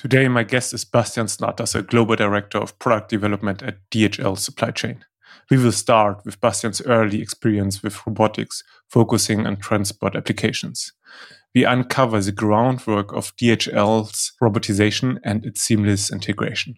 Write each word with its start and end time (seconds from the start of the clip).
Today, 0.00 0.28
my 0.28 0.44
guest 0.44 0.72
is 0.72 0.86
Bastiaan 0.86 1.28
Snaterse, 1.28 1.74
a 1.74 1.82
Global 1.82 2.16
Director 2.16 2.56
of 2.56 2.78
Product 2.78 3.10
Development 3.10 3.62
at 3.62 3.76
DHL 3.90 4.38
Supply 4.38 4.70
Chain. 4.70 5.04
We 5.50 5.58
will 5.58 5.72
start 5.72 6.24
with 6.24 6.40
Bastiaan's 6.40 6.80
early 6.86 7.20
experience 7.20 7.82
with 7.82 8.06
robotics, 8.06 8.64
focusing 8.88 9.46
on 9.46 9.58
transport 9.58 10.16
applications. 10.16 10.90
We 11.54 11.66
uncover 11.66 12.18
the 12.22 12.32
groundwork 12.32 13.12
of 13.12 13.36
DHL's 13.36 14.32
robotization 14.42 15.18
and 15.22 15.44
its 15.44 15.60
seamless 15.60 16.10
integration. 16.10 16.76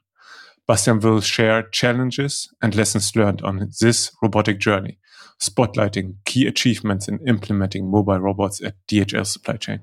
Bastiaan 0.68 1.00
will 1.00 1.20
share 1.20 1.62
challenges 1.62 2.52
and 2.61 2.75
lessons 2.75 3.14
learned 3.14 3.41
on 3.43 3.70
this 3.80 4.11
robotic 4.20 4.59
journey, 4.59 4.98
spotlighting 5.41 6.16
key 6.25 6.48
achievements 6.48 7.07
in 7.07 7.20
implementing 7.29 7.89
mobile 7.89 8.18
robots 8.18 8.61
at 8.64 8.75
DHL 8.89 9.25
Supply 9.25 9.59
Chain. 9.59 9.79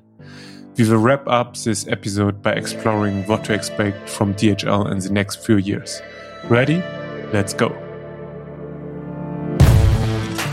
We 0.79 0.87
will 0.87 0.97
wrap 0.97 1.27
up 1.27 1.57
this 1.57 1.85
episode 1.89 2.41
by 2.41 2.53
exploring 2.53 3.27
what 3.27 3.43
to 3.43 3.53
expect 3.53 4.07
from 4.07 4.33
DHL 4.33 4.89
in 4.89 4.99
the 4.99 5.09
next 5.09 5.45
few 5.45 5.57
years. 5.57 6.01
Ready? 6.45 6.81
Let's 7.33 7.53
go. 7.53 7.67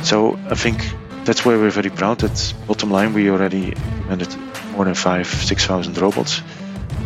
So 0.03 0.37
I 0.51 0.57
think 0.57 0.85
that's 1.25 1.45
why 1.45 1.55
we're 1.55 1.71
very 1.71 1.91
proud 1.91 2.19
that 2.23 2.55
bottom 2.67 2.91
line 2.91 3.15
we 3.15 3.31
already 3.31 3.69
implemented 3.69 4.37
more 4.73 4.85
than 4.85 4.95
five, 4.95 5.29
six 5.29 5.65
thousand 5.65 5.97
robots. 5.97 6.43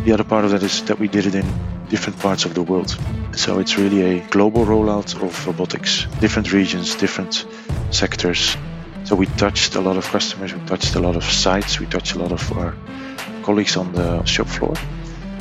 The 0.03 0.13
other 0.13 0.23
part 0.23 0.43
of 0.43 0.49
that 0.49 0.63
is 0.63 0.83
that 0.85 0.97
we 0.97 1.07
did 1.07 1.27
it 1.27 1.35
in 1.35 1.45
different 1.89 2.17
parts 2.17 2.45
of 2.45 2.55
the 2.55 2.63
world. 2.63 2.97
So 3.35 3.59
it's 3.59 3.77
really 3.77 4.01
a 4.01 4.27
global 4.29 4.65
rollout 4.65 5.13
of 5.21 5.45
robotics, 5.45 6.07
different 6.21 6.51
regions, 6.51 6.95
different 6.95 7.45
sectors. 7.91 8.57
So 9.03 9.15
we 9.15 9.27
touched 9.27 9.75
a 9.75 9.81
lot 9.81 9.97
of 9.97 10.05
customers, 10.05 10.55
we 10.55 10.65
touched 10.65 10.95
a 10.95 10.99
lot 10.99 11.15
of 11.15 11.23
sites, 11.23 11.79
we 11.79 11.85
touched 11.85 12.15
a 12.15 12.19
lot 12.19 12.31
of 12.31 12.51
our 12.57 12.73
colleagues 13.43 13.77
on 13.77 13.91
the 13.93 14.23
shop 14.25 14.47
floor. 14.47 14.75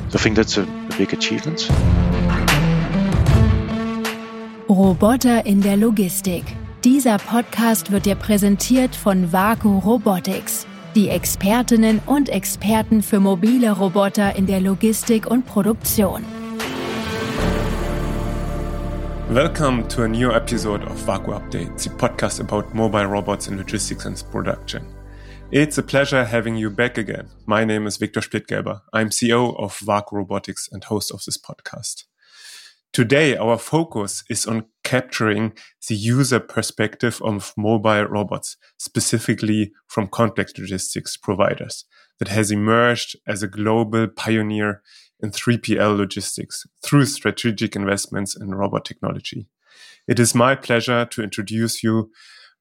So 0.08 0.18
I 0.18 0.22
think 0.22 0.36
that's 0.36 0.58
a, 0.58 0.66
big 0.98 1.12
achievement. 1.12 1.68
Roboter 4.68 5.46
in 5.46 5.62
der 5.62 5.76
Logistik. 5.76 6.44
Dieser 6.84 7.18
Podcast 7.18 7.90
wird 7.90 8.06
dir 8.06 8.14
präsentiert 8.14 8.96
von 8.96 9.32
Vaku 9.32 9.78
Robotics, 9.78 10.66
die 10.94 11.08
Expertinnen 11.08 12.00
und 12.06 12.28
Experten 12.28 13.02
für 13.02 13.20
mobile 13.20 13.72
Roboter 13.72 14.34
in 14.36 14.46
der 14.46 14.60
Logistik 14.60 15.26
und 15.26 15.46
Produktion. 15.46 16.24
Welcome 19.28 19.86
to 19.88 20.02
a 20.02 20.08
new 20.08 20.30
episode 20.32 20.84
of 20.84 21.06
Vaku 21.06 21.32
Update, 21.34 21.78
the 21.78 21.90
podcast 21.90 22.40
about 22.40 22.74
mobile 22.74 23.06
robots 23.06 23.46
in 23.46 23.56
logistics 23.56 24.04
and 24.04 24.20
production. 24.32 24.82
It's 25.52 25.78
a 25.78 25.82
pleasure 25.82 26.24
having 26.24 26.54
you 26.54 26.70
back 26.70 26.96
again. 26.96 27.28
My 27.44 27.64
name 27.64 27.88
is 27.88 27.96
Victor 27.96 28.20
Splittgerber. 28.20 28.82
I'm 28.92 29.10
CEO 29.10 29.58
of 29.60 29.76
WAKU 29.80 30.12
Robotics 30.12 30.68
and 30.70 30.84
host 30.84 31.10
of 31.10 31.24
this 31.24 31.36
podcast. 31.36 32.04
Today, 32.92 33.36
our 33.36 33.58
focus 33.58 34.22
is 34.30 34.46
on 34.46 34.66
capturing 34.84 35.54
the 35.88 35.96
user 35.96 36.38
perspective 36.38 37.20
of 37.24 37.52
mobile 37.56 38.04
robots, 38.04 38.58
specifically 38.78 39.72
from 39.88 40.06
contract 40.06 40.56
logistics 40.56 41.16
providers 41.16 41.84
that 42.20 42.28
has 42.28 42.52
emerged 42.52 43.16
as 43.26 43.42
a 43.42 43.48
global 43.48 44.06
pioneer 44.06 44.82
in 45.20 45.32
3PL 45.32 45.96
logistics 45.96 46.64
through 46.80 47.06
strategic 47.06 47.74
investments 47.74 48.36
in 48.36 48.54
robot 48.54 48.84
technology. 48.84 49.48
It 50.06 50.20
is 50.20 50.32
my 50.32 50.54
pleasure 50.54 51.04
to 51.06 51.22
introduce 51.24 51.82
you 51.82 52.12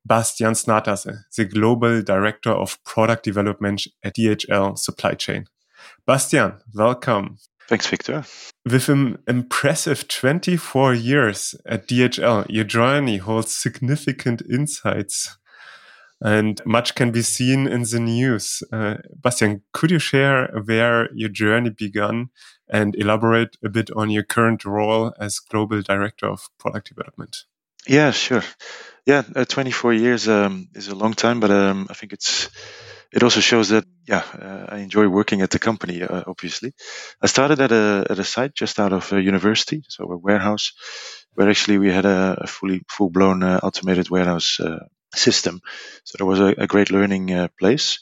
Bastiaan 0.09 0.55
Snaterse, 0.55 1.23
the 1.37 1.45
Global 1.45 2.01
Director 2.01 2.49
of 2.49 2.83
Product 2.83 3.23
Development 3.23 3.85
at 4.03 4.15
DHL 4.15 4.77
Supply 4.77 5.13
Chain. 5.13 5.45
Bastiaan, 6.07 6.59
welcome. 6.73 7.37
Thanks, 7.67 7.85
Victor. 7.85 8.25
With 8.65 8.89
an 8.89 9.19
impressive 9.27 10.07
24 10.07 10.95
years 10.95 11.53
at 11.67 11.87
DHL, 11.87 12.47
your 12.49 12.63
journey 12.63 13.17
holds 13.17 13.55
significant 13.55 14.41
insights 14.49 15.37
and 16.21 16.61
much 16.65 16.95
can 16.95 17.11
be 17.11 17.21
seen 17.21 17.67
in 17.67 17.83
the 17.83 17.99
news. 17.99 18.63
Uh, 18.73 18.95
Bastiaan, 19.21 19.61
could 19.73 19.91
you 19.91 19.99
share 19.99 20.49
where 20.65 21.09
your 21.13 21.29
journey 21.29 21.69
began 21.69 22.29
and 22.67 22.95
elaborate 22.95 23.57
a 23.63 23.69
bit 23.69 23.89
on 23.95 24.09
your 24.09 24.23
current 24.23 24.65
role 24.65 25.13
as 25.19 25.39
Global 25.39 25.81
Director 25.81 26.27
of 26.27 26.49
Product 26.57 26.87
Development? 26.87 27.37
Yeah, 27.87 28.11
sure. 28.11 28.43
Yeah, 29.05 29.23
uh, 29.35 29.45
24 29.45 29.93
years 29.93 30.27
um, 30.27 30.67
is 30.75 30.87
a 30.89 30.95
long 30.95 31.13
time, 31.13 31.39
but 31.39 31.51
um, 31.51 31.87
I 31.89 31.93
think 31.93 32.13
it's 32.13 32.49
it 33.11 33.23
also 33.23 33.39
shows 33.39 33.69
that 33.69 33.85
yeah 34.07 34.23
uh, 34.33 34.65
I 34.69 34.77
enjoy 34.79 35.07
working 35.07 35.41
at 35.41 35.49
the 35.49 35.59
company. 35.59 36.03
Uh, 36.03 36.23
obviously, 36.27 36.73
I 37.21 37.27
started 37.27 37.59
at 37.61 37.71
a 37.71 38.05
at 38.09 38.19
a 38.19 38.23
site 38.23 38.53
just 38.53 38.79
out 38.79 38.93
of 38.93 39.11
university, 39.11 39.83
so 39.87 40.03
a 40.11 40.17
warehouse 40.17 40.73
where 41.33 41.49
actually 41.49 41.77
we 41.79 41.91
had 41.91 42.05
a, 42.05 42.37
a 42.41 42.47
fully 42.47 42.81
full 42.89 43.09
blown 43.09 43.41
uh, 43.43 43.59
automated 43.63 44.09
warehouse 44.09 44.59
uh, 44.59 44.79
system. 45.15 45.61
So 46.03 46.17
there 46.17 46.27
was 46.27 46.39
a, 46.39 46.53
a 46.57 46.67
great 46.67 46.91
learning 46.91 47.31
uh, 47.33 47.47
place. 47.59 47.99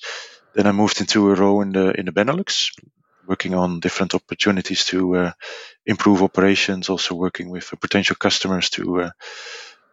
Then 0.55 0.67
I 0.67 0.71
moved 0.73 0.99
into 0.99 1.29
a 1.31 1.35
role 1.35 1.61
in 1.61 1.71
the 1.71 1.91
in 1.97 2.05
the 2.05 2.11
Benelux, 2.11 2.71
working 3.27 3.53
on 3.53 3.79
different 3.79 4.15
opportunities 4.15 4.85
to 4.85 5.31
improve 5.85 6.23
operations. 6.23 6.89
Also 6.89 7.15
working 7.15 7.49
with 7.49 7.71
potential 7.79 8.15
customers 8.15 8.69
to 8.71 9.11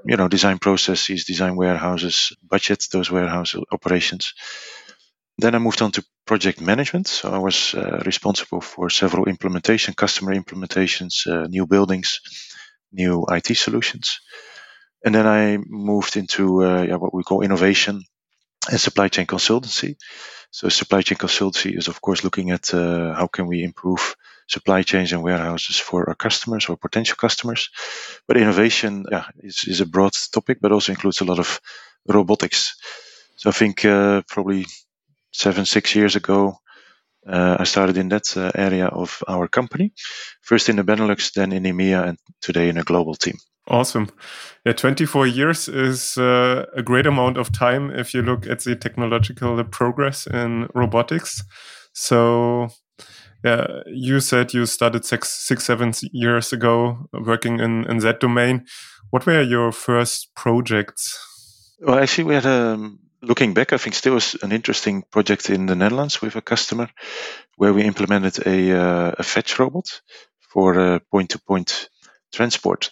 you 0.04 0.16
know 0.16 0.28
design 0.28 0.58
processes, 0.58 1.24
design 1.24 1.56
warehouses, 1.56 2.32
budget 2.42 2.86
those 2.92 3.10
warehouse 3.10 3.54
operations. 3.72 4.34
Then 5.38 5.54
I 5.54 5.58
moved 5.58 5.82
on 5.82 5.90
to 5.92 6.04
project 6.26 6.60
management. 6.60 7.08
So 7.08 7.30
I 7.30 7.38
was 7.38 7.74
uh, 7.74 8.02
responsible 8.06 8.60
for 8.60 8.88
several 8.88 9.26
implementation, 9.26 9.94
customer 9.94 10.34
implementations, 10.34 11.26
uh, 11.26 11.46
new 11.48 11.66
buildings, 11.66 12.20
new 12.92 13.24
IT 13.28 13.56
solutions. 13.56 14.20
And 15.04 15.14
then 15.14 15.26
I 15.26 15.58
moved 15.66 16.16
into 16.16 16.64
uh, 16.64 16.82
yeah, 16.82 16.96
what 16.96 17.12
we 17.12 17.22
call 17.24 17.42
innovation 17.42 18.02
and 18.70 18.80
supply 18.80 19.08
chain 19.08 19.26
consultancy. 19.26 19.96
So 20.50 20.68
supply 20.68 21.02
chain 21.02 21.18
consultancy 21.18 21.76
is 21.76 21.88
of 21.88 22.00
course 22.00 22.24
looking 22.24 22.50
at 22.50 22.72
uh, 22.72 23.12
how 23.14 23.26
can 23.26 23.46
we 23.46 23.64
improve 23.64 24.14
supply 24.46 24.82
chains 24.82 25.12
and 25.12 25.22
warehouses 25.22 25.78
for 25.78 26.08
our 26.08 26.14
customers 26.14 26.68
or 26.68 26.76
potential 26.76 27.16
customers. 27.16 27.70
But 28.26 28.36
innovation 28.36 29.06
yeah, 29.10 29.26
is, 29.38 29.64
is 29.66 29.80
a 29.80 29.86
broad 29.86 30.12
topic, 30.32 30.58
but 30.60 30.72
also 30.72 30.92
includes 30.92 31.20
a 31.20 31.24
lot 31.24 31.38
of 31.38 31.60
robotics. 32.06 32.76
So 33.36 33.50
I 33.50 33.52
think 33.52 33.84
uh, 33.84 34.22
probably 34.28 34.66
seven, 35.32 35.66
six 35.66 35.94
years 35.94 36.16
ago, 36.16 36.58
uh, 37.26 37.56
I 37.58 37.64
started 37.64 37.96
in 37.96 38.08
that 38.10 38.36
uh, 38.36 38.50
area 38.54 38.86
of 38.86 39.22
our 39.26 39.48
company, 39.48 39.92
first 40.42 40.68
in 40.68 40.76
the 40.76 40.84
Benelux, 40.84 41.32
then 41.32 41.52
in 41.52 41.62
EMEA, 41.62 42.08
and 42.08 42.18
today 42.40 42.68
in 42.68 42.76
a 42.76 42.82
global 42.82 43.14
team. 43.14 43.36
Awesome. 43.66 44.10
Yeah, 44.66 44.74
24 44.74 45.26
years 45.26 45.68
is 45.68 46.18
uh, 46.18 46.66
a 46.76 46.82
great 46.82 47.06
amount 47.06 47.38
of 47.38 47.50
time 47.50 47.90
if 47.90 48.12
you 48.12 48.20
look 48.20 48.46
at 48.46 48.60
the 48.60 48.76
technological 48.76 49.62
progress 49.64 50.26
in 50.26 50.68
robotics. 50.74 51.42
So, 51.94 52.68
yeah, 53.44 53.82
you 53.86 54.20
said 54.20 54.54
you 54.54 54.66
started 54.66 55.04
six, 55.04 55.28
six, 55.28 55.64
seven 55.64 55.92
years 56.12 56.52
ago 56.52 57.08
working 57.12 57.60
in, 57.60 57.84
in 57.90 57.98
that 57.98 58.20
domain. 58.20 58.66
What 59.10 59.26
were 59.26 59.42
your 59.42 59.70
first 59.70 60.34
projects? 60.34 61.76
Well, 61.80 61.98
actually, 61.98 62.24
we 62.24 62.34
had 62.34 62.46
a 62.46 62.74
um, 62.74 63.00
looking 63.22 63.54
back, 63.54 63.72
I 63.72 63.78
think 63.78 63.94
still 63.94 64.14
was 64.14 64.36
an 64.42 64.52
interesting 64.52 65.02
project 65.02 65.50
in 65.50 65.66
the 65.66 65.74
Netherlands 65.74 66.20
with 66.22 66.36
a 66.36 66.42
customer 66.42 66.88
where 67.56 67.72
we 67.72 67.82
implemented 67.82 68.46
a, 68.46 68.72
uh, 68.72 69.12
a 69.18 69.22
fetch 69.22 69.58
robot 69.58 70.00
for 70.40 71.00
point 71.10 71.30
to 71.30 71.38
point 71.38 71.88
transport, 72.32 72.90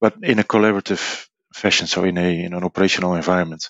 but 0.00 0.14
in 0.22 0.38
a 0.38 0.44
collaborative 0.44 1.26
fashion, 1.54 1.86
so 1.86 2.04
in, 2.04 2.18
a, 2.18 2.44
in 2.44 2.54
an 2.54 2.64
operational 2.64 3.14
environment. 3.14 3.68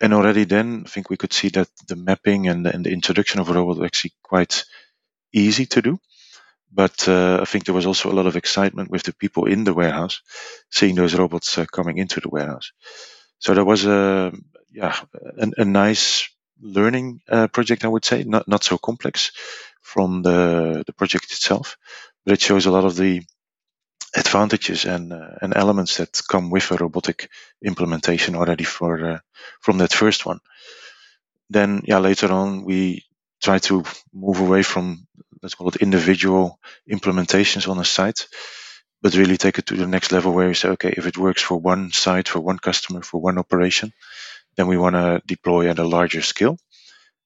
And 0.00 0.12
already 0.12 0.44
then, 0.44 0.82
I 0.86 0.88
think 0.88 1.10
we 1.10 1.16
could 1.16 1.32
see 1.32 1.48
that 1.50 1.68
the 1.88 1.96
mapping 1.96 2.48
and 2.48 2.66
the, 2.66 2.74
and 2.74 2.84
the 2.84 2.92
introduction 2.92 3.40
of 3.40 3.48
a 3.48 3.52
robot 3.52 3.78
was 3.78 3.86
actually 3.86 4.12
quite 4.22 4.64
easy 5.34 5.66
to 5.66 5.82
do. 5.82 5.98
But 6.72 7.08
uh, 7.08 7.38
I 7.42 7.44
think 7.44 7.64
there 7.64 7.74
was 7.74 7.86
also 7.86 8.10
a 8.10 8.16
lot 8.16 8.26
of 8.26 8.36
excitement 8.36 8.90
with 8.90 9.02
the 9.04 9.12
people 9.12 9.44
in 9.46 9.64
the 9.64 9.74
warehouse, 9.74 10.22
seeing 10.70 10.96
those 10.96 11.14
robots 11.14 11.58
uh, 11.58 11.66
coming 11.66 11.98
into 11.98 12.20
the 12.20 12.28
warehouse. 12.28 12.72
So 13.38 13.54
there 13.54 13.64
was 13.64 13.86
a, 13.86 14.32
yeah, 14.72 14.96
a, 15.38 15.50
a 15.58 15.64
nice 15.64 16.28
learning 16.60 17.20
uh, 17.28 17.46
project, 17.48 17.84
I 17.84 17.88
would 17.88 18.04
say, 18.04 18.24
not 18.24 18.48
not 18.48 18.64
so 18.64 18.78
complex 18.78 19.32
from 19.82 20.22
the 20.22 20.82
the 20.86 20.92
project 20.92 21.26
itself, 21.26 21.76
but 22.24 22.34
it 22.34 22.40
shows 22.40 22.66
a 22.66 22.72
lot 22.72 22.84
of 22.84 22.96
the 22.96 23.22
advantages 24.16 24.84
and 24.84 25.12
uh, 25.12 25.38
and 25.42 25.56
elements 25.56 25.96
that 25.96 26.20
come 26.28 26.50
with 26.50 26.70
a 26.70 26.76
robotic 26.76 27.28
implementation 27.62 28.36
already 28.36 28.64
for 28.64 29.10
uh, 29.10 29.18
from 29.60 29.78
that 29.78 29.92
first 29.92 30.26
one. 30.26 30.40
Then, 31.50 31.82
yeah, 31.84 31.98
later 31.98 32.32
on 32.32 32.64
we 32.64 33.04
try 33.44 33.58
to 33.58 33.84
move 34.12 34.40
away 34.40 34.62
from 34.62 35.06
let's 35.42 35.54
call 35.54 35.68
it 35.68 35.76
individual 35.76 36.58
implementations 36.90 37.68
on 37.68 37.78
a 37.78 37.84
site, 37.84 38.26
but 39.02 39.14
really 39.14 39.36
take 39.36 39.58
it 39.58 39.66
to 39.66 39.76
the 39.76 39.86
next 39.86 40.10
level 40.10 40.32
where 40.32 40.48
you 40.48 40.54
say, 40.54 40.70
okay, 40.70 40.94
if 40.96 41.06
it 41.06 41.18
works 41.18 41.42
for 41.42 41.60
one 41.60 41.92
site, 41.92 42.28
for 42.28 42.40
one 42.40 42.58
customer, 42.58 43.02
for 43.02 43.20
one 43.20 43.36
operation, 43.38 43.92
then 44.56 44.66
we 44.66 44.78
want 44.78 44.96
to 44.96 45.20
deploy 45.26 45.68
at 45.68 45.78
a 45.78 45.86
larger 45.86 46.22
scale. 46.22 46.56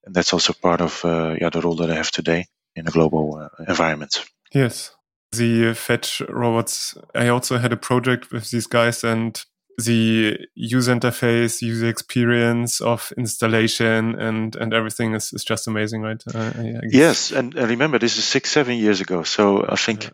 And 0.03 0.13
that's 0.13 0.33
also 0.33 0.53
part 0.53 0.81
of 0.81 1.03
uh, 1.05 1.35
yeah, 1.39 1.49
the 1.49 1.61
role 1.61 1.77
that 1.77 1.89
I 1.89 1.95
have 1.95 2.11
today 2.11 2.47
in 2.75 2.87
a 2.87 2.91
global 2.91 3.37
uh, 3.37 3.63
environment. 3.67 4.25
Yes. 4.53 4.91
The 5.31 5.73
fetch 5.73 6.21
robots, 6.27 6.97
I 7.15 7.29
also 7.29 7.57
had 7.57 7.71
a 7.71 7.77
project 7.77 8.31
with 8.31 8.51
these 8.51 8.67
guys 8.67 9.03
and 9.03 9.41
the 9.85 10.37
user 10.55 10.93
interface, 10.93 11.61
user 11.61 11.87
experience 11.87 12.81
of 12.81 13.13
installation 13.17 14.19
and, 14.19 14.55
and 14.55 14.73
everything 14.73 15.13
is, 15.15 15.31
is 15.33 15.43
just 15.43 15.67
amazing, 15.67 16.01
right? 16.01 16.21
Uh, 16.33 16.51
yes. 16.89 17.31
And, 17.31 17.55
and 17.55 17.69
remember, 17.69 17.99
this 17.99 18.17
is 18.17 18.23
six, 18.25 18.51
seven 18.51 18.77
years 18.77 19.01
ago. 19.01 19.23
So 19.23 19.65
I 19.67 19.75
think 19.75 20.03
yeah. 20.03 20.09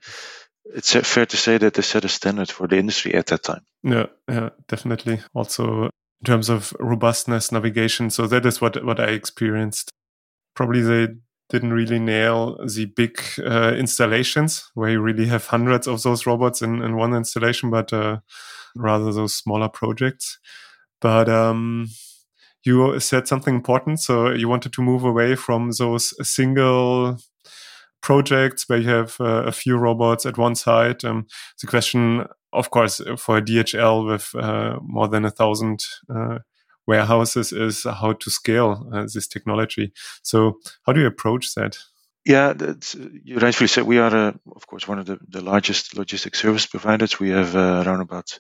it's 0.76 0.94
fair 0.94 1.26
to 1.26 1.38
say 1.38 1.58
that 1.58 1.74
they 1.74 1.82
set 1.82 2.06
a 2.06 2.10
standard 2.10 2.52
for 2.52 2.68
the 2.68 2.78
industry 2.78 3.14
at 3.16 3.28
that 3.28 3.44
time. 3.44 3.62
Yeah, 3.84 4.08
yeah, 4.30 4.50
definitely. 4.68 5.20
Also, 5.34 5.86
in 5.86 6.26
terms 6.26 6.50
of 6.50 6.74
robustness, 6.80 7.52
navigation. 7.52 8.10
So 8.10 8.28
that 8.28 8.46
is 8.46 8.62
what, 8.62 8.84
what 8.86 9.00
I 9.00 9.08
experienced. 9.08 9.90
Probably 10.56 10.82
they 10.82 11.08
didn't 11.50 11.74
really 11.74 12.00
nail 12.00 12.58
the 12.66 12.86
big 12.86 13.22
uh, 13.44 13.74
installations 13.78 14.70
where 14.74 14.90
you 14.90 15.02
really 15.02 15.28
have 15.28 15.48
hundreds 15.48 15.88
of 15.88 16.02
those 16.04 16.26
robots 16.26 16.62
in, 16.62 16.82
in 16.82 16.96
one 16.96 17.14
installation, 17.14 17.70
but 17.70 17.94
uh, 17.94 18.18
rather 18.76 19.12
those 19.12 19.36
smaller 19.36 19.70
projects. 19.70 20.40
But 21.02 21.30
um, 21.30 21.88
you 22.64 23.00
said 23.00 23.28
something 23.28 23.56
important. 23.56 24.00
So 24.00 24.32
you 24.32 24.50
wanted 24.50 24.74
to 24.74 24.82
move 24.82 25.04
away 25.04 25.36
from 25.36 25.72
those 25.78 26.14
single 26.28 27.18
projects 28.02 28.70
where 28.70 28.80
you 28.80 28.90
have 28.90 29.16
uh, 29.20 29.44
a 29.46 29.52
few 29.52 29.78
robots 29.78 30.26
at 30.26 30.38
one 30.38 30.56
site. 30.56 31.04
Um, 31.04 31.28
the 31.62 31.68
question, 31.68 32.26
of 32.54 32.70
course, 32.70 33.02
for 33.18 33.42
DHL 33.42 34.08
with 34.08 34.36
uh, 34.36 34.80
more 34.82 35.08
than 35.08 35.26
a 35.26 35.32
thousand 35.32 35.84
uh, 36.14 36.40
warehouses 36.88 37.52
is 37.52 37.84
how 37.84 38.14
to 38.14 38.30
scale 38.30 38.88
uh, 38.94 39.08
this 39.12 39.28
technology. 39.28 39.92
So, 40.22 40.60
how 40.86 40.94
do 40.94 41.02
you 41.02 41.08
approach 41.08 41.54
that? 41.56 41.78
Yeah, 42.26 42.54
you 43.24 43.38
rightfully 43.38 43.68
said 43.68 43.84
we 43.84 44.00
are, 44.00 44.16
uh, 44.30 44.32
of 44.56 44.66
course, 44.66 44.88
one 44.88 44.98
of 44.98 45.06
the, 45.06 45.20
the 45.30 45.42
largest 45.42 45.96
logistics 45.96 46.42
service 46.42 46.66
providers. 46.66 47.20
We 47.20 47.30
have 47.30 47.56
uh, 47.56 47.84
around 47.86 48.02
about 48.02 48.40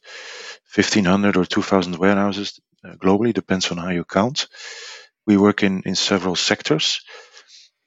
1,500 0.73 1.37
or 1.37 1.45
2,000 1.45 1.95
warehouses 1.97 2.59
uh, 2.83 2.95
globally, 2.95 3.31
depends 3.31 3.69
on 3.69 3.77
how 3.77 3.89
you 3.89 4.03
count. 4.03 4.47
We 5.27 5.37
work 5.37 5.61
in, 5.61 5.83
in 5.85 5.93
several 5.93 6.35
sectors. 6.35 7.01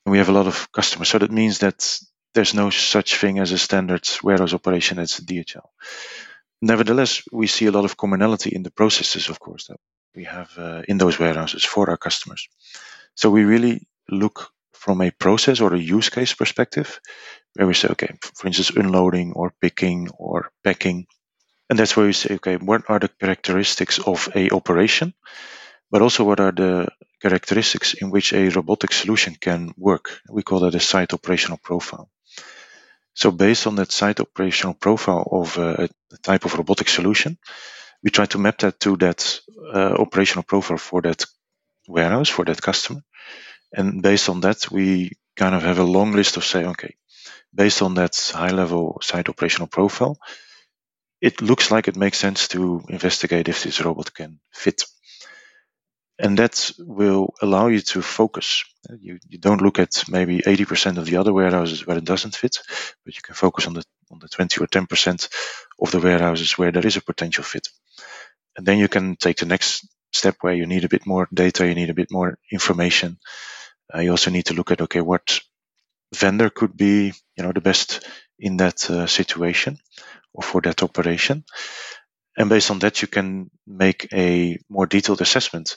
And 0.06 0.12
we 0.12 0.18
have 0.18 0.28
a 0.28 0.32
lot 0.32 0.46
of 0.46 0.70
customers. 0.70 1.08
So 1.08 1.18
that 1.18 1.32
means 1.32 1.58
that 1.58 2.00
there's 2.32 2.54
no 2.54 2.70
such 2.70 3.16
thing 3.16 3.40
as 3.40 3.50
a 3.50 3.58
standard 3.58 4.08
warehouse 4.22 4.54
operation 4.54 5.00
as 5.00 5.18
DHL. 5.18 5.66
Nevertheless, 6.62 7.22
we 7.32 7.48
see 7.48 7.66
a 7.66 7.72
lot 7.72 7.84
of 7.84 7.96
commonality 7.96 8.50
in 8.54 8.62
the 8.62 8.70
processes, 8.70 9.28
of 9.28 9.40
course, 9.40 9.66
that 9.66 9.80
we 10.14 10.24
have 10.24 10.50
uh, 10.56 10.82
in 10.86 10.98
those 10.98 11.18
warehouses 11.18 11.64
for 11.64 11.90
our 11.90 11.96
customers. 11.96 12.48
So 13.16 13.30
we 13.30 13.42
really 13.42 13.88
look 14.08 14.52
from 14.78 15.00
a 15.00 15.10
process 15.10 15.60
or 15.60 15.74
a 15.74 15.78
use 15.78 16.08
case 16.08 16.34
perspective, 16.34 17.00
where 17.54 17.66
we 17.66 17.74
say, 17.74 17.88
okay, 17.88 18.14
for 18.34 18.46
instance, 18.46 18.70
unloading 18.70 19.32
or 19.32 19.52
picking 19.60 20.08
or 20.16 20.50
packing. 20.64 21.06
And 21.68 21.78
that's 21.78 21.96
where 21.96 22.06
we 22.06 22.12
say, 22.12 22.34
okay, 22.36 22.56
what 22.56 22.82
are 22.88 22.98
the 22.98 23.08
characteristics 23.08 23.98
of 23.98 24.28
a 24.34 24.50
operation, 24.50 25.14
but 25.90 26.02
also 26.02 26.24
what 26.24 26.40
are 26.40 26.52
the 26.52 26.88
characteristics 27.20 27.94
in 27.94 28.10
which 28.10 28.32
a 28.32 28.48
robotic 28.48 28.92
solution 28.92 29.34
can 29.34 29.72
work. 29.76 30.20
We 30.30 30.42
call 30.42 30.60
that 30.60 30.74
a 30.74 30.80
site 30.80 31.12
operational 31.12 31.58
profile. 31.58 32.08
So 33.14 33.32
based 33.32 33.66
on 33.66 33.74
that 33.76 33.90
site 33.90 34.20
operational 34.20 34.74
profile 34.74 35.28
of 35.32 35.58
uh, 35.58 35.88
a 36.12 36.16
type 36.22 36.44
of 36.44 36.54
robotic 36.54 36.88
solution, 36.88 37.36
we 38.02 38.10
try 38.10 38.26
to 38.26 38.38
map 38.38 38.58
that 38.58 38.78
to 38.80 38.96
that 38.98 39.40
uh, 39.74 39.94
operational 39.98 40.44
profile 40.44 40.78
for 40.78 41.02
that 41.02 41.24
warehouse, 41.88 42.28
for 42.28 42.44
that 42.44 42.62
customer. 42.62 43.00
And 43.72 44.02
based 44.02 44.28
on 44.28 44.40
that, 44.40 44.70
we 44.70 45.12
kind 45.36 45.54
of 45.54 45.62
have 45.62 45.78
a 45.78 45.84
long 45.84 46.12
list 46.12 46.36
of 46.36 46.44
say, 46.44 46.64
okay, 46.64 46.96
based 47.54 47.82
on 47.82 47.94
that 47.94 48.16
high 48.34 48.50
level 48.50 48.98
site 49.02 49.28
operational 49.28 49.68
profile, 49.68 50.18
it 51.20 51.42
looks 51.42 51.70
like 51.70 51.88
it 51.88 51.96
makes 51.96 52.18
sense 52.18 52.48
to 52.48 52.82
investigate 52.88 53.48
if 53.48 53.62
this 53.62 53.80
robot 53.80 54.14
can 54.14 54.40
fit. 54.52 54.84
And 56.20 56.38
that 56.38 56.72
will 56.78 57.34
allow 57.40 57.68
you 57.68 57.80
to 57.80 58.02
focus. 58.02 58.64
You, 59.00 59.18
you 59.28 59.38
don't 59.38 59.62
look 59.62 59.78
at 59.78 60.04
maybe 60.08 60.38
80% 60.40 60.98
of 60.98 61.06
the 61.06 61.16
other 61.16 61.32
warehouses 61.32 61.86
where 61.86 61.96
it 61.96 62.04
doesn't 62.04 62.34
fit, 62.34 62.58
but 63.04 63.14
you 63.14 63.22
can 63.22 63.34
focus 63.34 63.66
on 63.66 63.74
the 63.74 63.84
on 64.10 64.18
the 64.20 64.28
20 64.28 64.62
or 64.62 64.66
10% 64.66 65.28
of 65.80 65.90
the 65.90 66.00
warehouses 66.00 66.56
where 66.56 66.72
there 66.72 66.86
is 66.86 66.96
a 66.96 67.02
potential 67.02 67.44
fit. 67.44 67.68
And 68.56 68.66
then 68.66 68.78
you 68.78 68.88
can 68.88 69.16
take 69.16 69.36
the 69.36 69.46
next 69.46 69.86
step 70.12 70.36
where 70.40 70.54
you 70.54 70.66
need 70.66 70.84
a 70.84 70.88
bit 70.88 71.06
more 71.06 71.28
data, 71.32 71.66
you 71.66 71.74
need 71.74 71.90
a 71.90 71.94
bit 71.94 72.10
more 72.10 72.38
information, 72.50 73.18
uh, 73.94 74.00
you 74.00 74.10
also 74.10 74.30
need 74.30 74.46
to 74.46 74.54
look 74.54 74.70
at 74.70 74.80
okay, 74.80 75.00
what 75.00 75.40
vendor 76.14 76.50
could 76.50 76.76
be 76.76 77.12
you 77.36 77.42
know 77.42 77.52
the 77.52 77.60
best 77.60 78.06
in 78.38 78.56
that 78.58 78.88
uh, 78.90 79.06
situation 79.06 79.78
or 80.32 80.42
for 80.42 80.60
that 80.62 80.82
operation, 80.82 81.44
and 82.36 82.48
based 82.48 82.70
on 82.70 82.78
that 82.80 83.02
you 83.02 83.08
can 83.08 83.50
make 83.66 84.08
a 84.12 84.58
more 84.68 84.86
detailed 84.86 85.20
assessment 85.20 85.76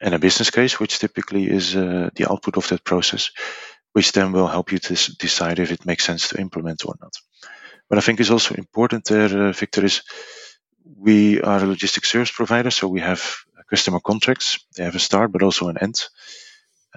and 0.00 0.14
a 0.14 0.18
business 0.18 0.50
case, 0.50 0.78
which 0.80 0.98
typically 0.98 1.48
is 1.48 1.76
uh, 1.76 2.10
the 2.14 2.30
output 2.30 2.56
of 2.56 2.68
that 2.68 2.84
process, 2.84 3.30
which 3.92 4.12
then 4.12 4.32
will 4.32 4.48
help 4.48 4.72
you 4.72 4.78
to 4.78 4.94
decide 5.16 5.58
if 5.58 5.72
it 5.72 5.86
makes 5.86 6.04
sense 6.04 6.28
to 6.28 6.40
implement 6.40 6.84
or 6.84 6.94
not. 7.00 7.12
But 7.88 7.98
I 7.98 8.00
think 8.00 8.20
is 8.20 8.30
also 8.30 8.54
important 8.54 9.04
there, 9.04 9.48
uh, 9.48 9.52
Victor, 9.52 9.84
is 9.84 10.02
we 10.84 11.40
are 11.40 11.62
a 11.62 11.66
logistics 11.66 12.10
service 12.10 12.30
provider, 12.30 12.70
so 12.70 12.88
we 12.88 13.00
have 13.00 13.22
customer 13.70 14.00
contracts. 14.00 14.58
They 14.76 14.84
have 14.84 14.94
a 14.94 14.98
start, 14.98 15.32
but 15.32 15.42
also 15.42 15.68
an 15.68 15.78
end. 15.78 16.02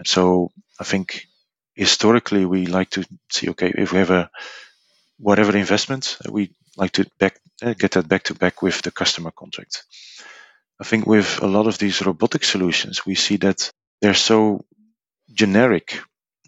So 0.06 0.52
I 0.80 0.84
think 0.84 1.28
historically 1.76 2.46
we 2.46 2.66
like 2.66 2.90
to 2.92 3.06
see, 3.32 3.50
okay, 3.50 3.74
if 3.76 3.92
we 3.92 4.00
have 4.00 4.12
a 4.12 4.30
whatever 5.20 5.56
investment, 5.58 6.18
we 6.30 6.52
like 6.76 6.92
to 6.94 7.10
back, 7.20 7.40
uh, 7.64 7.74
get 7.74 7.92
that 7.92 8.08
back 8.08 8.24
to 8.24 8.36
back 8.36 8.62
with 8.62 8.82
the 8.82 8.92
customer 8.92 9.32
contract. 9.32 9.84
I 10.80 10.84
think 10.84 11.08
with 11.08 11.42
a 11.42 11.48
lot 11.48 11.68
of 11.68 11.78
these 11.78 12.02
robotic 12.06 12.44
solutions, 12.44 13.06
we 13.06 13.16
see 13.16 13.38
that 13.38 13.72
they're 14.02 14.14
so 14.14 14.66
generic 15.34 16.00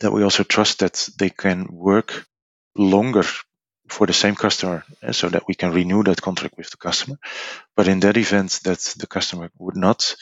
that 0.01 0.11
we 0.11 0.23
also 0.23 0.43
trust 0.43 0.79
that 0.79 1.09
they 1.17 1.29
can 1.29 1.67
work 1.71 2.25
longer 2.75 3.23
for 3.89 4.05
the 4.05 4.13
same 4.13 4.35
customer 4.35 4.83
uh, 5.03 5.11
so 5.11 5.29
that 5.29 5.43
we 5.47 5.55
can 5.55 5.71
renew 5.73 6.03
that 6.03 6.21
contract 6.21 6.57
with 6.57 6.69
the 6.69 6.77
customer. 6.77 7.17
But 7.75 7.87
in 7.87 7.99
that 8.01 8.17
event 8.17 8.59
that 8.63 8.79
the 8.97 9.07
customer 9.07 9.49
would 9.57 9.75
not 9.75 10.15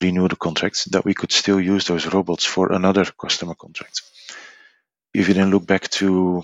renew 0.00 0.28
the 0.28 0.36
contracts, 0.36 0.84
that 0.86 1.04
we 1.04 1.14
could 1.14 1.32
still 1.32 1.60
use 1.60 1.86
those 1.86 2.06
robots 2.06 2.44
for 2.44 2.72
another 2.72 3.04
customer 3.04 3.54
contract. 3.54 4.02
If 5.12 5.28
you 5.28 5.34
then 5.34 5.50
look 5.50 5.66
back 5.66 5.88
to, 5.90 6.42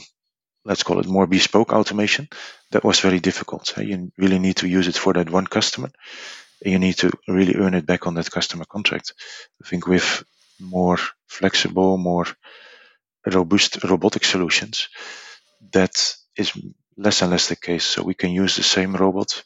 let's 0.64 0.82
call 0.82 1.00
it 1.00 1.06
more 1.06 1.26
bespoke 1.26 1.72
automation, 1.72 2.28
that 2.70 2.84
was 2.84 3.00
very 3.00 3.20
difficult. 3.20 3.76
Eh? 3.78 3.82
You 3.82 4.12
really 4.18 4.38
need 4.38 4.56
to 4.56 4.68
use 4.68 4.88
it 4.88 4.96
for 4.96 5.12
that 5.14 5.30
one 5.30 5.46
customer. 5.46 5.90
And 6.64 6.72
you 6.72 6.78
need 6.78 6.96
to 6.98 7.10
really 7.28 7.54
earn 7.56 7.74
it 7.74 7.86
back 7.86 8.06
on 8.06 8.14
that 8.14 8.30
customer 8.30 8.64
contract. 8.64 9.12
I 9.62 9.68
think 9.68 9.86
with 9.86 10.24
more 10.58 10.98
flexible, 11.26 11.96
more 11.98 12.26
robust 13.26 13.84
robotic 13.84 14.24
solutions, 14.24 14.88
that 15.72 16.16
is 16.36 16.52
less 16.96 17.22
and 17.22 17.30
less 17.30 17.48
the 17.48 17.56
case. 17.56 17.84
So 17.84 18.02
we 18.02 18.14
can 18.14 18.30
use 18.30 18.56
the 18.56 18.62
same 18.62 18.96
robot 18.96 19.42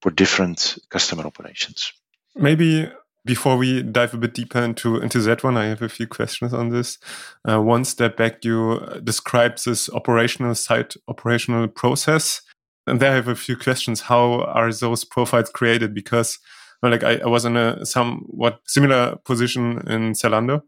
for 0.00 0.10
different 0.10 0.78
customer 0.90 1.24
operations. 1.24 1.92
Maybe 2.36 2.90
before 3.24 3.56
we 3.56 3.82
dive 3.82 4.14
a 4.14 4.18
bit 4.18 4.34
deeper 4.34 4.60
into 4.60 5.00
into 5.00 5.20
that 5.20 5.42
one, 5.42 5.56
I 5.56 5.66
have 5.66 5.82
a 5.82 5.88
few 5.88 6.06
questions 6.06 6.52
on 6.52 6.68
this. 6.68 6.98
Uh, 7.48 7.60
one 7.60 7.84
step 7.84 8.16
back, 8.16 8.44
you 8.44 8.80
described 9.02 9.64
this 9.64 9.88
operational 9.90 10.54
site 10.54 10.94
operational 11.08 11.68
process, 11.68 12.42
and 12.86 13.00
there 13.00 13.12
I 13.12 13.16
have 13.16 13.28
a 13.28 13.34
few 13.34 13.56
questions. 13.56 14.02
How 14.02 14.42
are 14.42 14.72
those 14.72 15.04
profiles 15.04 15.50
created? 15.50 15.94
Because 15.94 16.38
like 16.82 17.02
I, 17.02 17.16
I 17.16 17.26
was 17.26 17.44
in 17.46 17.56
a 17.56 17.84
somewhat 17.86 18.60
similar 18.66 19.16
position 19.24 19.82
in 19.88 20.12
Zalando, 20.12 20.62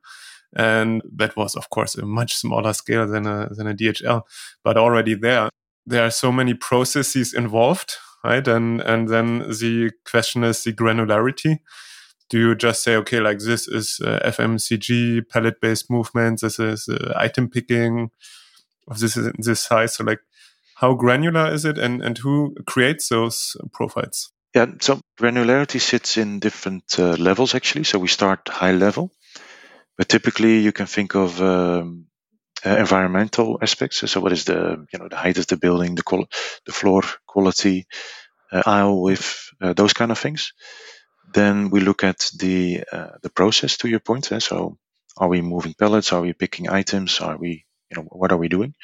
and 0.57 1.03
that 1.15 1.37
was 1.37 1.57
of 1.57 1.69
course 1.69 1.95
a 1.97 2.07
much 2.07 2.35
smaller 2.35 2.73
scale 2.73 3.07
than 3.07 3.27
a 3.27 3.49
than 3.51 3.67
a 3.67 3.75
DHL, 3.75 4.23
but 4.65 4.79
already 4.79 5.15
there 5.15 5.51
there 5.85 6.05
are 6.05 6.11
so 6.11 6.33
many 6.33 6.55
processes 6.55 7.35
involved, 7.35 7.97
right? 8.25 8.49
And 8.49 8.81
and 8.81 9.09
then 9.09 9.41
the 9.41 9.91
question 10.11 10.43
is 10.43 10.65
the 10.65 10.73
granularity 10.73 11.59
do 12.29 12.39
you 12.39 12.55
just 12.55 12.83
say 12.83 12.97
okay 12.97 13.21
like 13.21 13.39
this 13.39 13.69
is 13.69 14.01
fmcg 14.03 15.29
pallet 15.29 15.61
based 15.61 15.91
movements 15.91 16.43
this 16.43 16.59
is 16.59 16.89
uh, 16.89 17.13
item 17.17 17.49
picking 17.49 18.11
of 18.89 18.99
this 18.99 19.17
is 19.17 19.31
this 19.39 19.61
size 19.61 19.95
so 19.95 20.05
like 20.05 20.21
how 20.77 20.95
granular 20.95 21.53
is 21.53 21.65
it 21.65 21.79
and 21.79 22.03
and 22.03 22.19
who 22.19 22.55
creates 22.67 23.09
those 23.09 23.57
profiles? 23.73 24.31
Yeah 24.55 24.67
so 24.81 25.01
granularity 25.21 25.81
sits 25.81 26.17
in 26.17 26.39
different 26.39 26.99
uh, 26.99 27.17
levels 27.17 27.55
actually 27.55 27.85
so 27.85 27.99
we 27.99 28.09
start 28.09 28.49
high 28.49 28.73
level 28.73 29.11
but 29.97 30.09
typically 30.09 30.59
you 30.59 30.73
can 30.73 30.87
think 30.87 31.15
of 31.15 31.41
um, 31.41 32.07
uh, 32.65 32.77
environmental 32.77 33.59
aspects 33.63 34.11
so 34.11 34.21
what 34.21 34.33
is 34.33 34.45
the 34.45 34.87
you 34.93 34.99
know 34.99 35.09
the 35.09 35.17
height 35.17 35.39
of 35.39 35.47
the 35.47 35.57
building 35.57 35.95
the 35.95 36.27
the 36.67 36.73
floor 36.73 37.03
quality 37.27 37.87
uh, 38.53 38.63
aisle 38.67 39.03
width 39.03 39.51
those 39.61 39.93
kind 39.93 40.11
of 40.11 40.19
things 40.19 40.53
then 41.37 41.71
we 41.71 41.81
look 41.81 42.05
at 42.05 42.31
the 42.39 42.85
uh, 42.93 43.19
the 43.23 43.31
process 43.31 43.79
to 43.79 43.89
your 43.89 44.01
point. 44.01 44.33
Eh? 44.33 44.41
So 44.41 44.79
are 45.19 45.29
we 45.29 45.43
moving 45.43 45.75
pallets? 45.79 46.13
Are 46.15 46.23
we 46.23 46.35
picking 46.35 46.71
items? 46.71 47.21
Are 47.21 47.39
we 47.39 47.67
you 47.91 47.99
know, 47.99 48.05
what 48.11 48.33
are 48.33 48.39
we 48.39 48.49
doing? 48.49 48.75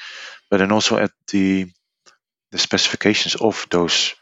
But 0.51 0.59
then 0.59 0.73
also 0.73 0.99
at 0.99 1.13
the 1.33 1.67
the 2.53 2.59
specifications 2.59 3.37
of 3.37 3.67
those 3.71 4.15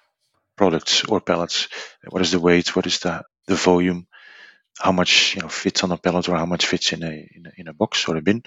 products 0.57 1.05
or 1.05 1.21
pallets. 1.21 1.69
What 2.09 2.23
is 2.23 2.33
the 2.33 2.41
weight? 2.41 2.77
What 2.77 2.87
is 2.87 3.01
the 3.01 3.25
the 3.49 3.57
volume? 3.57 4.07
How 4.79 4.93
much 4.93 5.37
you 5.37 5.43
know 5.43 5.49
fits 5.49 5.85
on 5.85 5.93
a 5.93 5.99
pallet 5.99 6.29
or 6.29 6.37
how 6.37 6.47
much 6.47 6.67
fits 6.67 6.93
in 6.93 7.03
a 7.03 7.13
in 7.37 7.47
a, 7.47 7.53
in 7.57 7.69
a 7.69 7.75
box 7.75 8.09
or 8.09 8.17
a 8.17 8.23
bin? 8.23 8.43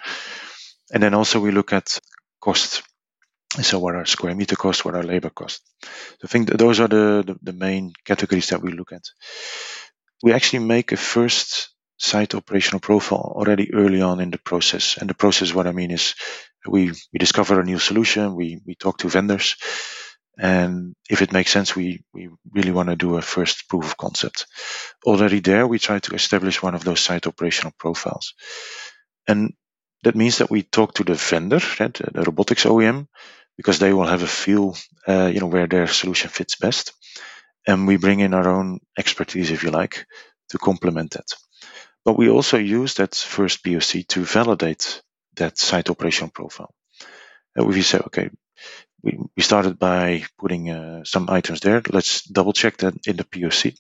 And 0.94 1.04
then 1.04 1.13
also 1.13 1.40
we 1.40 1.52
look 1.52 1.74
at 1.74 2.00
cost. 2.42 2.84
So 3.62 3.79
what 3.79 3.95
are 3.95 4.05
square 4.05 4.33
meter 4.33 4.55
cost? 4.55 4.83
What 4.83 4.95
are 4.95 5.03
labor 5.03 5.29
cost? 5.29 5.62
So 5.83 6.25
I 6.25 6.27
think 6.27 6.50
those 6.50 6.79
are 6.79 6.88
the, 6.88 7.24
the, 7.25 7.51
the 7.51 7.53
main 7.53 7.93
categories 8.03 8.50
that 8.50 8.62
we 8.62 8.72
look 8.72 8.91
at. 8.91 9.03
We 10.24 10.33
actually 10.33 10.65
make 10.65 10.91
a 10.91 10.98
first 10.98 11.69
site 11.98 12.33
operational 12.33 12.79
profile 12.79 13.33
already 13.36 13.74
early 13.74 14.01
on 14.01 14.19
in 14.19 14.31
the 14.31 14.39
process. 14.39 14.98
And 14.98 15.10
the 15.10 15.13
process, 15.13 15.53
what 15.53 15.67
I 15.67 15.72
mean 15.72 15.91
is 15.91 16.15
we, 16.67 16.91
we 17.12 17.19
discover 17.19 17.60
a 17.60 17.65
new 17.65 17.77
solution, 17.77 18.36
we, 18.36 18.60
we 18.65 18.75
talk 18.75 18.98
to 19.00 19.10
vendors, 19.10 19.55
and 20.38 20.95
if 21.10 21.22
it 21.22 21.31
makes 21.31 21.51
sense, 21.51 21.75
we, 21.75 22.03
we 22.13 22.29
really 22.51 22.72
want 22.72 22.89
to 22.89 22.95
do 22.95 23.17
a 23.17 23.22
first 23.22 23.69
proof 23.69 23.86
of 23.86 23.98
concept. 23.98 24.48
Already 25.05 25.39
there, 25.39 25.67
we 25.67 25.77
try 25.77 26.00
to 26.00 26.15
establish 26.15 26.62
one 26.62 26.74
of 26.74 26.83
those 26.83 27.01
site 27.01 27.27
operational 27.27 27.74
profiles. 27.77 28.33
And 29.27 29.53
that 30.03 30.15
means 30.15 30.39
that 30.39 30.50
we 30.50 30.63
talk 30.63 30.95
to 30.95 31.03
the 31.03 31.13
vendor, 31.13 31.60
right, 31.79 31.93
the 31.93 32.24
robotics 32.24 32.65
OEM, 32.65 33.07
because 33.57 33.79
they 33.79 33.93
will 33.93 34.07
have 34.07 34.24
a 34.24 34.27
feel, 34.27 34.75
uh, 35.07 35.29
you 35.33 35.39
know, 35.39 35.48
where 35.48 35.67
their 35.67 35.88
solution 35.88 36.29
fits 36.29 36.55
best. 36.55 36.93
And 37.67 37.88
we 37.88 37.98
bring 37.98 38.19
in 38.19 38.33
our 38.33 38.50
own 38.50 38.79
expertise, 38.98 39.51
if 39.51 39.63
you 39.63 39.72
like, 39.72 40.05
to 40.50 40.57
complement 40.57 41.12
that. 41.12 41.27
But 42.05 42.17
we 42.17 42.29
also 42.29 42.57
use 42.57 42.95
that 42.95 43.15
first 43.15 43.63
POC 43.63 44.07
to 44.10 44.25
validate 44.25 45.01
that 45.38 45.57
site 45.57 45.89
operational 45.89 46.31
profile. 46.31 46.74
We 47.55 47.81
say, 47.81 48.00
okay, 48.00 48.29
we, 49.03 49.19
we 49.36 49.43
started 49.43 49.79
by 49.79 50.24
putting 50.38 50.69
uh, 50.69 51.03
some 51.03 51.29
items 51.29 51.60
there. 51.60 51.81
Let's 51.89 52.24
double 52.24 52.53
check 52.53 52.77
that 52.77 52.95
in 53.07 53.17
the 53.17 53.24
POC. 53.24 53.77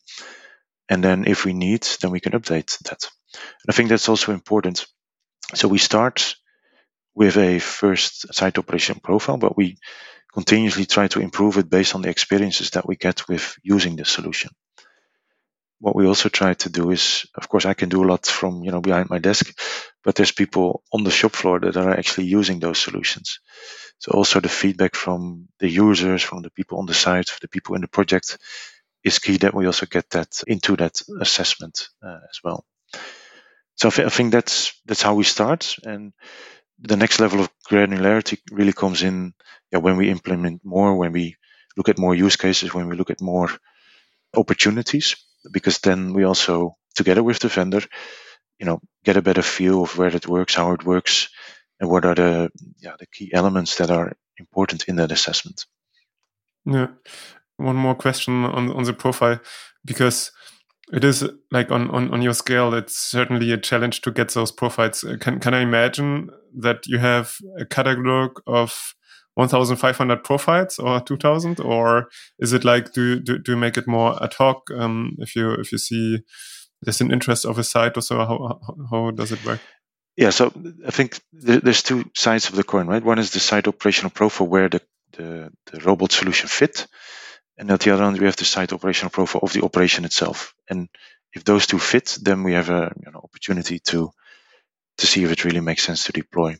And 0.89 1.03
then 1.03 1.25
if 1.27 1.45
we 1.45 1.53
need, 1.53 1.87
then 2.01 2.11
we 2.11 2.19
can 2.19 2.33
update 2.33 2.77
that. 2.83 3.09
And 3.33 3.69
I 3.69 3.73
think 3.73 3.89
that's 3.89 4.09
also 4.09 4.31
important. 4.31 4.85
So 5.55 5.67
we 5.67 5.77
start 5.77 6.35
with 7.15 7.37
a 7.37 7.59
first 7.59 8.33
site 8.35 8.57
operation 8.59 8.99
profile, 9.03 9.37
but 9.37 9.57
we 9.57 9.77
continuously 10.33 10.85
try 10.85 11.07
to 11.09 11.21
improve 11.21 11.57
it 11.57 11.69
based 11.69 11.95
on 11.95 12.03
the 12.03 12.09
experiences 12.09 12.71
that 12.71 12.87
we 12.87 12.95
get 12.97 13.27
with 13.29 13.57
using 13.63 13.95
the 13.97 14.05
solution 14.05 14.51
what 15.79 15.95
we 15.95 16.07
also 16.07 16.29
try 16.29 16.55
to 16.55 16.69
do 16.71 16.91
is, 16.91 17.27
of 17.35 17.49
course, 17.49 17.65
I 17.67 17.75
can 17.75 17.89
do 17.89 18.03
a 18.03 18.09
lot 18.09 18.27
from 18.27 18.63
you 18.65 18.71
know 18.71 18.81
behind 18.81 19.11
my 19.11 19.19
desk, 19.19 19.53
but 20.03 20.15
there's 20.15 20.33
people 20.33 20.83
on 20.93 21.05
the 21.05 21.11
shop 21.11 21.33
floor 21.33 21.61
that 21.61 21.77
are 21.77 21.91
actually 21.97 22.27
using 22.27 22.61
those 22.61 22.79
solutions. 22.79 23.41
So 23.99 24.11
also 24.13 24.39
the 24.41 24.49
feedback 24.49 24.95
from 24.95 25.49
the 25.59 25.69
users, 25.69 26.23
from 26.23 26.41
the 26.43 26.51
people 26.51 26.79
on 26.79 26.87
the 26.87 26.95
site, 26.95 27.31
the 27.41 27.49
people 27.49 27.75
in 27.75 27.81
the 27.81 27.89
project, 27.89 28.37
is 29.03 29.19
key 29.19 29.37
that 29.37 29.53
we 29.55 29.67
also 29.67 29.85
get 29.87 30.09
that 30.11 30.43
into 30.47 30.75
that 30.77 31.01
assessment 31.21 31.89
uh, 32.03 32.19
as 32.29 32.39
well. 32.43 32.65
So 33.75 33.89
I, 33.89 33.91
th- 33.91 34.07
I 34.07 34.09
think 34.09 34.31
that's 34.31 34.73
that's 34.85 35.03
how 35.03 35.15
we 35.15 35.23
start, 35.25 35.75
and 35.83 36.13
the 36.83 36.97
next 36.97 37.19
level 37.19 37.39
of 37.39 37.49
granularity 37.69 38.39
really 38.51 38.73
comes 38.73 39.03
in 39.03 39.33
yeah, 39.71 39.79
when 39.79 39.97
we 39.97 40.09
implement 40.09 40.61
more, 40.63 40.95
when 40.95 41.11
we 41.11 41.35
look 41.75 41.89
at 41.89 41.97
more 41.97 42.13
use 42.13 42.35
cases, 42.35 42.73
when 42.73 42.87
we 42.87 42.95
look 42.95 43.09
at 43.09 43.21
more 43.21 43.49
opportunities 44.35 45.15
because 45.51 45.79
then 45.79 46.13
we 46.13 46.23
also, 46.23 46.77
together 46.95 47.23
with 47.23 47.39
the 47.39 47.47
vendor, 47.47 47.81
you 48.59 48.65
know, 48.65 48.79
get 49.03 49.17
a 49.17 49.21
better 49.21 49.41
feel 49.41 49.83
of 49.83 49.97
where 49.97 50.15
it 50.15 50.27
works, 50.27 50.55
how 50.55 50.71
it 50.73 50.85
works, 50.85 51.29
and 51.79 51.89
what 51.89 52.05
are 52.05 52.15
the 52.15 52.51
yeah 52.79 52.95
the 52.99 53.07
key 53.07 53.31
elements 53.33 53.75
that 53.77 53.89
are 53.89 54.13
important 54.37 54.85
in 54.87 54.95
that 54.97 55.11
assessment. 55.11 55.65
Yeah. 56.65 56.87
One 57.57 57.75
more 57.75 57.95
question 57.95 58.45
on 58.45 58.71
on 58.71 58.83
the 58.83 58.93
profile 58.93 59.39
because 59.83 60.31
it 60.91 61.03
is 61.03 61.27
like 61.51 61.71
on, 61.71 61.89
on, 61.91 62.13
on 62.13 62.21
your 62.21 62.33
scale, 62.33 62.73
it's 62.73 62.97
certainly 62.97 63.51
a 63.51 63.57
challenge 63.57 64.01
to 64.01 64.11
get 64.11 64.29
those 64.29 64.51
profiles. 64.51 65.05
Can 65.19 65.39
can 65.39 65.53
I 65.53 65.61
imagine 65.61 66.29
that 66.59 66.85
you 66.87 66.97
have 66.99 67.35
a 67.59 67.65
catalog 67.65 68.39
of 68.47 68.93
1,500 69.35 70.23
profiles 70.23 70.77
or 70.77 70.99
2,000, 71.01 71.59
or 71.59 72.09
is 72.37 72.53
it 72.53 72.63
like 72.63 72.93
do, 72.93 73.19
do 73.19 73.39
do 73.39 73.53
you 73.53 73.57
make 73.57 73.77
it 73.77 73.87
more 73.87 74.21
ad 74.21 74.33
hoc? 74.33 74.69
Um, 74.71 75.15
if 75.19 75.35
you 75.35 75.53
if 75.53 75.71
you 75.71 75.77
see 75.77 76.19
there's 76.81 77.01
an 77.01 77.11
interest 77.11 77.45
of 77.45 77.57
a 77.57 77.63
site 77.63 77.97
or 77.97 78.01
so, 78.01 78.17
how 78.17 78.59
how, 78.67 78.75
how 78.91 79.11
does 79.11 79.31
it 79.31 79.43
work? 79.45 79.61
Yeah, 80.15 80.29
so 80.29 80.53
I 80.85 80.91
think 80.91 81.19
there's 81.31 81.81
two 81.81 82.05
sides 82.15 82.49
of 82.49 82.55
the 82.55 82.63
coin, 82.63 82.85
right? 82.85 83.03
One 83.03 83.17
is 83.17 83.31
the 83.31 83.39
site 83.39 83.67
operational 83.67 84.11
profile 84.11 84.47
where 84.47 84.69
the, 84.69 84.81
the, 85.13 85.51
the 85.71 85.79
robot 85.79 86.11
solution 86.11 86.47
fit, 86.47 86.85
and 87.57 87.71
at 87.71 87.81
the 87.81 87.91
other 87.91 88.03
end 88.03 88.19
we 88.19 88.25
have 88.25 88.35
the 88.35 88.45
site 88.45 88.73
operational 88.73 89.11
profile 89.11 89.41
of 89.43 89.53
the 89.53 89.63
operation 89.63 90.05
itself. 90.05 90.55
And 90.69 90.89
if 91.33 91.43
those 91.43 91.67
two 91.67 91.79
fit, 91.79 92.17
then 92.21 92.43
we 92.43 92.53
have 92.53 92.69
an 92.69 93.01
you 93.05 93.11
know, 93.11 93.21
opportunity 93.23 93.79
to 93.79 94.11
to 94.99 95.07
see 95.07 95.23
if 95.23 95.31
it 95.31 95.45
really 95.45 95.59
makes 95.59 95.83
sense 95.83 96.05
to 96.05 96.11
deploy. 96.11 96.55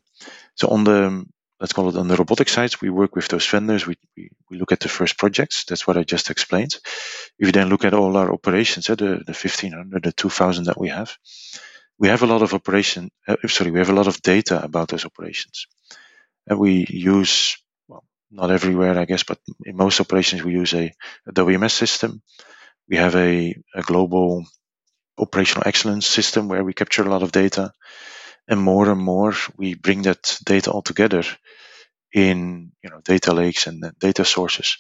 So 0.56 0.70
on 0.70 0.84
the 0.84 1.26
let's 1.64 1.72
call 1.72 1.88
it 1.88 1.96
on 1.96 2.10
the 2.10 2.18
robotic 2.18 2.50
side, 2.50 2.74
we 2.82 2.90
work 2.90 3.16
with 3.16 3.30
those 3.30 3.48
vendors. 3.48 3.88
We, 3.88 3.96
we, 4.18 4.30
we 4.50 4.58
look 4.58 4.74
at 4.74 4.82
the 4.82 4.90
first 4.90 5.18
projects. 5.18 5.64
That's 5.64 5.88
what 5.88 5.98
I 5.98 6.04
just 6.04 6.30
explained. 6.30 6.76
If 7.40 7.48
you 7.48 7.52
then 7.54 7.70
look 7.70 7.86
at 7.86 7.94
all 7.94 8.18
our 8.18 8.34
operations, 8.34 8.90
uh, 8.90 8.96
the, 8.96 9.24
the 9.26 9.34
1500, 9.34 10.04
the 10.04 10.12
2000 10.12 10.66
that 10.66 10.78
we 10.78 10.90
have, 10.90 11.18
we 11.98 12.10
have 12.10 12.22
a 12.22 12.26
lot 12.26 12.42
of 12.42 12.54
operation, 12.54 13.12
uh, 13.30 13.38
sorry, 13.48 13.72
we 13.72 13.80
have 13.80 13.90
a 13.90 13.96
lot 13.96 14.08
of 14.08 14.22
data 14.22 14.62
about 14.62 14.90
those 14.90 15.06
operations. 15.06 15.68
And 16.48 16.60
we 16.60 16.86
use, 16.90 17.58
not 18.34 18.52
everywhere, 18.52 18.98
I 18.98 19.06
guess, 19.06 19.24
but 19.24 19.40
in 19.66 19.78
most 19.78 20.02
operations, 20.02 20.44
we 20.44 20.54
use 20.54 20.74
a, 20.74 20.92
a 21.28 21.32
WMS 21.32 21.72
system. 21.72 22.22
We 22.90 22.98
have 22.98 23.16
a, 23.16 23.56
a 23.76 23.82
global 23.82 24.46
operational 25.18 25.68
excellence 25.68 26.08
system 26.08 26.48
where 26.48 26.64
we 26.64 26.74
capture 26.74 27.04
a 27.04 27.10
lot 27.10 27.24
of 27.24 27.32
data 27.32 27.72
and 28.48 28.60
more 28.60 28.90
and 28.90 29.00
more 29.00 29.34
we 29.58 29.76
bring 29.76 30.04
that 30.04 30.38
data 30.46 30.72
all 30.72 30.82
together 30.82 31.24
in 32.14 32.72
you 32.84 32.90
know 32.90 33.00
data 33.04 33.34
lakes 33.34 33.68
and 33.68 33.84
data 34.00 34.26
sources 34.26 34.78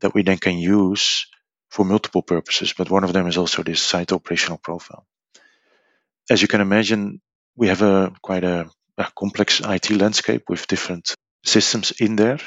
that 0.00 0.14
we 0.14 0.22
then 0.22 0.38
can 0.38 0.58
use 0.58 1.26
for 1.70 1.84
multiple 1.84 2.22
purposes 2.22 2.72
but 2.76 2.90
one 2.90 3.04
of 3.04 3.12
them 3.12 3.26
is 3.26 3.36
also 3.38 3.62
this 3.62 3.82
site 3.82 4.12
operational 4.12 4.58
profile 4.58 5.06
as 6.30 6.42
you 6.42 6.48
can 6.48 6.60
imagine 6.60 7.20
we 7.56 7.68
have 7.68 7.82
a 7.82 8.12
quite 8.22 8.44
a, 8.44 8.68
a 8.98 9.06
complex 9.18 9.60
IT 9.64 9.90
landscape 9.90 10.44
with 10.48 10.66
different 10.66 11.14
systems 11.44 11.92
in 11.92 12.16
there 12.16 12.40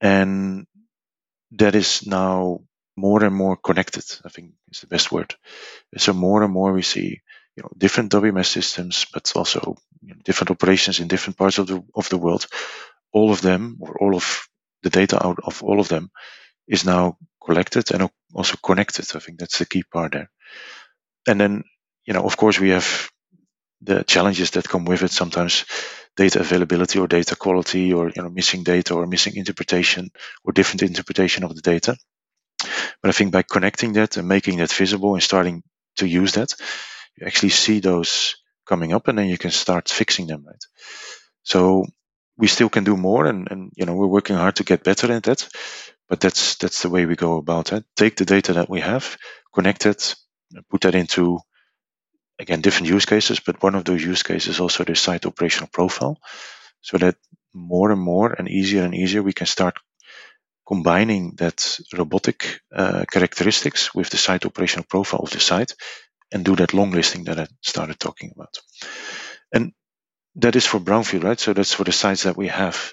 and 0.00 0.66
that 1.52 1.74
is 1.74 2.06
now 2.06 2.60
more 2.96 3.24
and 3.24 3.34
more 3.34 3.56
connected 3.56 4.04
i 4.24 4.28
think 4.30 4.52
is 4.70 4.80
the 4.82 4.88
best 4.88 5.12
word 5.12 5.34
so 5.98 6.14
more 6.14 6.44
and 6.44 6.52
more 6.54 6.72
we 6.72 6.82
see 6.82 7.20
you 7.56 7.62
know, 7.64 7.70
different 7.78 8.12
WMS 8.12 8.46
systems, 8.46 9.06
but 9.14 9.32
also 9.36 9.76
you 10.02 10.14
know, 10.14 10.20
different 10.24 10.52
operations 10.52 11.00
in 11.00 11.08
different 11.08 11.38
parts 11.38 11.58
of 11.58 11.68
the 11.68 11.82
of 11.94 12.08
the 12.10 12.18
world. 12.18 12.46
All 13.12 13.32
of 13.32 13.42
them, 13.42 13.78
or 13.80 13.98
all 14.00 14.16
of 14.16 14.48
the 14.82 14.90
data 14.90 15.24
out 15.24 15.38
of 15.44 15.62
all 15.64 15.80
of 15.80 15.88
them, 15.88 16.10
is 16.68 16.84
now 16.84 17.18
collected 17.44 17.92
and 17.92 18.10
also 18.34 18.56
connected. 18.64 19.06
I 19.14 19.20
think 19.20 19.38
that's 19.40 19.58
the 19.58 19.66
key 19.66 19.84
part 19.84 20.12
there. 20.12 20.30
And 21.28 21.40
then, 21.40 21.64
you 22.06 22.14
know, 22.14 22.24
of 22.24 22.36
course, 22.36 22.60
we 22.60 22.70
have 22.70 23.10
the 23.82 24.04
challenges 24.04 24.52
that 24.52 24.68
come 24.68 24.84
with 24.86 25.02
it. 25.02 25.12
Sometimes 25.12 25.64
data 26.18 26.40
availability 26.40 26.98
or 27.00 27.08
data 27.08 27.36
quality, 27.36 27.94
or 27.94 28.10
you 28.14 28.22
know, 28.22 28.30
missing 28.30 28.64
data 28.64 28.94
or 28.94 29.06
missing 29.06 29.36
interpretation 29.36 30.10
or 30.44 30.52
different 30.52 30.82
interpretation 30.82 31.44
of 31.44 31.54
the 31.56 31.62
data. 31.62 31.96
But 33.02 33.10
I 33.10 33.12
think 33.12 33.32
by 33.32 33.42
connecting 33.42 33.94
that 33.94 34.16
and 34.18 34.28
making 34.28 34.58
that 34.58 34.72
visible 34.72 35.14
and 35.14 35.22
starting 35.22 35.62
to 35.98 36.06
use 36.06 36.32
that, 36.34 36.54
you 37.16 37.26
actually 37.26 37.50
see 37.50 37.80
those 37.80 38.36
coming 38.66 38.92
up 38.92 39.08
and 39.08 39.18
then 39.18 39.28
you 39.28 39.38
can 39.38 39.52
start 39.52 39.88
fixing 39.88 40.26
them, 40.26 40.44
right? 40.46 40.64
So 41.44 41.84
we 42.36 42.48
still 42.48 42.68
can 42.68 42.84
do 42.84 42.96
more 42.96 43.26
and, 43.26 43.48
and 43.50 43.72
you 43.76 43.86
know, 43.86 43.94
we're 43.94 44.16
working 44.18 44.36
hard 44.36 44.56
to 44.56 44.64
get 44.64 44.84
better 44.84 45.12
at 45.12 45.24
that. 45.24 45.48
But 46.08 46.20
that's 46.20 46.56
that's 46.56 46.82
the 46.82 46.90
way 46.90 47.06
we 47.06 47.16
go 47.16 47.36
about 47.38 47.72
it. 47.72 47.84
Take 47.96 48.16
the 48.16 48.24
data 48.24 48.54
that 48.54 48.70
we 48.70 48.80
have, 48.80 49.16
connect 49.54 49.86
it, 49.86 50.16
put 50.70 50.82
that 50.82 50.94
into 50.94 51.40
again 52.38 52.60
different 52.60 52.88
use 52.88 53.04
cases, 53.04 53.40
but 53.40 53.62
one 53.62 53.74
of 53.74 53.84
those 53.84 54.04
use 54.04 54.22
cases 54.22 54.54
is 54.54 54.60
also 54.60 54.84
the 54.84 54.94
site 54.94 55.26
operational 55.26 55.68
profile. 55.72 56.18
So 56.80 56.98
that 56.98 57.16
more 57.54 57.90
and 57.90 58.00
more 58.00 58.32
and 58.32 58.48
easier 58.48 58.84
and 58.84 58.94
easier 58.94 59.22
we 59.22 59.32
can 59.32 59.46
start 59.46 59.78
combining 60.66 61.34
that 61.36 61.78
robotic 61.96 62.60
uh, 62.74 63.04
characteristics 63.10 63.94
with 63.94 64.10
the 64.10 64.16
site 64.18 64.44
operational 64.44 64.84
profile 64.88 65.20
of 65.20 65.30
the 65.30 65.40
site 65.40 65.72
and 66.30 66.44
do 66.44 66.54
that 66.56 66.74
long 66.74 66.90
listing 66.90 67.24
that 67.24 67.38
I 67.38 67.46
started 67.62 67.98
talking 67.98 68.32
about. 68.34 68.58
And 69.52 69.72
that 70.36 70.56
is 70.56 70.66
for 70.66 70.78
brownfield, 70.78 71.24
right? 71.24 71.40
So 71.40 71.52
that's 71.52 71.72
for 71.72 71.84
the 71.84 71.92
sites 71.92 72.24
that 72.24 72.36
we 72.36 72.48
have. 72.48 72.92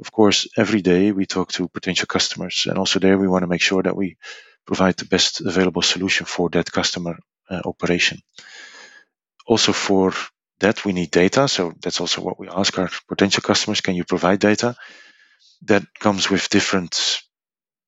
Of 0.00 0.10
course, 0.10 0.48
every 0.56 0.82
day 0.82 1.12
we 1.12 1.26
talk 1.26 1.52
to 1.52 1.68
potential 1.68 2.06
customers, 2.06 2.66
and 2.68 2.78
also 2.78 2.98
there 2.98 3.18
we 3.18 3.28
want 3.28 3.42
to 3.42 3.46
make 3.46 3.60
sure 3.60 3.82
that 3.82 3.96
we 3.96 4.16
provide 4.66 4.96
the 4.96 5.04
best 5.04 5.40
available 5.40 5.82
solution 5.82 6.26
for 6.26 6.48
that 6.50 6.72
customer 6.72 7.18
uh, 7.50 7.60
operation. 7.64 8.18
Also 9.46 9.72
for 9.72 10.12
that, 10.60 10.84
we 10.84 10.92
need 10.92 11.10
data. 11.10 11.48
So 11.48 11.72
that's 11.82 12.00
also 12.00 12.22
what 12.22 12.38
we 12.38 12.48
ask 12.48 12.78
our 12.78 12.90
potential 13.08 13.42
customers: 13.42 13.80
Can 13.80 13.96
you 13.96 14.04
provide 14.04 14.40
data? 14.40 14.76
That 15.62 15.82
comes 16.00 16.30
with 16.30 16.48
different 16.48 17.22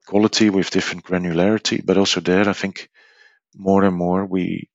quality, 0.06 0.50
with 0.50 0.70
different 0.70 1.04
granularity, 1.04 1.84
but 1.84 1.99
also 1.99 2.20
there, 2.20 2.49
I 2.49 2.52
think 2.52 2.88
more 3.54 3.84
and 3.84 3.96
more 3.96 4.25
we 4.26 4.68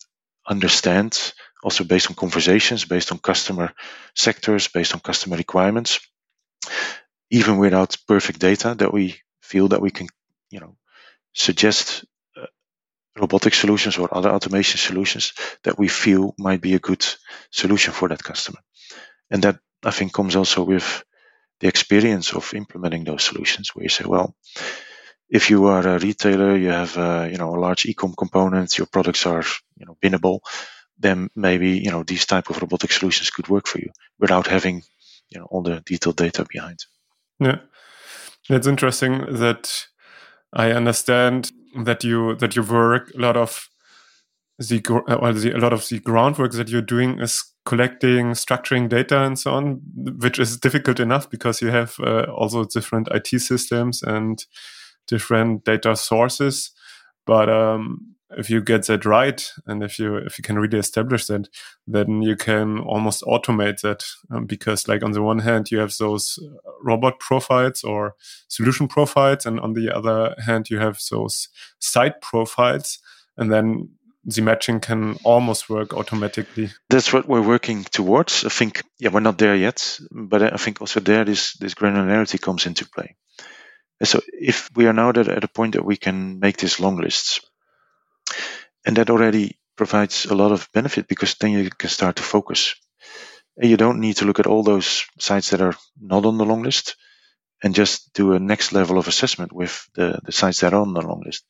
understand 0.47 1.33
also 1.63 1.83
based 1.83 2.09
on 2.09 2.15
conversations, 2.15 2.85
based 2.85 3.11
on 3.11 3.19
customer 3.19 3.73
sectors, 4.15 4.67
based 4.67 4.93
on 4.93 5.01
customer 5.01 5.35
requirements, 5.37 5.99
even 7.29 7.57
without 7.57 7.97
perfect 8.07 8.39
data, 8.39 8.75
that 8.75 8.93
we 8.93 9.17
feel 9.41 9.67
that 9.69 9.81
we 9.81 9.91
can, 9.91 10.07
you 10.49 10.59
know, 10.59 10.75
suggest 11.33 12.05
robotic 13.17 13.53
solutions 13.53 13.97
or 13.97 14.15
other 14.15 14.29
automation 14.29 14.77
solutions 14.77 15.33
that 15.63 15.77
we 15.77 15.87
feel 15.87 16.33
might 16.37 16.61
be 16.61 16.75
a 16.75 16.79
good 16.79 17.05
solution 17.51 17.93
for 17.93 18.09
that 18.09 18.23
customer. 18.23 18.59
And 19.29 19.43
that 19.43 19.59
I 19.83 19.91
think 19.91 20.13
comes 20.13 20.35
also 20.35 20.63
with 20.63 21.03
the 21.59 21.67
experience 21.67 22.33
of 22.33 22.53
implementing 22.53 23.03
those 23.03 23.23
solutions, 23.23 23.71
where 23.73 23.83
you 23.83 23.89
say, 23.89 24.05
well, 24.05 24.35
if 25.29 25.49
you 25.49 25.65
are 25.65 25.87
a 25.87 25.99
retailer, 25.99 26.55
you 26.55 26.69
have 26.69 26.97
uh, 26.97 27.27
you 27.29 27.37
know 27.37 27.55
a 27.55 27.59
large 27.59 27.85
e-com 27.85 28.13
component, 28.17 28.77
your 28.77 28.87
products 28.87 29.25
are 29.25 29.43
you 29.77 29.85
know 29.85 29.97
binnable, 30.01 30.39
then 30.97 31.29
maybe 31.35 31.77
you 31.77 31.91
know 31.91 32.03
these 32.03 32.25
type 32.25 32.49
of 32.49 32.61
robotic 32.61 32.91
solutions 32.91 33.29
could 33.29 33.47
work 33.47 33.67
for 33.67 33.79
you 33.79 33.91
without 34.19 34.47
having 34.47 34.81
you 35.29 35.39
know 35.39 35.45
all 35.45 35.61
the 35.61 35.81
detailed 35.85 36.15
data 36.15 36.45
behind. 36.51 36.79
Yeah, 37.39 37.59
it's 38.49 38.67
interesting 38.67 39.25
that 39.29 39.87
I 40.51 40.71
understand 40.71 41.51
that 41.83 42.03
you 42.03 42.35
that 42.35 42.55
you 42.55 42.63
work 42.63 43.11
a 43.15 43.19
lot 43.19 43.37
of 43.37 43.69
the 44.57 44.81
well, 45.07 45.33
the, 45.33 45.55
a 45.55 45.57
lot 45.57 45.73
of 45.73 45.87
the 45.87 45.99
groundwork 45.99 46.51
that 46.51 46.69
you're 46.69 46.81
doing 46.81 47.19
is 47.19 47.43
collecting, 47.65 48.31
structuring 48.31 48.89
data, 48.89 49.23
and 49.23 49.39
so 49.39 49.53
on, 49.53 49.81
which 49.95 50.39
is 50.39 50.57
difficult 50.57 50.99
enough 50.99 51.29
because 51.29 51.61
you 51.61 51.69
have 51.69 51.95
uh, 51.99 52.23
also 52.23 52.65
different 52.65 53.07
IT 53.11 53.27
systems 53.39 54.03
and 54.03 54.45
different 55.07 55.63
data 55.63 55.95
sources. 55.95 56.71
But 57.25 57.49
um, 57.49 58.15
if 58.37 58.49
you 58.49 58.61
get 58.61 58.85
that 58.87 59.05
right, 59.05 59.51
and 59.65 59.83
if 59.83 59.97
you 59.97 60.15
if 60.17 60.37
you 60.37 60.43
can 60.43 60.59
really 60.59 60.77
establish 60.77 61.25
that, 61.27 61.49
then 61.87 62.21
you 62.21 62.35
can 62.35 62.79
almost 62.79 63.23
automate 63.23 63.81
that 63.81 64.03
um, 64.29 64.45
because, 64.45 64.87
like 64.87 65.03
on 65.03 65.11
the 65.11 65.21
one 65.21 65.39
hand, 65.39 65.71
you 65.71 65.79
have 65.79 65.95
those 65.97 66.37
uh, 66.41 66.71
robot 66.83 67.19
profiles 67.19 67.83
or 67.83 68.15
solution 68.47 68.87
profiles, 68.87 69.45
and 69.45 69.59
on 69.59 69.73
the 69.73 69.95
other 69.95 70.35
hand, 70.45 70.69
you 70.69 70.79
have 70.79 70.99
those 71.09 71.49
site 71.79 72.21
profiles, 72.21 72.99
and 73.37 73.51
then 73.51 73.89
the 74.25 74.41
matching 74.41 74.79
can 74.79 75.17
almost 75.23 75.69
work 75.69 75.93
automatically. 75.93 76.69
That's 76.89 77.11
what 77.11 77.27
we're 77.27 77.41
working 77.41 77.83
towards. 77.85 78.45
I 78.45 78.49
think, 78.49 78.83
yeah, 78.99 79.09
we're 79.09 79.21
not 79.21 79.37
there 79.37 79.55
yet, 79.55 79.99
but 80.11 80.43
I 80.43 80.57
think 80.57 80.81
also 80.81 80.99
there 80.99 81.25
this 81.25 81.53
this 81.53 81.73
granularity 81.73 82.39
comes 82.39 82.65
into 82.65 82.87
play. 82.87 83.15
So 84.03 84.21
if 84.27 84.69
we 84.75 84.87
are 84.87 84.93
now 84.93 85.09
at 85.09 85.43
a 85.43 85.47
point 85.47 85.73
that 85.73 85.83
we 85.83 85.97
can 85.97 86.39
make 86.39 86.57
these 86.57 86.79
long 86.79 86.97
lists, 87.01 87.41
and 88.89 88.97
that 88.97 89.11
already 89.11 89.55
provides 89.77 90.25
a 90.25 90.33
lot 90.33 90.51
of 90.51 90.67
benefit 90.73 91.07
because 91.07 91.35
then 91.35 91.51
you 91.51 91.69
can 91.69 91.91
start 91.91 92.15
to 92.15 92.23
focus. 92.23 92.73
And 93.55 93.69
you 93.69 93.77
don't 93.77 93.99
need 93.99 94.17
to 94.17 94.25
look 94.25 94.39
at 94.39 94.47
all 94.47 94.63
those 94.63 95.05
sites 95.19 95.51
that 95.51 95.61
are 95.61 95.75
not 96.01 96.25
on 96.25 96.39
the 96.39 96.43
long 96.45 96.63
list 96.63 96.95
and 97.63 97.75
just 97.75 98.11
do 98.15 98.33
a 98.33 98.39
next 98.39 98.73
level 98.73 98.97
of 98.97 99.07
assessment 99.07 99.53
with 99.53 99.87
the, 99.93 100.19
the 100.25 100.31
sites 100.31 100.61
that 100.61 100.73
are 100.73 100.81
on 100.81 100.95
the 100.95 101.01
long 101.03 101.21
list. 101.23 101.45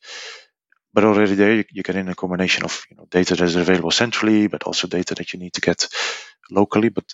But 0.92 1.04
already 1.04 1.34
there, 1.34 1.54
you, 1.54 1.64
you 1.72 1.82
get 1.82 1.96
in 1.96 2.10
a 2.10 2.14
combination 2.14 2.64
of 2.64 2.84
you 2.90 2.98
know, 2.98 3.06
data 3.10 3.36
that 3.36 3.44
is 3.44 3.56
available 3.56 3.90
centrally, 3.90 4.46
but 4.48 4.64
also 4.64 4.86
data 4.86 5.14
that 5.14 5.32
you 5.32 5.38
need 5.38 5.54
to 5.54 5.62
get 5.62 5.88
locally. 6.50 6.90
But 6.90 7.06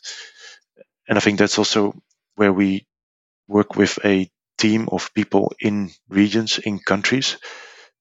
and 1.08 1.18
I 1.18 1.20
think 1.20 1.38
that's 1.38 1.58
also 1.58 1.94
where 2.34 2.52
we 2.52 2.88
work 3.48 3.76
with 3.76 4.00
a 4.04 4.28
team 4.58 4.88
of 4.92 5.14
people 5.14 5.54
in 5.60 5.90
regions, 6.10 6.58
in 6.58 6.80
countries, 6.80 7.38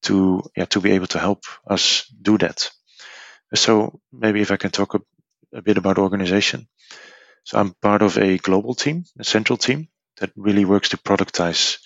to 0.05 0.43
yeah, 0.55 0.65
to 0.65 0.81
be 0.81 0.91
able 0.91 1.07
to 1.07 1.19
help 1.19 1.43
us 1.69 2.07
do 2.21 2.37
that. 2.37 2.69
So 3.53 3.99
maybe 4.11 4.41
if 4.41 4.51
I 4.51 4.57
can 4.57 4.71
talk 4.71 4.95
a, 4.95 5.01
a 5.53 5.61
bit 5.61 5.77
about 5.77 5.97
organization. 5.97 6.67
So 7.43 7.59
I'm 7.59 7.75
part 7.81 8.01
of 8.01 8.17
a 8.17 8.37
global 8.37 8.73
team, 8.73 9.05
a 9.19 9.23
central 9.23 9.57
team 9.57 9.87
that 10.17 10.31
really 10.35 10.65
works 10.65 10.89
to 10.89 10.97
productize 10.97 11.77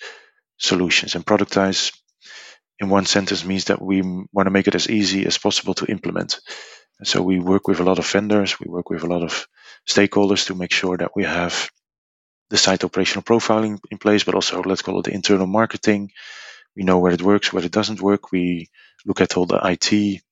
solutions. 0.56 1.14
And 1.14 1.24
productize, 1.24 1.92
in 2.78 2.88
one 2.88 3.06
sentence, 3.06 3.44
means 3.44 3.66
that 3.66 3.82
we 3.82 4.00
want 4.02 4.46
to 4.46 4.50
make 4.50 4.68
it 4.68 4.74
as 4.74 4.88
easy 4.88 5.26
as 5.26 5.38
possible 5.38 5.74
to 5.74 5.86
implement. 5.86 6.40
And 6.98 7.06
so 7.06 7.22
we 7.22 7.40
work 7.40 7.68
with 7.68 7.80
a 7.80 7.84
lot 7.84 7.98
of 7.98 8.06
vendors, 8.06 8.58
we 8.58 8.70
work 8.70 8.90
with 8.90 9.02
a 9.02 9.06
lot 9.06 9.22
of 9.22 9.46
stakeholders 9.88 10.46
to 10.46 10.54
make 10.54 10.72
sure 10.72 10.96
that 10.96 11.12
we 11.14 11.24
have 11.24 11.70
the 12.50 12.56
site 12.56 12.84
operational 12.84 13.22
profiling 13.22 13.78
in 13.90 13.98
place, 13.98 14.24
but 14.24 14.34
also 14.34 14.62
let's 14.62 14.82
call 14.82 14.98
it 14.98 15.04
the 15.04 15.14
internal 15.14 15.46
marketing. 15.46 16.10
We 16.76 16.84
know 16.84 16.98
where 16.98 17.12
it 17.12 17.22
works, 17.22 17.52
where 17.52 17.64
it 17.64 17.72
doesn't 17.72 18.00
work. 18.02 18.32
We 18.32 18.70
look 19.06 19.20
at 19.20 19.36
all 19.36 19.46
the 19.46 19.60
IT 19.64 20.22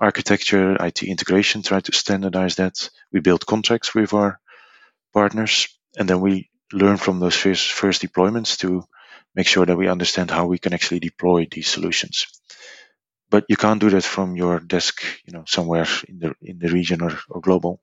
architecture, 0.00 0.76
IT 0.84 1.02
integration, 1.02 1.62
try 1.62 1.80
to 1.80 1.92
standardize 1.92 2.56
that. 2.56 2.90
We 3.12 3.20
build 3.20 3.46
contracts 3.46 3.94
with 3.94 4.14
our 4.14 4.40
partners, 5.12 5.68
and 5.98 6.08
then 6.08 6.20
we 6.20 6.50
learn 6.72 6.96
from 6.96 7.20
those 7.20 7.36
first, 7.36 7.72
first 7.72 8.02
deployments 8.02 8.58
to 8.58 8.84
make 9.34 9.46
sure 9.46 9.66
that 9.66 9.76
we 9.76 9.88
understand 9.88 10.30
how 10.30 10.46
we 10.46 10.58
can 10.58 10.74
actually 10.74 11.00
deploy 11.00 11.46
these 11.50 11.68
solutions. 11.68 12.26
But 13.30 13.44
you 13.48 13.56
can't 13.56 13.80
do 13.80 13.90
that 13.90 14.04
from 14.04 14.36
your 14.36 14.58
desk, 14.60 15.02
you 15.26 15.32
know, 15.32 15.44
somewhere 15.46 15.86
in 16.08 16.18
the 16.18 16.34
in 16.42 16.58
the 16.58 16.68
region 16.70 17.02
or, 17.02 17.18
or 17.28 17.40
global. 17.42 17.80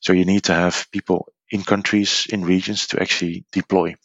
So 0.00 0.12
you 0.14 0.24
need 0.24 0.44
to 0.44 0.54
have 0.54 0.86
people 0.90 1.28
in 1.50 1.62
countries, 1.64 2.26
in 2.30 2.44
regions 2.44 2.86
to 2.88 3.00
actually 3.00 3.44
deploy. 3.52 3.96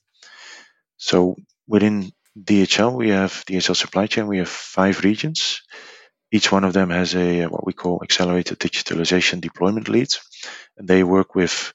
So 0.97 1.35
within 1.67 2.11
DHL, 2.39 2.93
we 2.93 3.09
have 3.09 3.43
DHL 3.45 3.75
supply 3.75 4.07
chain, 4.07 4.27
we 4.27 4.37
have 4.37 4.49
five 4.49 5.03
regions. 5.03 5.61
Each 6.31 6.51
one 6.51 6.63
of 6.63 6.73
them 6.73 6.89
has 6.89 7.13
a 7.13 7.45
what 7.47 7.65
we 7.65 7.73
call 7.73 8.01
accelerated 8.03 8.59
digitalization 8.59 9.41
deployment 9.41 9.89
leads, 9.89 10.21
and 10.77 10.87
they 10.87 11.03
work 11.03 11.35
with 11.35 11.73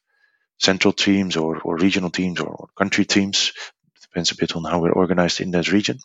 central 0.59 0.95
teams 0.95 1.37
or, 1.37 1.61
or 1.61 1.77
regional 1.77 2.11
teams 2.11 2.41
or, 2.41 2.49
or 2.49 2.69
country 2.77 3.05
teams. 3.05 3.53
It 3.97 4.03
depends 4.03 4.31
a 4.31 4.37
bit 4.37 4.57
on 4.57 4.65
how 4.65 4.81
we're 4.81 4.93
organized 4.93 5.43
in 5.43 5.51
that 5.51 5.71
region. 5.71 5.99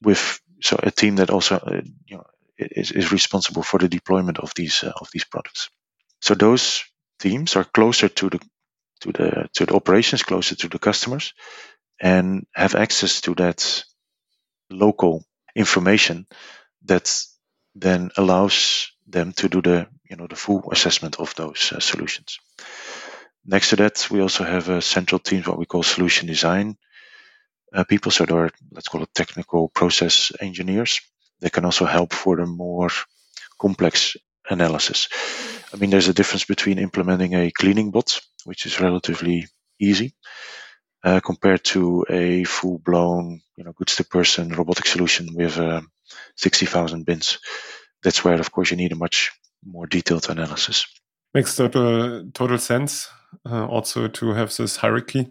With 0.00 0.40
so 0.62 0.78
a 0.80 0.92
team 0.92 1.16
that 1.16 1.30
also 1.30 1.56
uh, 1.56 1.80
you 2.06 2.18
know 2.18 2.24
is, 2.58 2.92
is 2.92 3.10
responsible 3.10 3.64
for 3.64 3.78
the 3.78 3.88
deployment 3.88 4.38
of 4.38 4.52
these 4.54 4.84
uh, 4.84 4.92
of 5.00 5.08
these 5.12 5.24
products. 5.24 5.70
So 6.20 6.34
those 6.34 6.84
teams 7.18 7.56
are 7.56 7.64
closer 7.64 8.08
to 8.08 8.30
the 8.30 8.40
to 9.00 9.12
the 9.12 9.48
to 9.54 9.66
the 9.66 9.74
operations 9.74 10.22
closer 10.22 10.54
to 10.54 10.68
the 10.68 10.78
customers 10.78 11.34
and 12.00 12.46
have 12.54 12.74
access 12.74 13.20
to 13.22 13.34
that 13.34 13.84
local 14.70 15.24
information 15.54 16.26
that 16.84 17.22
then 17.74 18.10
allows 18.16 18.92
them 19.06 19.32
to 19.32 19.48
do 19.48 19.62
the 19.62 19.86
you 20.08 20.16
know 20.16 20.26
the 20.26 20.36
full 20.36 20.70
assessment 20.72 21.18
of 21.20 21.34
those 21.34 21.72
uh, 21.72 21.80
solutions. 21.80 22.38
Next 23.44 23.70
to 23.70 23.76
that 23.76 24.08
we 24.10 24.20
also 24.20 24.44
have 24.44 24.68
a 24.68 24.82
central 24.82 25.18
team 25.18 25.42
what 25.44 25.58
we 25.58 25.66
call 25.66 25.82
solution 25.82 26.26
design 26.26 26.76
uh, 27.72 27.84
people. 27.84 28.10
So 28.12 28.24
there 28.24 28.38
are 28.38 28.50
let's 28.72 28.88
call 28.88 29.02
it 29.02 29.14
technical 29.14 29.68
process 29.68 30.32
engineers. 30.40 31.00
They 31.40 31.50
can 31.50 31.64
also 31.64 31.84
help 31.84 32.12
for 32.12 32.36
the 32.36 32.46
more 32.46 32.90
complex 33.60 34.16
analysis. 34.48 35.08
I 35.72 35.76
mean 35.76 35.90
there's 35.90 36.08
a 36.08 36.14
difference 36.14 36.44
between 36.44 36.78
implementing 36.78 37.34
a 37.34 37.50
cleaning 37.50 37.90
bot 37.90 38.20
which 38.44 38.66
is 38.66 38.80
relatively 38.80 39.46
easy 39.80 40.14
uh, 41.06 41.20
compared 41.20 41.62
to 41.62 42.04
a 42.10 42.42
full-blown, 42.44 43.40
you 43.56 43.62
know, 43.62 43.72
goods-to-person 43.72 44.48
robotic 44.48 44.86
solution 44.86 45.28
with 45.34 45.56
uh, 45.56 45.80
60,000 46.36 47.06
bins. 47.06 47.38
That's 48.02 48.24
where, 48.24 48.40
of 48.40 48.50
course, 48.50 48.72
you 48.72 48.76
need 48.76 48.90
a 48.90 48.96
much 48.96 49.30
more 49.64 49.86
detailed 49.86 50.28
analysis. 50.28 50.84
Makes 51.32 51.54
total 51.56 52.28
total 52.32 52.58
sense. 52.58 53.08
Uh, 53.48 53.66
also 53.66 54.08
to 54.08 54.32
have 54.32 54.54
this 54.56 54.76
hierarchy. 54.76 55.28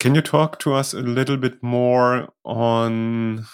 Can 0.00 0.14
you 0.14 0.22
talk 0.22 0.58
to 0.60 0.74
us 0.74 0.92
a 0.92 1.00
little 1.00 1.36
bit 1.36 1.62
more 1.62 2.28
on 2.44 3.46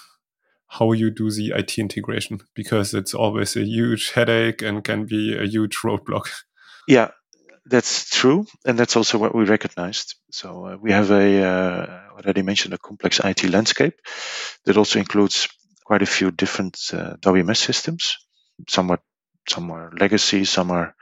how 0.69 0.93
you 0.93 1.11
do 1.11 1.31
the 1.31 1.53
IT 1.55 1.79
integration? 1.79 2.41
Because 2.55 2.95
it's 2.95 3.15
always 3.15 3.57
a 3.57 3.65
huge 3.65 4.13
headache 4.13 4.63
and 4.63 4.83
can 4.83 5.05
be 5.05 5.37
a 5.37 5.45
huge 5.47 5.77
roadblock. 5.85 6.29
Yeah, 6.89 7.11
that's 7.71 8.11
true, 8.11 8.47
and 8.67 8.79
that's 8.79 8.97
also 8.97 9.17
what 9.19 9.35
we 9.35 9.45
recognized. 9.45 10.17
So 10.33 10.67
uh, 10.67 10.77
we 10.77 10.91
have 10.91 11.11
a 11.11 11.43
uh, 11.43 12.01
already 12.13 12.43
mentioned 12.43 12.75
a 12.75 12.79
complex 12.79 13.21
IT 13.23 13.45
landscape 13.45 13.95
that 14.65 14.77
also 14.77 14.99
includes 14.99 15.49
quite 15.85 16.03
a 16.03 16.07
few 16.07 16.33
different 16.33 16.77
uh, 16.93 17.15
WMS 17.21 17.59
systems. 17.59 18.17
Some 18.69 18.91
are 18.91 19.01
some 19.49 19.71
are 19.71 19.93
legacy, 19.99 20.45
some 20.45 20.73
are 20.73 20.95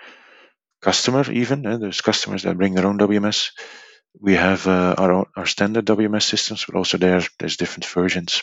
customer 0.83 1.31
even. 1.33 1.67
Uh, 1.67 1.79
there's 1.79 2.03
customers 2.03 2.43
that 2.43 2.59
bring 2.59 2.75
their 2.75 2.87
own 2.87 2.99
WMS. 2.99 3.51
We 4.21 4.35
have 4.35 4.67
uh, 4.67 4.95
our 4.99 5.13
own, 5.13 5.27
our 5.37 5.47
standard 5.47 5.87
WMS 5.87 6.25
systems, 6.25 6.67
but 6.67 6.77
also 6.77 6.99
there 6.99 7.23
there's 7.39 7.57
different 7.57 7.87
versions 7.87 8.43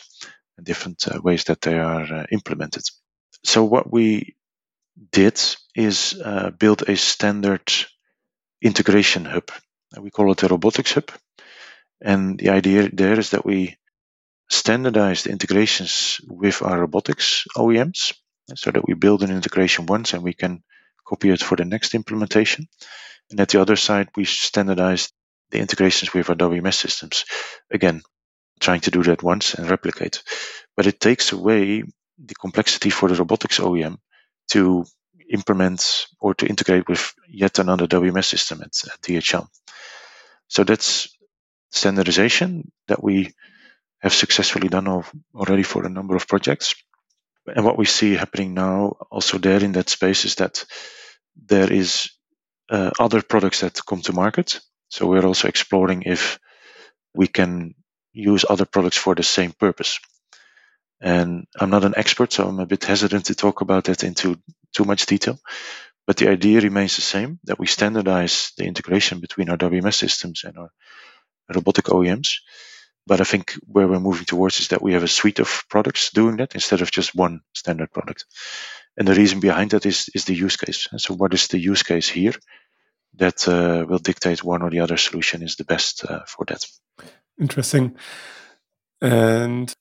and 0.56 0.66
different 0.66 1.06
uh, 1.06 1.20
ways 1.22 1.44
that 1.44 1.60
they 1.60 1.78
are 1.78 2.26
implemented. 2.32 2.82
So 3.44 3.64
what 3.64 3.90
we 3.90 4.34
did 5.12 5.40
is 5.76 6.20
build 6.58 6.88
a 6.88 6.96
standard 6.96 7.70
integration 8.66 9.24
hub. 9.24 9.50
We 9.98 10.10
call 10.10 10.32
it 10.32 10.42
a 10.42 10.48
robotics 10.48 10.92
hub. 10.92 11.10
And 12.00 12.38
the 12.38 12.50
idea 12.50 12.88
there 12.92 13.18
is 13.18 13.30
that 13.30 13.44
we 13.44 13.76
standardize 14.50 15.22
the 15.22 15.30
integrations 15.30 16.20
with 16.28 16.62
our 16.62 16.80
robotics 16.80 17.46
OEMs 17.56 18.12
so 18.54 18.70
that 18.70 18.86
we 18.86 18.94
build 18.94 19.22
an 19.22 19.30
integration 19.30 19.86
once 19.86 20.12
and 20.12 20.22
we 20.22 20.34
can 20.34 20.62
copy 21.06 21.30
it 21.30 21.42
for 21.42 21.56
the 21.56 21.64
next 21.64 21.94
implementation. 21.94 22.68
And 23.30 23.40
at 23.40 23.48
the 23.48 23.60
other 23.60 23.76
side, 23.76 24.08
we 24.16 24.24
standardize 24.24 25.10
the 25.50 25.58
integrations 25.58 26.12
with 26.12 26.28
our 26.28 26.36
WMS 26.36 26.74
systems. 26.74 27.24
Again, 27.72 28.02
trying 28.60 28.80
to 28.80 28.90
do 28.90 29.02
that 29.04 29.22
once 29.22 29.54
and 29.54 29.68
replicate. 29.70 30.22
But 30.76 30.86
it 30.86 31.00
takes 31.00 31.32
away 31.32 31.82
the 32.18 32.34
complexity 32.34 32.90
for 32.90 33.08
the 33.08 33.14
robotics 33.14 33.58
OEM 33.58 33.98
to 34.50 34.84
implement 35.30 36.06
or 36.20 36.34
to 36.34 36.46
integrate 36.46 36.88
with 36.88 37.12
yet 37.28 37.58
another 37.58 37.86
WMS 37.86 38.26
system 38.26 38.60
at, 38.62 38.72
at 38.92 39.00
DHL. 39.02 39.46
So 40.48 40.64
that's 40.64 41.08
standardization 41.70 42.70
that 42.88 43.02
we 43.02 43.32
have 44.00 44.14
successfully 44.14 44.68
done 44.68 44.86
already 45.34 45.62
for 45.62 45.84
a 45.84 45.90
number 45.90 46.16
of 46.16 46.28
projects. 46.28 46.74
And 47.46 47.64
what 47.64 47.78
we 47.78 47.84
see 47.84 48.14
happening 48.14 48.54
now 48.54 48.96
also 49.10 49.38
there 49.38 49.62
in 49.62 49.72
that 49.72 49.88
space 49.88 50.24
is 50.24 50.36
that 50.36 50.64
there 51.36 51.72
is 51.72 52.10
uh, 52.70 52.90
other 52.98 53.22
products 53.22 53.60
that 53.60 53.80
come 53.86 54.00
to 54.02 54.12
market. 54.12 54.60
So 54.88 55.06
we're 55.06 55.26
also 55.26 55.48
exploring 55.48 56.02
if 56.02 56.38
we 57.14 57.26
can 57.26 57.74
use 58.12 58.44
other 58.48 58.64
products 58.64 58.96
for 58.96 59.14
the 59.14 59.22
same 59.22 59.52
purpose. 59.52 60.00
And 61.00 61.46
I'm 61.60 61.70
not 61.70 61.84
an 61.84 61.94
expert, 61.96 62.32
so 62.32 62.48
I'm 62.48 62.58
a 62.58 62.66
bit 62.66 62.84
hesitant 62.84 63.26
to 63.26 63.34
talk 63.34 63.60
about 63.60 63.84
that 63.84 64.02
into 64.02 64.40
too 64.76 64.84
much 64.84 65.06
detail. 65.06 65.38
But 66.06 66.18
the 66.18 66.28
idea 66.28 66.60
remains 66.60 66.96
the 66.96 67.02
same 67.02 67.40
that 67.44 67.58
we 67.58 67.66
standardize 67.66 68.52
the 68.56 68.64
integration 68.64 69.20
between 69.20 69.50
our 69.50 69.56
WMS 69.56 69.94
systems 69.94 70.44
and 70.44 70.56
our 70.56 70.70
robotic 71.52 71.86
OEMs. 71.86 72.34
But 73.06 73.20
I 73.20 73.24
think 73.24 73.54
where 73.66 73.88
we're 73.88 74.00
moving 74.00 74.24
towards 74.24 74.60
is 74.60 74.68
that 74.68 74.82
we 74.82 74.92
have 74.92 75.02
a 75.02 75.08
suite 75.08 75.38
of 75.38 75.64
products 75.68 76.10
doing 76.10 76.36
that 76.36 76.54
instead 76.54 76.82
of 76.82 76.90
just 76.90 77.14
one 77.14 77.40
standard 77.54 77.92
product. 77.92 78.24
And 78.96 79.06
the 79.06 79.14
reason 79.14 79.40
behind 79.40 79.70
that 79.70 79.86
is, 79.86 80.08
is 80.14 80.24
the 80.24 80.34
use 80.34 80.56
case. 80.56 80.88
And 80.90 81.00
so, 81.00 81.14
what 81.14 81.34
is 81.34 81.48
the 81.48 81.58
use 81.58 81.82
case 81.82 82.08
here 82.08 82.34
that 83.14 83.46
uh, 83.48 83.84
will 83.88 83.98
dictate 83.98 84.44
one 84.44 84.62
or 84.62 84.70
the 84.70 84.80
other 84.80 84.96
solution 84.96 85.42
is 85.42 85.56
the 85.56 85.64
best 85.64 86.04
uh, 86.04 86.24
for 86.26 86.44
that? 86.46 86.64
Interesting. 87.40 87.96
And 89.00 89.72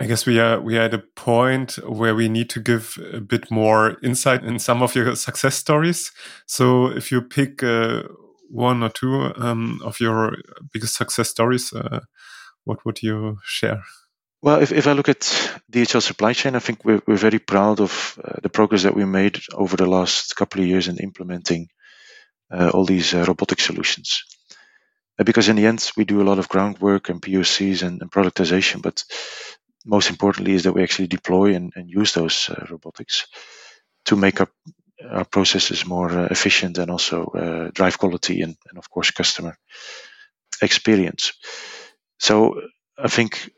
I 0.00 0.06
guess 0.06 0.24
we 0.24 0.40
are 0.40 0.58
we 0.58 0.78
are 0.78 0.82
at 0.82 0.94
a 0.94 1.04
point 1.14 1.74
where 1.86 2.14
we 2.14 2.30
need 2.30 2.48
to 2.50 2.60
give 2.60 2.96
a 3.12 3.20
bit 3.20 3.50
more 3.50 3.98
insight 4.02 4.42
in 4.44 4.58
some 4.58 4.82
of 4.82 4.94
your 4.94 5.14
success 5.14 5.56
stories. 5.56 6.10
So 6.46 6.86
if 6.86 7.12
you 7.12 7.20
pick 7.20 7.62
uh, 7.62 8.04
one 8.48 8.82
or 8.82 8.88
two 8.88 9.30
um, 9.36 9.80
of 9.84 10.00
your 10.00 10.36
biggest 10.72 10.94
success 10.94 11.28
stories, 11.28 11.74
uh, 11.74 12.00
what 12.64 12.84
would 12.86 13.02
you 13.02 13.38
share? 13.44 13.82
Well, 14.40 14.62
if, 14.62 14.72
if 14.72 14.86
I 14.86 14.92
look 14.92 15.10
at 15.10 15.20
DHL 15.70 16.00
supply 16.00 16.32
chain, 16.32 16.56
I 16.56 16.60
think 16.60 16.82
we're, 16.82 17.02
we're 17.06 17.16
very 17.16 17.38
proud 17.38 17.78
of 17.78 18.18
uh, 18.24 18.40
the 18.42 18.48
progress 18.48 18.84
that 18.84 18.96
we 18.96 19.04
made 19.04 19.38
over 19.52 19.76
the 19.76 19.86
last 19.86 20.34
couple 20.34 20.62
of 20.62 20.66
years 20.66 20.88
in 20.88 20.96
implementing 20.96 21.68
uh, 22.50 22.70
all 22.72 22.86
these 22.86 23.12
uh, 23.12 23.24
robotic 23.28 23.60
solutions. 23.60 24.24
Uh, 25.18 25.24
because 25.24 25.50
in 25.50 25.56
the 25.56 25.66
end, 25.66 25.90
we 25.94 26.06
do 26.06 26.22
a 26.22 26.24
lot 26.24 26.38
of 26.38 26.48
groundwork 26.48 27.10
and 27.10 27.20
POCs 27.20 27.82
and, 27.82 28.00
and 28.00 28.10
productization, 28.10 28.80
but 28.80 29.04
most 29.84 30.10
importantly 30.10 30.54
is 30.54 30.64
that 30.64 30.72
we 30.72 30.82
actually 30.82 31.08
deploy 31.08 31.54
and, 31.54 31.72
and 31.74 31.90
use 31.90 32.12
those 32.12 32.48
uh, 32.50 32.66
robotics 32.70 33.26
to 34.04 34.16
make 34.16 34.40
our, 34.40 34.48
our 35.10 35.24
processes 35.24 35.86
more 35.86 36.10
uh, 36.10 36.28
efficient 36.30 36.78
and 36.78 36.90
also 36.90 37.24
uh, 37.24 37.70
drive 37.72 37.98
quality 37.98 38.42
and, 38.42 38.56
and, 38.68 38.78
of 38.78 38.90
course 38.90 39.10
customer 39.10 39.56
experience. 40.62 41.32
So 42.18 42.60
I 42.98 43.08
think 43.08 43.50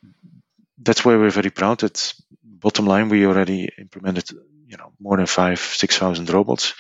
that's 0.79 1.05
why 1.05 1.17
we're 1.17 1.31
very 1.31 1.51
proud 1.51 1.81
that 1.81 2.15
bottom 2.43 2.87
line 2.87 3.09
we 3.09 3.27
already 3.27 3.69
implemented 3.79 4.31
you 4.67 4.77
know 4.77 4.93
more 5.01 5.17
than 5.17 5.27
five 5.27 5.61
six 5.61 5.99
thousand 5.99 6.31
robots. 6.31 6.75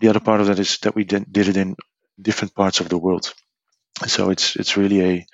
The 0.00 0.08
other 0.08 0.20
part 0.20 0.40
of 0.40 0.46
that 0.48 0.58
is 0.58 0.78
that 0.78 0.94
we 0.94 1.04
did 1.04 1.30
did 1.30 1.48
it 1.48 1.56
in 1.56 1.76
different 2.20 2.54
parts 2.54 2.80
of 2.80 2.88
the 2.88 2.98
world. 2.98 3.32
So 4.06 4.30
it's 4.30 4.56
it's 4.56 4.76
really 4.76 5.00
a 5.02 5.26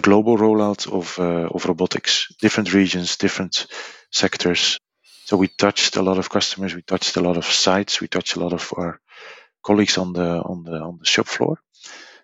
global 0.00 0.36
rollout 0.36 0.90
of 0.90 1.18
uh, 1.18 1.48
of 1.54 1.66
robotics, 1.66 2.28
different 2.40 2.72
regions, 2.72 3.16
different 3.16 3.66
sectors. 4.10 4.78
So 5.24 5.36
we 5.36 5.48
touched 5.48 5.96
a 5.96 6.02
lot 6.02 6.18
of 6.18 6.28
customers, 6.28 6.74
we 6.74 6.82
touched 6.82 7.16
a 7.16 7.22
lot 7.22 7.36
of 7.36 7.46
sites, 7.46 8.00
we 8.00 8.08
touched 8.08 8.36
a 8.36 8.40
lot 8.40 8.52
of 8.52 8.72
our 8.76 9.00
colleagues 9.64 9.98
on 9.98 10.12
the 10.12 10.42
on 10.42 10.64
the 10.64 10.80
on 10.80 10.98
the 10.98 11.06
shop 11.06 11.26
floor. 11.26 11.58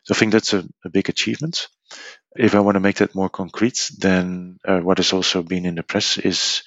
So 0.03 0.15
I 0.15 0.19
think 0.19 0.33
that's 0.33 0.53
a, 0.53 0.65
a 0.85 0.91
big 0.91 1.09
achievement. 1.09 1.69
If 2.37 2.55
I 2.55 2.61
want 2.61 2.77
to 2.77 2.81
make 2.81 2.97
that 2.97 3.15
more 3.15 3.29
concrete, 3.29 3.91
then 3.99 4.59
uh, 4.65 4.81
what 4.81 4.99
has 4.99 5.13
also 5.13 5.43
been 5.43 5.67
in 5.67 5.75
the 5.75 5.83
press 5.83 6.19
is 6.19 6.63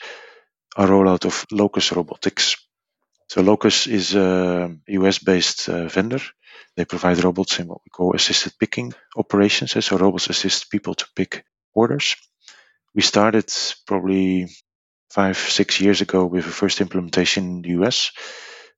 a 0.75 0.85
rollout 0.85 1.25
of 1.25 1.45
Locus 1.51 1.91
Robotics. 1.91 2.57
So 3.27 3.41
Locus 3.41 3.87
is 3.87 4.15
a 4.15 4.75
US-based 4.87 5.69
uh, 5.69 5.87
vendor 5.87 6.19
they 6.75 6.85
provide 6.85 7.23
robots 7.23 7.59
in 7.59 7.67
what 7.67 7.81
we 7.85 7.89
call 7.89 8.15
assisted 8.15 8.53
picking 8.59 8.93
operations. 9.15 9.85
So 9.85 9.97
robots 9.97 10.29
assist 10.29 10.71
people 10.71 10.95
to 10.95 11.05
pick 11.15 11.45
orders. 11.73 12.15
We 12.95 13.01
started 13.01 13.51
probably 13.87 14.47
five, 15.11 15.37
six 15.37 15.79
years 15.79 16.01
ago 16.01 16.25
with 16.25 16.45
the 16.45 16.51
first 16.51 16.81
implementation 16.81 17.43
in 17.45 17.61
the 17.61 17.69
US. 17.81 18.11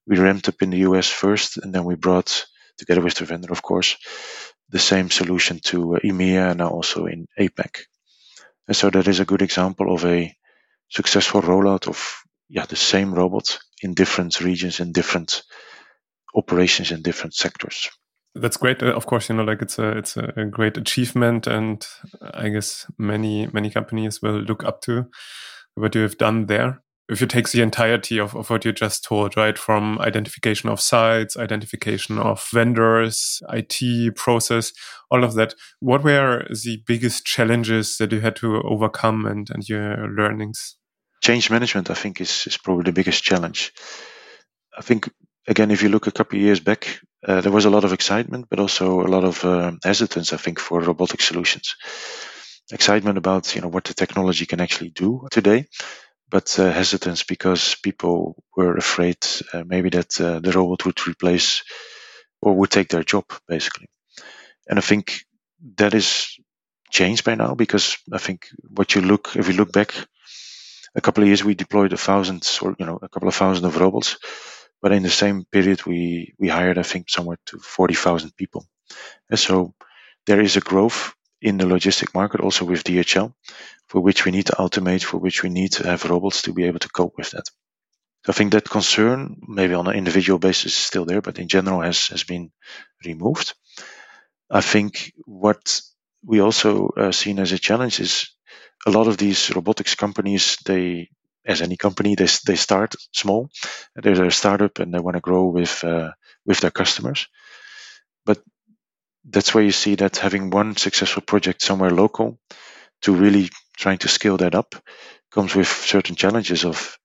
We 0.08 0.18
ramped 0.18 0.50
up 0.50 0.62
in 0.62 0.70
the 0.70 0.80
US 0.90 1.10
first, 1.10 1.58
and 1.58 1.74
then 1.74 1.86
we 1.86 1.96
brought, 1.96 2.46
together 2.78 3.02
with 3.02 3.16
the 3.16 3.26
vendor, 3.26 3.52
of 3.52 3.62
course, 3.62 3.98
the 4.70 4.80
same 4.80 5.10
solution 5.10 5.60
to 5.60 5.96
uh, 5.96 6.00
EMEA 6.00 6.52
and 6.52 6.60
now 6.60 6.70
also 6.70 7.06
in 7.06 7.28
APAC. 7.40 7.82
And 8.68 8.76
so 8.76 8.90
that 8.90 9.08
is 9.08 9.20
a 9.20 9.26
good 9.26 9.42
example 9.42 9.94
of 9.94 10.06
a 10.06 10.36
successful 10.90 11.42
rollout 11.42 11.88
of 11.88 12.24
yeah 12.50 12.66
the 12.66 12.76
same 12.76 13.14
robot 13.14 13.60
in 13.82 13.94
different 13.94 14.40
regions 14.40 14.80
in 14.80 14.92
different 14.92 15.44
operations 16.36 16.92
in 16.92 17.02
different 17.02 17.34
sectors. 17.34 17.90
That's 18.36 18.58
great. 18.58 18.84
Uh, 18.84 18.88
of 18.94 19.06
course, 19.06 19.30
you 19.30 19.36
know, 19.36 19.44
like 19.44 19.62
it's 19.62 19.80
a 19.80 19.98
it's 19.98 20.18
a 20.18 20.46
great 20.50 20.78
achievement, 20.78 21.48
and 21.48 21.86
I 22.22 22.50
guess 22.50 22.86
many 22.98 23.48
many 23.54 23.70
companies 23.70 24.22
will 24.22 24.42
look 24.42 24.64
up 24.66 24.82
to 24.82 25.06
what 25.76 25.96
you 25.96 26.02
have 26.02 26.18
done 26.18 26.48
there. 26.48 26.82
If 27.08 27.22
you 27.22 27.28
take 27.28 27.50
the 27.50 27.62
entirety 27.62 28.18
of, 28.18 28.36
of 28.36 28.50
what 28.50 28.66
you 28.66 28.74
just 28.74 29.04
told, 29.04 29.38
right, 29.38 29.58
from 29.58 30.00
identification 30.00 30.70
of 30.70 30.82
sites, 30.82 31.38
identification 31.38 32.18
of 32.18 32.44
vendors, 32.52 33.44
IT 33.50 34.16
process, 34.16 34.74
all 35.12 35.24
of 35.24 35.36
that, 35.36 35.54
what 35.80 36.04
were 36.04 36.48
the 36.50 36.82
biggest 36.88 37.24
challenges 37.24 37.98
that 37.98 38.12
you 38.12 38.22
had 38.22 38.36
to 38.38 38.60
overcome 38.64 39.28
and, 39.28 39.52
and 39.52 39.70
your 39.70 40.08
learnings? 40.08 40.78
Change 41.22 41.52
management, 41.52 41.92
I 41.92 41.94
think, 41.94 42.20
is, 42.20 42.48
is 42.48 42.58
probably 42.58 42.86
the 42.86 42.92
biggest 42.92 43.24
challenge. 43.24 43.72
I 44.76 44.82
think 44.82 45.08
again, 45.48 45.72
if 45.72 45.84
you 45.84 45.90
look 45.90 46.08
a 46.08 46.12
couple 46.12 46.38
of 46.38 46.44
years 46.44 46.60
back, 46.60 47.00
uh, 47.28 47.42
there 47.42 47.52
was 47.52 47.66
a 47.66 47.70
lot 47.70 47.84
of 47.84 47.94
excitement, 47.94 48.48
but 48.50 48.60
also 48.60 49.02
a 49.02 49.10
lot 49.10 49.24
of 49.24 49.44
uh, 49.44 49.72
hesitance, 49.84 50.34
I 50.34 50.38
think, 50.38 50.60
for 50.60 50.80
robotic 50.82 51.22
solutions. 51.22 51.76
Excitement 52.72 53.18
about 53.18 53.56
you 53.56 53.62
know 53.62 53.68
what 53.68 53.84
the 53.84 53.94
technology 53.94 54.46
can 54.46 54.60
actually 54.60 54.90
do 54.90 55.28
today, 55.30 55.68
but 56.30 56.58
uh, 56.60 56.72
hesitance 56.72 57.24
because 57.24 57.76
people 57.84 58.44
were 58.58 58.76
afraid 58.76 59.18
uh, 59.54 59.64
maybe 59.66 59.90
that 59.92 60.20
uh, 60.20 60.40
the 60.40 60.52
robot 60.52 60.86
would 60.86 61.08
replace 61.08 61.64
or 62.42 62.56
would 62.56 62.72
take 62.72 62.90
their 62.90 63.04
job, 63.04 63.26
basically. 63.48 63.88
And 64.68 64.80
I 64.80 64.82
think 64.82 65.22
that 65.78 65.94
is 65.94 66.38
changed 66.92 67.24
by 67.24 67.36
now 67.36 67.56
because 67.56 67.98
I 68.12 68.18
think 68.18 68.48
what 68.70 68.96
you 68.96 69.02
look, 69.02 69.36
if 69.36 69.48
you 69.48 69.54
look 69.54 69.72
back 69.72 69.94
a 70.96 71.02
couple 71.02 71.24
of 71.24 71.28
years, 71.28 71.44
we 71.44 71.56
deployed 71.56 71.94
a 71.94 71.98
thousand 71.98 72.48
or 72.62 72.76
you 72.80 72.86
know 72.86 73.00
a 73.02 73.10
couple 73.10 73.28
of 73.28 73.36
thousand 73.36 73.66
of 73.66 73.78
robots 73.78 74.18
but 74.86 74.92
in 74.92 75.02
the 75.02 75.10
same 75.10 75.46
period, 75.46 75.84
we, 75.88 76.36
we 76.38 76.48
hired, 76.48 76.78
I 76.78 76.84
think, 76.84 77.10
somewhere 77.10 77.40
to 77.48 77.58
40,000 77.58 78.38
people. 78.38 78.68
And 79.32 79.40
so 79.40 79.74
there 80.28 80.40
is 80.40 80.58
a 80.58 80.60
growth 80.60 81.16
in 81.42 81.58
the 81.58 81.66
logistic 81.66 82.14
market 82.14 82.40
also 82.40 82.66
with 82.66 82.84
DHL, 82.84 83.34
for 83.88 84.00
which 84.00 84.26
we 84.26 84.32
need 84.32 84.46
to 84.46 84.52
automate, 84.52 85.04
for 85.04 85.18
which 85.18 85.42
we 85.42 85.50
need 85.50 85.72
to 85.72 85.88
have 85.88 86.06
robots 86.06 86.44
to 86.44 86.54
be 86.54 86.66
able 86.66 86.78
to 86.78 86.90
cope 86.90 87.18
with 87.18 87.32
that. 87.32 87.46
So 88.26 88.30
I 88.30 88.34
think 88.34 88.52
that 88.52 88.70
concern, 88.70 89.38
maybe 89.48 89.74
on 89.74 89.88
an 89.88 89.96
individual 89.96 90.38
basis, 90.38 90.74
is 90.74 90.86
still 90.86 91.06
there, 91.06 91.24
but 91.24 91.40
in 91.40 91.48
general 91.48 91.82
has, 91.82 92.10
has 92.10 92.24
been 92.24 92.52
removed. 93.04 93.56
I 94.52 94.62
think 94.62 95.14
what 95.26 95.82
we 96.24 96.42
also 96.42 96.90
uh, 96.90 97.12
seen 97.12 97.40
as 97.40 97.54
a 97.54 97.58
challenge 97.58 98.00
is 98.00 98.30
a 98.86 98.92
lot 98.92 99.08
of 99.08 99.18
these 99.18 99.50
robotics 99.50 99.96
companies, 99.96 100.58
they 100.64 101.10
as 101.46 101.62
any 101.62 101.78
company, 101.78 102.16
they 102.16 102.28
they 102.46 102.56
start 102.56 102.96
small. 103.12 103.50
They're 103.96 104.26
a 104.26 104.32
startup 104.32 104.80
and 104.80 104.94
they 104.94 105.00
want 105.00 105.16
to 105.16 105.22
grow 105.22 105.46
with 105.46 105.84
uh, 105.84 106.12
with 106.46 106.60
their 106.60 106.72
customers. 106.72 107.28
But 108.26 108.42
that's 109.24 109.54
where 109.54 109.64
you 109.64 109.72
see 109.72 109.96
that 109.96 110.18
having 110.18 110.50
one 110.50 110.76
successful 110.76 111.22
project 111.22 111.62
somewhere 111.62 111.92
local 111.92 112.40
to 113.02 113.16
really 113.16 113.50
trying 113.78 114.00
to 114.00 114.08
scale 114.08 114.38
that 114.38 114.56
up 114.56 114.76
comes 115.32 115.56
with 115.56 115.68
certain 115.68 116.16
challenges 116.16 116.66
of 116.66 116.98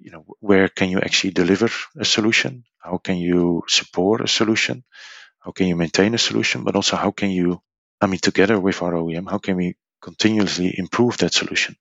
you 0.00 0.10
know, 0.12 0.24
where 0.40 0.68
can 0.68 0.90
you 0.90 1.00
actually 1.00 1.32
deliver 1.32 1.68
a 1.98 2.04
solution? 2.04 2.64
How 2.78 2.98
can 2.98 3.16
you 3.16 3.64
support 3.66 4.20
a 4.20 4.28
solution? 4.28 4.84
How 5.40 5.50
can 5.50 5.66
you 5.66 5.76
maintain 5.76 6.14
a 6.14 6.18
solution? 6.18 6.64
But 6.64 6.76
also, 6.76 6.96
how 6.96 7.10
can 7.10 7.30
you, 7.30 7.60
I 8.00 8.06
mean, 8.06 8.20
together 8.20 8.58
with 8.60 8.82
our 8.82 8.92
OEM, 8.92 9.28
how 9.28 9.38
can 9.38 9.56
we 9.56 9.76
continuously 10.00 10.74
improve 10.76 11.18
that 11.18 11.34
solution? 11.34 11.76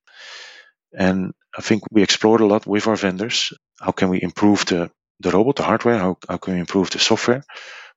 And 0.93 1.34
I 1.55 1.62
think 1.62 1.83
we 1.91 2.03
explored 2.03 2.41
a 2.41 2.45
lot 2.45 2.65
with 2.67 2.88
our 2.88 2.95
vendors. 2.95 3.53
How 3.79 3.91
can 3.91 4.10
we 4.10 4.21
improve 4.21 4.65
the, 4.65 4.91
the 5.19 5.31
robot, 5.31 5.55
the 5.57 5.63
hardware? 5.63 5.97
How, 5.97 6.17
how 6.27 6.38
can 6.38 6.55
we 6.55 6.60
improve 6.60 6.89
the 6.89 6.99
software? 6.99 7.43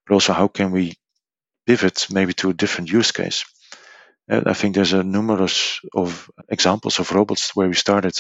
But 0.07 0.15
also, 0.15 0.33
how 0.33 0.49
can 0.49 0.71
we 0.71 0.95
pivot 1.67 2.07
maybe 2.11 2.33
to 2.35 2.51
a 2.51 2.55
different 2.55 2.91
use 2.91 3.13
case? 3.13 3.45
And 4.29 4.47
I 4.47 4.53
think 4.53 4.75
there's 4.75 4.93
a 4.93 5.03
numerous 5.03 5.81
of 5.95 6.31
examples 6.49 6.99
of 7.01 7.13
robots 7.13 7.55
where 7.57 7.69
we 7.69 7.75
started 7.75 8.19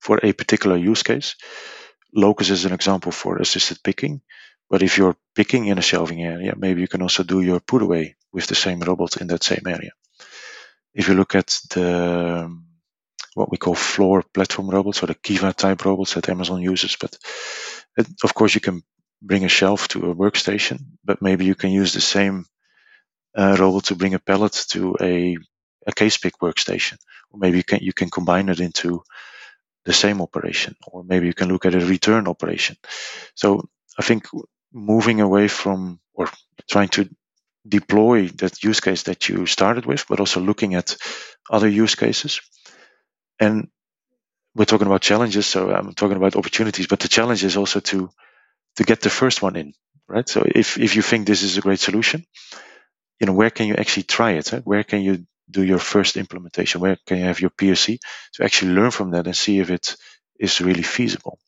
for 0.00 0.18
a 0.22 0.32
particular 0.32 0.76
use 0.76 1.02
case. 1.02 1.36
Locus 2.14 2.50
is 2.50 2.64
an 2.64 2.72
example 2.72 3.12
for 3.12 3.38
assisted 3.38 3.82
picking. 3.82 4.22
But 4.70 4.82
if 4.82 4.96
you're 4.98 5.16
picking 5.34 5.66
in 5.66 5.78
a 5.78 5.82
shelving 5.82 6.22
area, 6.22 6.54
maybe 6.56 6.80
you 6.80 6.88
can 6.88 7.02
also 7.02 7.22
do 7.22 7.40
your 7.40 7.60
put 7.60 7.82
away 7.82 8.16
with 8.32 8.46
the 8.46 8.54
same 8.54 8.80
robot 8.80 9.16
in 9.18 9.26
that 9.28 9.44
same 9.44 9.62
area. 9.66 9.92
If 10.94 11.08
you 11.08 11.14
look 11.14 11.34
at 11.34 11.60
the 11.70 12.50
what 13.34 13.50
we 13.50 13.58
call 13.58 13.74
floor 13.74 14.22
platform 14.22 14.68
robots 14.70 15.02
or 15.02 15.06
the 15.06 15.14
Kiva 15.14 15.52
type 15.52 15.84
robots 15.84 16.14
that 16.14 16.28
Amazon 16.28 16.62
uses, 16.62 16.96
but 17.00 17.16
it, 17.96 18.06
of 18.22 18.34
course 18.34 18.54
you 18.54 18.60
can 18.60 18.82
bring 19.22 19.44
a 19.44 19.48
shelf 19.48 19.88
to 19.88 20.10
a 20.10 20.14
workstation, 20.14 20.80
but 21.04 21.22
maybe 21.22 21.44
you 21.44 21.54
can 21.54 21.70
use 21.70 21.92
the 21.92 22.00
same 22.00 22.46
uh, 23.36 23.56
robot 23.58 23.84
to 23.84 23.96
bring 23.96 24.14
a 24.14 24.18
pallet 24.18 24.52
to 24.68 24.96
a, 25.00 25.36
a 25.86 25.92
case 25.92 26.18
pick 26.18 26.38
workstation, 26.38 26.98
or 27.30 27.38
maybe 27.38 27.56
you 27.58 27.64
can 27.64 27.80
you 27.82 27.92
can 27.92 28.10
combine 28.10 28.48
it 28.48 28.60
into 28.60 29.02
the 29.84 29.92
same 29.92 30.20
operation, 30.22 30.76
or 30.86 31.04
maybe 31.04 31.26
you 31.26 31.34
can 31.34 31.48
look 31.48 31.66
at 31.66 31.74
a 31.74 31.86
return 31.86 32.28
operation. 32.28 32.76
So 33.34 33.68
I 33.98 34.02
think 34.02 34.26
moving 34.72 35.20
away 35.20 35.48
from 35.48 36.00
or 36.14 36.28
trying 36.70 36.88
to 36.88 37.08
deploy 37.66 38.28
that 38.28 38.62
use 38.62 38.80
case 38.80 39.04
that 39.04 39.28
you 39.28 39.46
started 39.46 39.86
with, 39.86 40.06
but 40.08 40.20
also 40.20 40.40
looking 40.40 40.74
at 40.74 40.96
other 41.50 41.68
use 41.68 41.94
cases. 41.94 42.40
And 43.40 43.68
we're 44.54 44.66
talking 44.66 44.86
about 44.88 45.02
challenges, 45.02 45.46
so 45.46 45.70
I'm 45.70 45.94
talking 45.94 46.16
about 46.18 46.36
opportunities, 46.36 46.86
but 46.88 47.00
the 47.00 47.08
challenge 47.08 47.44
is 47.44 47.56
also 47.56 47.80
to 47.80 48.10
to 48.76 48.84
get 48.84 49.00
the 49.02 49.10
first 49.10 49.42
one 49.42 49.56
in, 49.56 49.74
right? 50.08 50.28
So 50.28 50.44
if 50.46 50.78
if 50.78 50.96
you 50.96 51.02
think 51.02 51.26
this 51.26 51.42
is 51.42 51.58
a 51.58 51.62
great 51.62 51.80
solution, 51.80 52.24
you 53.20 53.26
know 53.26 53.32
where 53.32 53.50
can 53.50 53.66
you 53.66 53.74
actually 53.76 54.04
try 54.04 54.32
it? 54.32 54.48
Where 54.64 54.84
can 54.84 55.02
you 55.02 55.26
do 55.50 55.62
your 55.62 55.78
first 55.78 56.16
implementation? 56.16 56.80
Where 56.80 56.96
can 57.06 57.18
you 57.18 57.24
have 57.24 57.40
your 57.40 57.50
POC 57.50 57.98
to 58.34 58.44
actually 58.44 58.72
learn 58.72 58.90
from 58.90 59.12
that 59.12 59.26
and 59.26 59.36
see 59.36 59.58
if 59.60 59.70
it 59.70 59.96
is 60.38 60.60
really 60.60 60.82
feasible? 60.82 61.38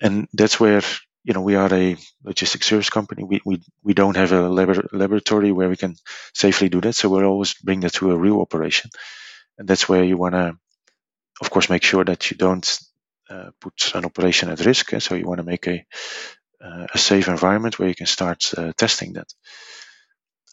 And 0.00 0.28
that's 0.32 0.60
where 0.60 0.82
you 1.24 1.34
know 1.34 1.42
we 1.42 1.56
are 1.56 1.72
a 1.74 1.96
logistics 2.24 2.66
service 2.68 2.90
company. 2.90 3.24
We 3.24 3.40
we 3.44 3.62
we 3.84 3.94
don't 3.94 4.16
have 4.16 4.32
a 4.32 4.48
lab- 4.48 4.88
laboratory 4.92 5.52
where 5.52 5.68
we 5.68 5.76
can 5.76 5.96
safely 6.34 6.68
do 6.68 6.80
that. 6.82 6.94
So 6.94 7.08
we'll 7.08 7.24
always 7.24 7.54
bring 7.54 7.80
that 7.80 7.94
to 7.94 8.12
a 8.12 8.16
real 8.18 8.40
operation, 8.40 8.90
and 9.58 9.68
that's 9.68 9.88
where 9.88 10.04
you 10.04 10.16
want 10.18 10.34
to, 10.34 10.58
of 11.40 11.50
course, 11.50 11.70
make 11.70 11.82
sure 11.82 12.04
that 12.04 12.30
you 12.30 12.36
don't 12.36 12.78
uh, 13.28 13.50
put 13.60 13.92
an 13.94 14.04
operation 14.04 14.48
at 14.50 14.64
risk. 14.64 14.92
Eh? 14.92 14.98
So 14.98 15.14
you 15.14 15.26
want 15.26 15.38
to 15.38 15.44
make 15.44 15.66
a 15.66 15.84
uh, 16.60 16.86
a 16.94 16.98
safe 16.98 17.28
environment 17.28 17.78
where 17.78 17.88
you 17.88 17.94
can 17.94 18.06
start 18.06 18.52
uh, 18.56 18.72
testing 18.76 19.12
that. 19.14 19.28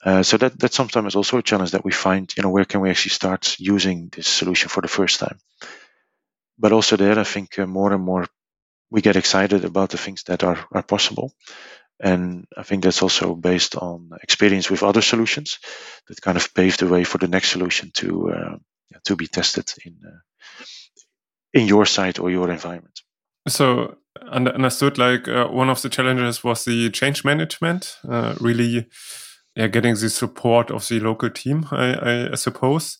Uh, 0.03 0.21
so 0.21 0.37
that 0.37 0.59
that 0.59 0.73
sometimes 0.73 1.07
is 1.07 1.15
also 1.15 1.37
a 1.37 1.43
challenge 1.43 1.71
that 1.71 1.85
we 1.85 1.91
find. 1.91 2.33
You 2.35 2.43
know, 2.43 2.49
where 2.49 2.65
can 2.65 2.81
we 2.81 2.89
actually 2.89 3.11
start 3.11 3.55
using 3.59 4.09
this 4.09 4.27
solution 4.27 4.69
for 4.69 4.81
the 4.81 4.89
first 4.89 5.19
time? 5.19 5.39
But 6.57 6.73
also 6.73 6.97
there, 6.97 7.17
I 7.17 7.23
think 7.23 7.57
uh, 7.57 7.65
more 7.65 7.93
and 7.93 8.03
more 8.03 8.27
we 8.91 9.01
get 9.01 9.15
excited 9.15 9.65
about 9.65 9.89
the 9.91 9.97
things 9.97 10.23
that 10.23 10.43
are 10.43 10.67
are 10.71 10.83
possible, 10.83 11.31
and 11.99 12.45
I 12.57 12.63
think 12.63 12.83
that's 12.83 13.01
also 13.01 13.33
based 13.33 13.75
on 13.75 14.09
experience 14.21 14.69
with 14.69 14.83
other 14.83 15.01
solutions 15.01 15.59
that 16.07 16.21
kind 16.21 16.37
of 16.37 16.53
paved 16.53 16.79
the 16.79 16.87
way 16.87 17.05
for 17.05 17.17
the 17.17 17.29
next 17.29 17.51
solution 17.51 17.91
to 17.93 18.31
uh, 18.31 18.57
to 19.05 19.15
be 19.15 19.27
tested 19.27 19.71
in 19.85 19.95
in 21.53 21.67
your 21.67 21.85
site 21.85 22.19
or 22.19 22.29
your 22.29 22.49
environment. 22.49 23.01
So 23.47 23.97
understood. 24.31 24.97
Like 24.97 25.27
uh, 25.27 25.47
one 25.47 25.69
of 25.69 25.81
the 25.81 25.89
challenges 25.89 26.43
was 26.43 26.65
the 26.65 26.89
change 26.89 27.23
management. 27.23 27.97
Uh, 28.07 28.35
really 28.39 28.87
yeah, 29.55 29.67
getting 29.67 29.95
the 29.95 30.09
support 30.09 30.71
of 30.71 30.87
the 30.87 30.99
local 30.99 31.29
team, 31.29 31.67
I, 31.71 32.29
I 32.31 32.35
suppose. 32.35 32.97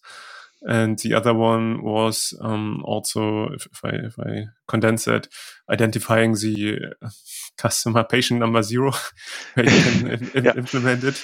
And 0.66 0.98
the 1.00 1.14
other 1.14 1.34
one 1.34 1.84
was 1.84 2.34
um, 2.40 2.84
also, 2.86 3.50
if, 3.50 3.66
if, 3.66 3.84
I 3.84 3.90
if 3.90 4.20
I 4.20 4.46
condense 4.68 5.08
it, 5.08 5.28
identifying 5.70 6.34
the 6.34 6.94
customer 7.58 8.06
patient 8.06 8.40
number 8.40 8.64
zero, 8.64 8.94
where 9.56 9.66
you 9.66 9.82
can 9.82 10.32
yeah. 10.44 10.54
implement 10.56 11.04
it. 11.04 11.22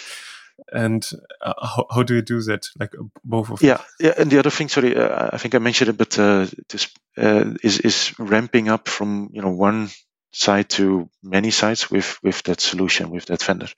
And 0.71 1.07
uh, 1.41 1.53
how, 1.61 1.87
how 1.89 2.03
do 2.03 2.15
you 2.15 2.21
do 2.21 2.41
that? 2.43 2.67
Like 2.79 2.93
uh, 2.95 3.03
both 3.23 3.49
of 3.49 3.61
yeah, 3.61 3.81
yeah. 3.99 4.13
And 4.17 4.29
the 4.29 4.39
other 4.39 4.49
thing, 4.49 4.69
sorry, 4.69 4.95
uh, 4.95 5.29
I 5.33 5.37
think 5.37 5.55
I 5.55 5.59
mentioned 5.59 5.89
it, 5.89 5.97
but 5.97 6.17
uh, 6.19 6.47
this 6.69 6.91
uh, 7.17 7.53
is 7.63 7.79
is 7.79 8.13
ramping 8.19 8.69
up 8.69 8.87
from 8.87 9.29
you 9.33 9.41
know 9.41 9.49
one 9.51 9.89
side 10.31 10.69
to 10.69 11.09
many 11.23 11.51
sites 11.51 11.89
with 11.89 12.19
with 12.23 12.43
that 12.43 12.61
solution 12.61 13.09
with 13.09 13.25
that 13.25 13.41
vendor. 13.43 13.69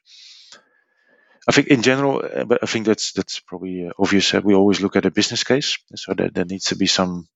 I 1.48 1.52
think 1.54 1.68
in 1.68 1.82
general, 1.82 2.22
uh, 2.24 2.44
but 2.46 2.60
I 2.62 2.66
think 2.66 2.86
that's 2.86 3.14
that's 3.14 3.40
probably 3.40 3.90
obvious. 3.98 4.34
We 4.34 4.54
always 4.54 4.82
look 4.82 4.96
at 4.96 5.06
a 5.06 5.12
business 5.12 5.44
case, 5.44 5.78
so 5.96 6.14
that 6.14 6.34
there 6.34 6.46
needs 6.46 6.66
to 6.66 6.76
be 6.76 6.88
some, 6.88 7.28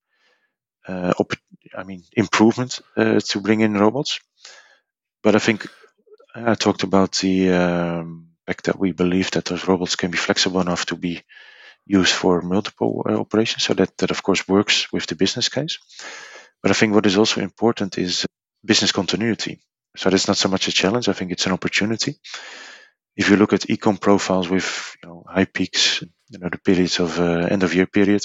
op- 0.87 1.39
I 1.75 1.83
mean, 1.83 2.03
improvement 2.13 2.81
to 2.95 3.41
bring 3.41 3.61
in 3.61 3.73
robots. 3.73 4.19
But 5.23 5.35
I 5.35 5.39
think 5.39 5.67
I 6.35 6.55
talked 6.55 6.83
about 6.83 7.13
the 7.13 7.51
um, 7.51 8.34
fact 8.47 8.65
that 8.65 8.79
we 8.79 8.93
believe 8.93 9.31
that 9.31 9.45
those 9.45 9.67
robots 9.67 9.95
can 9.97 10.11
be 10.11 10.17
flexible 10.17 10.61
enough 10.61 10.87
to 10.87 10.95
be 10.97 11.23
used 11.87 12.13
for 12.13 12.41
multiple 12.41 13.05
uh, 13.09 13.19
operations. 13.19 13.63
So 13.63 13.73
that 13.75 13.97
that 13.99 14.11
of 14.11 14.23
course 14.23 14.47
works 14.47 14.91
with 14.93 15.07
the 15.07 15.15
business 15.15 15.49
case. 15.49 15.79
But 16.63 16.71
I 16.71 16.75
think 16.75 16.93
what 16.93 17.05
is 17.07 17.17
also 17.17 17.41
important 17.41 17.97
is 17.97 18.25
business 18.65 18.91
continuity. 18.93 19.59
So 19.97 20.09
that's 20.09 20.27
not 20.27 20.37
so 20.37 20.49
much 20.49 20.67
a 20.67 20.73
challenge. 20.73 21.09
I 21.09 21.13
think 21.13 21.31
it's 21.31 21.47
an 21.47 21.53
opportunity 21.53 22.15
if 23.15 23.29
you 23.29 23.37
look 23.37 23.53
at 23.53 23.61
ecom 23.69 23.99
profiles 23.99 24.49
with 24.49 24.95
you 25.03 25.09
know, 25.09 25.23
high 25.27 25.45
peaks, 25.45 26.01
you 26.29 26.39
know 26.39 26.49
the 26.49 26.57
periods 26.57 26.99
of 26.99 27.19
uh, 27.19 27.47
end 27.51 27.63
of 27.63 27.73
year 27.75 27.85
period, 27.85 28.23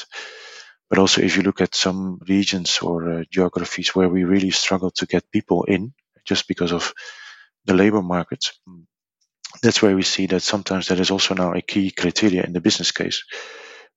but 0.90 0.98
also 0.98 1.22
if 1.22 1.36
you 1.36 1.42
look 1.42 1.60
at 1.60 1.74
some 1.74 2.20
regions 2.28 2.80
or 2.82 3.10
uh, 3.20 3.24
geographies 3.30 3.94
where 3.94 4.08
we 4.08 4.24
really 4.24 4.50
struggle 4.50 4.90
to 4.92 5.06
get 5.06 5.30
people 5.32 5.64
in 5.64 5.92
just 6.26 6.48
because 6.48 6.72
of 6.72 6.94
the 7.66 7.74
labor 7.74 8.02
market, 8.02 8.52
that's 9.62 9.82
where 9.82 9.96
we 9.96 10.02
see 10.02 10.26
that 10.26 10.42
sometimes 10.42 10.88
that 10.88 11.00
is 11.00 11.10
also 11.10 11.34
now 11.34 11.52
a 11.52 11.62
key 11.62 11.90
criteria 11.90 12.42
in 12.44 12.52
the 12.52 12.60
business 12.60 12.92
case, 12.92 13.24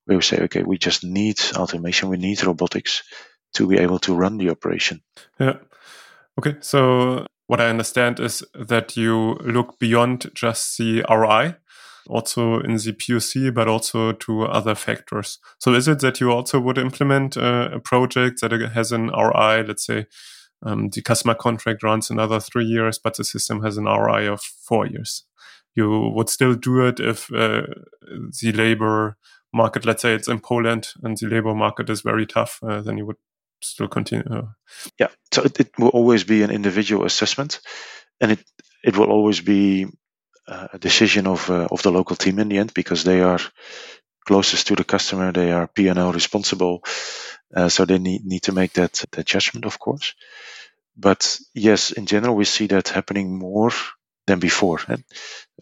where 0.04 0.18
we 0.18 0.22
say, 0.22 0.40
okay, 0.42 0.62
we 0.62 0.78
just 0.78 1.04
need 1.04 1.40
automation, 1.56 2.08
we 2.08 2.16
need 2.16 2.44
robotics 2.44 3.02
to 3.54 3.66
be 3.66 3.78
able 3.78 3.98
to 4.00 4.14
run 4.14 4.36
the 4.36 4.50
operation. 4.50 5.00
Yeah. 5.38 5.58
Okay, 6.38 6.56
so 6.60 7.26
what 7.46 7.60
I 7.60 7.68
understand 7.68 8.20
is 8.20 8.42
that 8.54 8.96
you 8.96 9.34
look 9.34 9.78
beyond 9.78 10.30
just 10.34 10.76
the 10.78 11.04
ROI, 11.08 11.56
also 12.08 12.58
in 12.60 12.76
the 12.76 12.92
POC, 12.92 13.54
but 13.54 13.68
also 13.68 14.12
to 14.12 14.42
other 14.42 14.74
factors. 14.74 15.38
So 15.58 15.72
is 15.74 15.88
it 15.88 16.00
that 16.00 16.20
you 16.20 16.30
also 16.30 16.60
would 16.60 16.78
implement 16.78 17.36
uh, 17.36 17.70
a 17.72 17.80
project 17.80 18.40
that 18.40 18.52
has 18.52 18.92
an 18.92 19.08
ROI, 19.08 19.64
let's 19.66 19.86
say 19.86 20.06
um, 20.64 20.88
the 20.90 21.02
customer 21.02 21.34
contract 21.34 21.82
runs 21.82 22.10
another 22.10 22.40
three 22.40 22.64
years, 22.64 22.98
but 22.98 23.16
the 23.16 23.24
system 23.24 23.62
has 23.62 23.76
an 23.76 23.84
ROI 23.84 24.32
of 24.32 24.40
four 24.42 24.86
years? 24.86 25.24
You 25.74 26.12
would 26.14 26.28
still 26.28 26.54
do 26.54 26.86
it 26.86 27.00
if 27.00 27.32
uh, 27.32 27.62
the 28.40 28.52
labor 28.52 29.16
market, 29.52 29.84
let's 29.84 30.02
say 30.02 30.14
it's 30.14 30.28
in 30.28 30.40
Poland 30.40 30.88
and 31.02 31.16
the 31.16 31.28
labor 31.28 31.54
market 31.54 31.90
is 31.90 32.00
very 32.00 32.26
tough, 32.26 32.60
uh, 32.62 32.80
then 32.80 32.98
you 32.98 33.06
would 33.06 33.16
still 33.62 33.88
continue. 33.88 34.24
Uh, 34.30 34.46
yeah, 34.98 35.08
so 35.32 35.42
it, 35.42 35.58
it, 35.60 35.70
will 35.78 35.88
always 35.88 36.24
be 36.24 36.42
an 36.42 36.50
individual 36.50 37.04
assessment, 37.04 37.60
and 38.20 38.32
it 38.32 38.44
it 38.82 38.96
will 38.96 39.10
always 39.10 39.40
be 39.40 39.86
uh, 40.46 40.68
a 40.72 40.78
decision 40.78 41.26
of 41.26 41.50
uh, 41.50 41.68
of 41.70 41.82
the 41.82 41.92
local 41.92 42.16
team 42.16 42.38
in 42.38 42.48
the 42.48 42.58
end 42.58 42.74
because 42.74 43.04
they 43.04 43.20
are 43.20 43.40
closest 44.24 44.66
to 44.66 44.76
the 44.76 44.84
customer. 44.84 45.32
They 45.32 45.52
are 45.52 45.66
P 45.68 45.88
and 45.88 45.98
L 45.98 46.12
responsible, 46.12 46.82
uh, 47.54 47.68
so 47.68 47.84
they 47.84 47.98
need 47.98 48.24
need 48.24 48.42
to 48.44 48.52
make 48.52 48.72
that 48.74 49.04
that 49.12 49.26
judgment, 49.26 49.66
of 49.66 49.78
course. 49.78 50.14
But 50.96 51.38
yes, 51.54 51.92
in 51.92 52.06
general, 52.06 52.36
we 52.36 52.44
see 52.44 52.68
that 52.68 52.88
happening 52.88 53.38
more 53.38 53.72
than 54.26 54.38
before. 54.38 54.80
And 54.88 55.04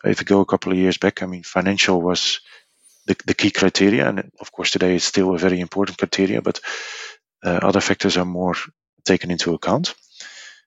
if 0.04 0.20
you 0.20 0.26
go 0.26 0.40
a 0.40 0.46
couple 0.46 0.72
of 0.72 0.78
years 0.78 0.98
back, 0.98 1.22
I 1.22 1.26
mean, 1.26 1.42
financial 1.42 2.00
was 2.00 2.40
the, 3.06 3.16
the 3.26 3.34
key 3.34 3.50
criteria, 3.50 4.08
and 4.08 4.30
of 4.40 4.52
course 4.52 4.70
today 4.70 4.94
it's 4.94 5.04
still 5.04 5.34
a 5.34 5.38
very 5.38 5.60
important 5.60 5.98
criteria. 5.98 6.42
But 6.42 6.60
uh, 7.44 7.58
other 7.62 7.80
factors 7.80 8.16
are 8.16 8.24
more 8.24 8.54
taken 9.04 9.30
into 9.30 9.54
account. 9.54 9.94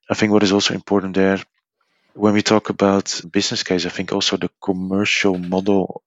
I 0.09 0.13
think 0.13 0.31
what 0.31 0.43
is 0.43 0.51
also 0.51 0.73
important 0.73 1.15
there, 1.15 1.39
when 2.13 2.33
we 2.33 2.41
talk 2.41 2.69
about 2.69 3.21
business 3.31 3.63
case, 3.63 3.85
I 3.85 3.89
think 3.89 4.11
also 4.11 4.37
the 4.37 4.49
commercial 4.61 5.37
model 5.37 6.03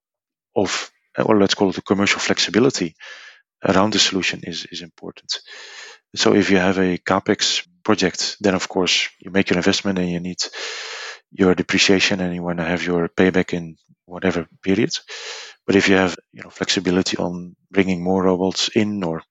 of, 0.55 0.90
or 1.25 1.39
let's 1.39 1.55
call 1.55 1.71
it 1.71 1.77
the 1.77 1.83
commercial 1.83 2.21
flexibility 2.21 2.95
around 3.67 3.93
the 3.93 3.99
solution 3.99 4.41
is, 4.45 4.67
is 4.71 4.83
important. 4.83 5.41
So 6.17 6.35
if 6.35 6.51
you 6.51 6.59
have 6.59 6.79
a 6.79 6.99
capex 6.99 7.67
project, 7.85 8.37
then 8.41 8.55
of 8.55 8.69
course 8.69 9.09
you 9.21 9.31
make 9.31 9.51
your 9.51 9.59
investment 9.59 9.99
and 9.99 10.11
you 10.11 10.21
need 10.21 10.39
your 11.33 11.55
depreciation 11.55 12.21
and 12.21 12.35
you 12.35 12.43
want 12.43 12.59
to 12.59 12.65
have 12.65 12.85
your 12.85 13.09
payback 13.09 13.53
in 13.53 13.77
whatever 14.07 14.47
period. 14.63 14.91
But 15.67 15.77
if 15.77 15.89
you 15.89 15.97
have 15.97 16.17
you 16.33 16.43
know 16.43 16.51
flexibility 16.51 17.17
on 17.19 17.57
bringing 17.71 18.03
more 18.03 18.23
robots 18.23 18.69
in 18.75 19.05
or 19.05 19.23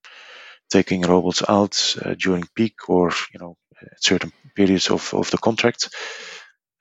taking 0.69 1.01
robots 1.01 1.43
out 1.47 1.95
uh, 2.03 2.15
during 2.19 2.45
peak 2.55 2.89
or 2.89 3.11
you 3.33 3.39
know 3.39 3.57
certain 3.99 4.31
periods 4.55 4.89
of, 4.89 5.13
of 5.13 5.31
the 5.31 5.37
contract, 5.37 5.89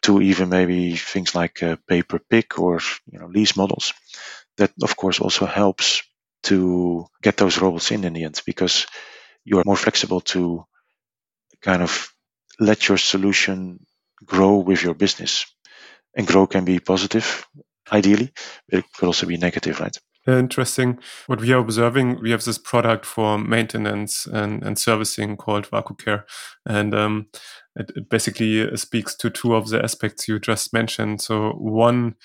to 0.03 0.21
even 0.23 0.49
maybe 0.49 0.97
things 0.97 1.35
like 1.35 1.63
uh, 1.63 1.77
pay 1.89 2.03
per 2.03 2.19
pick 2.19 2.59
or 2.59 2.81
you 3.11 3.19
know 3.19 3.27
lease 3.27 3.57
models, 3.57 3.93
that 4.59 4.73
of 4.83 4.97
course 4.97 5.21
also 5.21 5.47
helps 5.47 6.03
to 6.45 7.07
get 7.23 7.37
those 7.37 7.59
robots 7.61 7.91
in 7.91 8.05
in 8.05 8.13
the 8.13 8.25
end 8.25 8.41
because 8.47 8.87
you 9.45 9.59
are 9.59 9.65
more 9.67 9.77
flexible 9.77 10.21
to 10.21 10.65
kind 11.63 11.83
of 11.83 12.13
let 12.59 12.89
your 12.89 12.99
solution 12.99 13.85
grow 14.25 14.59
with 14.59 14.83
your 14.83 14.95
business. 14.95 15.47
And 16.17 16.27
grow 16.27 16.47
can 16.47 16.65
be 16.65 16.81
positive, 16.81 17.47
ideally, 17.93 18.33
but 18.69 18.79
it 18.79 18.85
could 18.97 19.07
also 19.07 19.27
be 19.27 19.37
negative, 19.37 19.81
right? 19.81 19.97
Interesting. 20.27 20.99
What 21.27 21.41
we 21.41 21.53
are 21.53 21.59
observing, 21.59 22.21
we 22.21 22.33
have 22.33 22.43
this 22.43 22.59
product 22.59 23.07
for 23.07 23.39
maintenance 23.39 24.27
and, 24.27 24.63
and 24.65 24.79
servicing 24.79 25.37
called 25.37 25.71
WAKU 25.71 25.99
Care. 26.05 26.27
And 26.65 26.95
um, 26.95 27.27
it, 27.77 27.93
it 27.95 28.09
basically 28.09 28.77
speaks 28.77 29.15
to 29.17 29.31
two 29.31 29.55
of 29.55 29.69
the 29.69 29.83
aspects 29.83 30.27
you 30.27 30.41
just 30.41 30.73
mentioned. 30.73 31.23
So, 31.23 31.51
one 31.53 32.17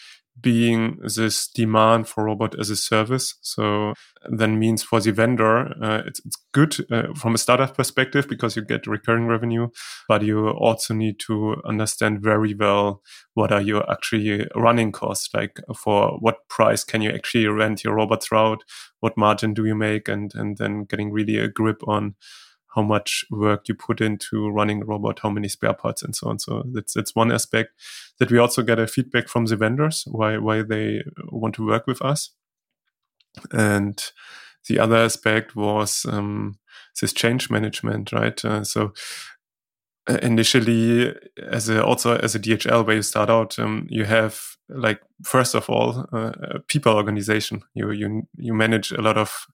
being 0.41 0.99
this 1.03 1.47
demand 1.47 2.07
for 2.07 2.25
robot 2.25 2.59
as 2.59 2.69
a 2.69 2.75
service. 2.75 3.35
So 3.41 3.93
then 4.29 4.59
means 4.59 4.83
for 4.83 4.99
the 4.99 5.11
vendor, 5.11 5.73
uh, 5.83 6.03
it's, 6.05 6.21
it's 6.25 6.37
good 6.53 6.75
uh, 6.91 7.13
from 7.15 7.35
a 7.35 7.37
startup 7.37 7.75
perspective 7.75 8.27
because 8.27 8.55
you 8.55 8.63
get 8.63 8.87
recurring 8.87 9.27
revenue, 9.27 9.69
but 10.07 10.23
you 10.23 10.49
also 10.49 10.93
need 10.93 11.19
to 11.27 11.55
understand 11.65 12.21
very 12.21 12.53
well 12.53 13.01
what 13.33 13.51
are 13.51 13.61
your 13.61 13.89
actually 13.91 14.47
running 14.55 14.91
costs, 14.91 15.29
like 15.33 15.59
for 15.75 16.17
what 16.19 16.47
price 16.49 16.83
can 16.83 17.01
you 17.01 17.11
actually 17.11 17.47
rent 17.47 17.83
your 17.83 17.95
robots 17.95 18.31
route, 18.31 18.63
what 18.99 19.17
margin 19.17 19.53
do 19.53 19.65
you 19.65 19.75
make, 19.75 20.07
and 20.07 20.31
and 20.35 20.57
then 20.57 20.83
getting 20.85 21.11
really 21.11 21.37
a 21.37 21.47
grip 21.47 21.81
on 21.87 22.15
how 22.75 22.81
much 22.81 23.25
work 23.29 23.67
you 23.67 23.75
put 23.75 24.01
into 24.01 24.49
running 24.49 24.81
a 24.81 24.85
robot, 24.85 25.19
how 25.19 25.29
many 25.29 25.47
spare 25.47 25.73
parts, 25.73 26.01
and 26.03 26.15
so 26.15 26.29
on. 26.29 26.39
So 26.39 26.63
that's 26.73 26.93
that's 26.93 27.15
one 27.15 27.31
aspect 27.31 27.71
that 28.19 28.31
we 28.31 28.37
also 28.37 28.63
get 28.63 28.79
a 28.79 28.87
feedback 28.87 29.27
from 29.27 29.45
the 29.45 29.55
vendors 29.55 30.03
why 30.07 30.37
why 30.37 30.61
they 30.61 31.03
want 31.31 31.55
to 31.55 31.65
work 31.65 31.87
with 31.87 32.01
us, 32.01 32.31
and 33.51 34.01
the 34.67 34.79
other 34.79 34.97
aspect 34.97 35.55
was 35.55 36.05
um, 36.09 36.59
this 36.99 37.13
change 37.13 37.49
management, 37.49 38.11
right? 38.11 38.43
Uh, 38.45 38.63
so 38.63 38.93
uh, 40.09 40.17
initially, 40.21 41.13
as 41.49 41.69
a 41.69 41.83
also 41.83 42.17
as 42.17 42.35
a 42.35 42.39
DHL, 42.39 42.85
where 42.85 42.95
you 42.95 43.01
start 43.01 43.29
out, 43.29 43.59
um, 43.59 43.87
you 43.89 44.05
have 44.05 44.41
like 44.69 45.01
first 45.23 45.55
of 45.55 45.69
all 45.69 46.07
uh, 46.13 46.31
a 46.41 46.59
people 46.59 46.93
organization. 46.93 47.61
You 47.73 47.91
you 47.91 48.27
you 48.37 48.53
manage 48.53 48.91
a 48.91 49.01
lot 49.01 49.17
of 49.17 49.45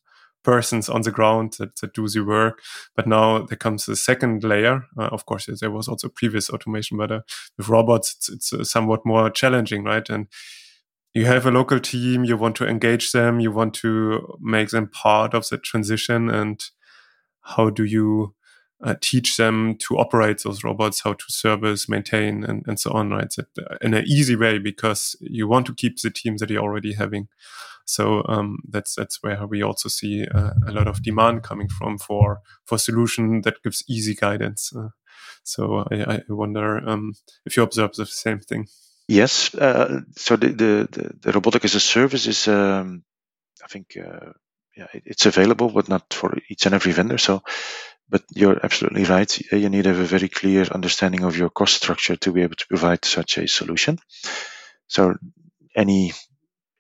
persons 0.47 0.87
on 0.87 1.01
the 1.01 1.11
ground 1.11 1.55
that, 1.59 1.75
that 1.81 1.93
do 1.93 2.07
the 2.07 2.21
work. 2.21 2.61
But 2.95 3.05
now 3.05 3.45
there 3.45 3.57
comes 3.57 3.89
a 3.89 3.95
second 3.97 4.43
layer. 4.43 4.85
Uh, 4.97 5.09
of 5.11 5.25
course, 5.25 5.49
there 5.59 5.71
was 5.71 5.89
also 5.89 6.07
previous 6.07 6.49
automation, 6.49 6.97
but 6.97 7.11
uh, 7.11 7.21
with 7.57 7.67
robots, 7.67 8.15
it's, 8.15 8.29
it's 8.29 8.53
uh, 8.53 8.63
somewhat 8.63 9.05
more 9.05 9.29
challenging, 9.29 9.83
right? 9.83 10.09
And 10.09 10.27
you 11.13 11.25
have 11.25 11.45
a 11.45 11.51
local 11.51 11.81
team, 11.81 12.23
you 12.23 12.37
want 12.37 12.55
to 12.55 12.67
engage 12.67 13.11
them, 13.11 13.41
you 13.41 13.51
want 13.51 13.73
to 13.81 14.37
make 14.39 14.69
them 14.69 14.87
part 14.87 15.33
of 15.33 15.49
the 15.49 15.57
transition. 15.57 16.29
And 16.29 16.63
how 17.41 17.69
do 17.69 17.83
you 17.83 18.33
uh, 18.81 18.95
teach 19.01 19.35
them 19.35 19.75
to 19.79 19.97
operate 19.97 20.43
those 20.43 20.63
robots, 20.63 21.01
how 21.01 21.13
to 21.13 21.25
service, 21.27 21.89
maintain, 21.89 22.45
and, 22.45 22.63
and 22.67 22.79
so 22.79 22.91
on, 22.91 23.09
right? 23.09 23.33
That, 23.35 23.47
uh, 23.59 23.75
in 23.81 23.93
an 23.93 24.05
easy 24.07 24.37
way, 24.37 24.59
because 24.59 25.17
you 25.19 25.49
want 25.49 25.65
to 25.65 25.75
keep 25.75 25.99
the 25.99 26.09
team 26.11 26.37
that 26.37 26.49
you're 26.49 26.63
already 26.63 26.93
having. 26.93 27.27
So 27.87 28.23
um, 28.27 28.59
that's 28.69 28.95
that's 28.95 29.23
where 29.23 29.47
we 29.47 29.63
also 29.63 29.89
see 29.89 30.25
uh, 30.27 30.51
a 30.67 30.71
lot 30.71 30.87
of 30.87 31.01
demand 31.01 31.43
coming 31.43 31.69
from 31.69 31.97
for 31.97 32.41
for 32.65 32.77
solution 32.77 33.41
that 33.41 33.63
gives 33.63 33.83
easy 33.87 34.13
guidance. 34.13 34.73
Uh, 34.75 34.89
so 35.43 35.85
I, 35.89 36.15
I 36.15 36.21
wonder 36.29 36.77
um, 36.87 37.13
if 37.45 37.55
you 37.55 37.63
observe 37.63 37.93
the 37.95 38.05
same 38.05 38.39
thing. 38.39 38.67
Yes. 39.07 39.55
Uh, 39.55 40.01
so 40.17 40.35
the, 40.35 40.49
the, 40.49 41.11
the 41.21 41.31
robotic 41.31 41.63
as 41.63 41.75
a 41.75 41.79
service 41.79 42.27
is, 42.27 42.47
um, 42.49 43.03
I 43.63 43.67
think, 43.67 43.97
uh, 43.97 44.33
yeah, 44.75 44.87
it's 44.93 45.25
available, 45.25 45.69
but 45.69 45.87
not 45.87 46.13
for 46.13 46.37
each 46.49 46.65
and 46.65 46.75
every 46.75 46.91
vendor. 46.91 47.17
So, 47.17 47.41
but 48.09 48.23
you're 48.35 48.59
absolutely 48.61 49.05
right. 49.05 49.39
You 49.51 49.69
need 49.69 49.83
to 49.83 49.89
have 49.93 49.99
a 49.99 50.03
very 50.03 50.27
clear 50.27 50.63
understanding 50.63 51.23
of 51.23 51.37
your 51.37 51.49
cost 51.49 51.75
structure 51.75 52.17
to 52.17 52.31
be 52.33 52.41
able 52.41 52.55
to 52.55 52.67
provide 52.67 53.05
such 53.05 53.37
a 53.37 53.47
solution. 53.47 53.97
So 54.87 55.15
any 55.73 56.11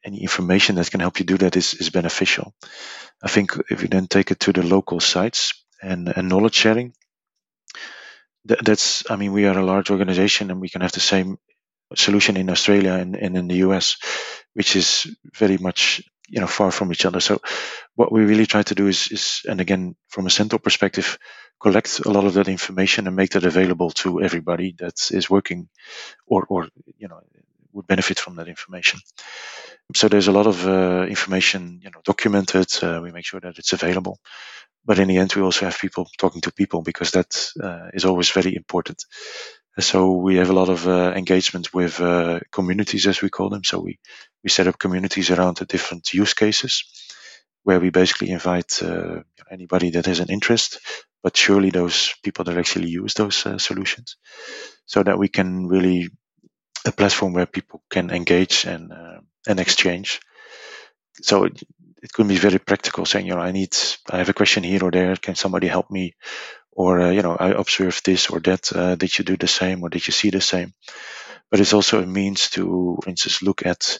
any 0.07 0.21
information 0.21 0.75
that 0.75 0.89
can 0.89 1.01
help 1.01 1.19
you 1.19 1.25
do 1.25 1.37
that 1.37 1.57
is, 1.57 1.73
is 1.75 1.89
beneficial. 1.89 2.55
I 3.21 3.27
think 3.27 3.51
if 3.69 3.81
you 3.81 3.89
then 3.89 4.07
take 4.07 4.31
it 4.31 4.39
to 4.41 4.53
the 4.53 4.63
local 4.63 4.99
sites 4.99 5.53
and, 5.83 6.07
and 6.07 6.29
knowledge 6.29 6.55
sharing, 6.55 6.93
that, 8.45 8.63
that's, 8.63 9.09
I 9.11 9.17
mean, 9.17 9.33
we 9.33 9.45
are 9.45 9.57
a 9.57 9.65
large 9.65 9.91
organization 9.91 10.49
and 10.49 10.61
we 10.61 10.69
can 10.69 10.81
have 10.81 10.93
the 10.93 11.01
same 11.01 11.37
solution 11.95 12.37
in 12.37 12.49
Australia 12.49 12.93
and, 12.93 13.15
and 13.15 13.37
in 13.37 13.47
the 13.49 13.57
US, 13.67 13.97
which 14.53 14.77
is 14.77 15.13
very 15.35 15.57
much, 15.57 16.01
you 16.29 16.39
know, 16.39 16.47
far 16.47 16.71
from 16.71 16.91
each 16.91 17.05
other. 17.05 17.19
So 17.19 17.41
what 17.95 18.11
we 18.11 18.23
really 18.23 18.45
try 18.45 18.63
to 18.63 18.75
do 18.75 18.87
is, 18.87 19.11
is, 19.11 19.41
and 19.45 19.59
again, 19.59 19.95
from 20.07 20.25
a 20.25 20.29
central 20.29 20.59
perspective, 20.59 21.17
collect 21.59 21.99
a 22.05 22.09
lot 22.09 22.25
of 22.25 22.35
that 22.35 22.47
information 22.47 23.07
and 23.07 23.15
make 23.15 23.31
that 23.31 23.43
available 23.43 23.91
to 23.91 24.21
everybody 24.21 24.75
that 24.79 25.11
is 25.11 25.29
working 25.29 25.67
or, 26.25 26.45
or, 26.47 26.69
you 26.97 27.09
know, 27.09 27.19
would 27.77 27.87
benefit 27.87 28.19
from 28.19 28.35
that 28.35 28.47
information. 28.47 28.99
So 29.95 30.09
there's 30.09 30.27
a 30.27 30.33
lot 30.33 30.47
of 30.47 30.67
uh, 30.67 31.05
information, 31.07 31.79
you 31.81 31.89
know, 31.91 32.01
documented. 32.03 32.67
Uh, 32.83 32.99
we 33.01 33.11
make 33.11 33.25
sure 33.25 33.39
that 33.39 33.57
it's 33.57 33.71
available. 33.71 34.19
But 34.83 34.99
in 34.99 35.07
the 35.07 35.17
end, 35.17 35.33
we 35.33 35.41
also 35.41 35.65
have 35.65 35.79
people 35.79 36.07
talking 36.17 36.41
to 36.41 36.51
people 36.51 36.81
because 36.81 37.11
that 37.11 37.51
uh, 37.61 37.89
is 37.93 38.03
always 38.03 38.31
very 38.31 38.55
important. 38.55 39.05
So 39.79 40.13
we 40.13 40.37
have 40.37 40.49
a 40.49 40.59
lot 40.61 40.69
of 40.69 40.87
uh, 40.87 41.13
engagement 41.15 41.73
with 41.73 42.01
uh, 42.01 42.39
communities, 42.51 43.05
as 43.05 43.21
we 43.21 43.29
call 43.29 43.49
them. 43.49 43.63
So 43.63 43.79
we, 43.79 43.99
we 44.43 44.49
set 44.49 44.67
up 44.67 44.79
communities 44.79 45.29
around 45.29 45.57
the 45.57 45.65
different 45.65 46.13
use 46.13 46.33
cases 46.33 46.83
where 47.63 47.79
we 47.79 47.89
basically 47.91 48.29
invite 48.29 48.81
uh, 48.81 49.21
anybody 49.51 49.91
that 49.91 50.05
has 50.05 50.19
an 50.19 50.29
interest, 50.29 50.79
but 51.21 51.37
surely 51.37 51.69
those 51.69 52.13
people 52.23 52.45
that 52.45 52.57
actually 52.57 52.89
use 52.89 53.13
those 53.13 53.45
solutions 53.61 54.17
so 54.85 55.03
that 55.03 55.19
we 55.19 55.27
can 55.27 55.67
really 55.67 56.09
a 56.87 56.91
platform 56.91 57.33
where 57.33 57.45
people 57.45 57.83
can 57.89 58.09
engage 58.09 58.65
and 58.65 58.91
uh, 58.91 59.19
and 59.47 59.59
exchange. 59.59 60.19
So 61.21 61.45
it, 61.45 61.63
it 62.03 62.11
could 62.13 62.27
be 62.27 62.37
very 62.37 62.59
practical, 62.59 63.05
saying, 63.05 63.27
you 63.27 63.35
know, 63.35 63.41
I 63.41 63.51
need, 63.51 63.75
I 64.09 64.17
have 64.17 64.29
a 64.29 64.33
question 64.33 64.63
here 64.63 64.83
or 64.83 64.91
there. 64.91 65.15
Can 65.15 65.35
somebody 65.35 65.67
help 65.67 65.89
me? 65.89 66.15
Or 66.71 66.99
uh, 66.99 67.11
you 67.11 67.23
know, 67.23 67.35
I 67.35 67.49
observed 67.49 68.05
this 68.05 68.29
or 68.29 68.39
that. 68.41 68.71
Uh, 68.73 68.95
did 68.95 69.17
you 69.17 69.25
do 69.25 69.37
the 69.37 69.47
same, 69.47 69.83
or 69.83 69.89
did 69.89 70.07
you 70.07 70.13
see 70.13 70.29
the 70.29 70.41
same? 70.41 70.73
But 71.49 71.59
it's 71.59 71.73
also 71.73 72.01
a 72.01 72.05
means 72.05 72.49
to, 72.51 72.99
for 73.01 73.09
instance, 73.09 73.41
look 73.41 73.65
at, 73.65 73.99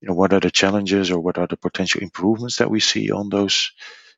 you 0.00 0.08
know, 0.08 0.14
what 0.14 0.32
are 0.32 0.40
the 0.40 0.50
challenges 0.50 1.10
or 1.10 1.20
what 1.20 1.38
are 1.38 1.46
the 1.46 1.56
potential 1.56 2.02
improvements 2.02 2.56
that 2.56 2.70
we 2.70 2.80
see 2.80 3.12
on 3.12 3.28
those 3.28 3.70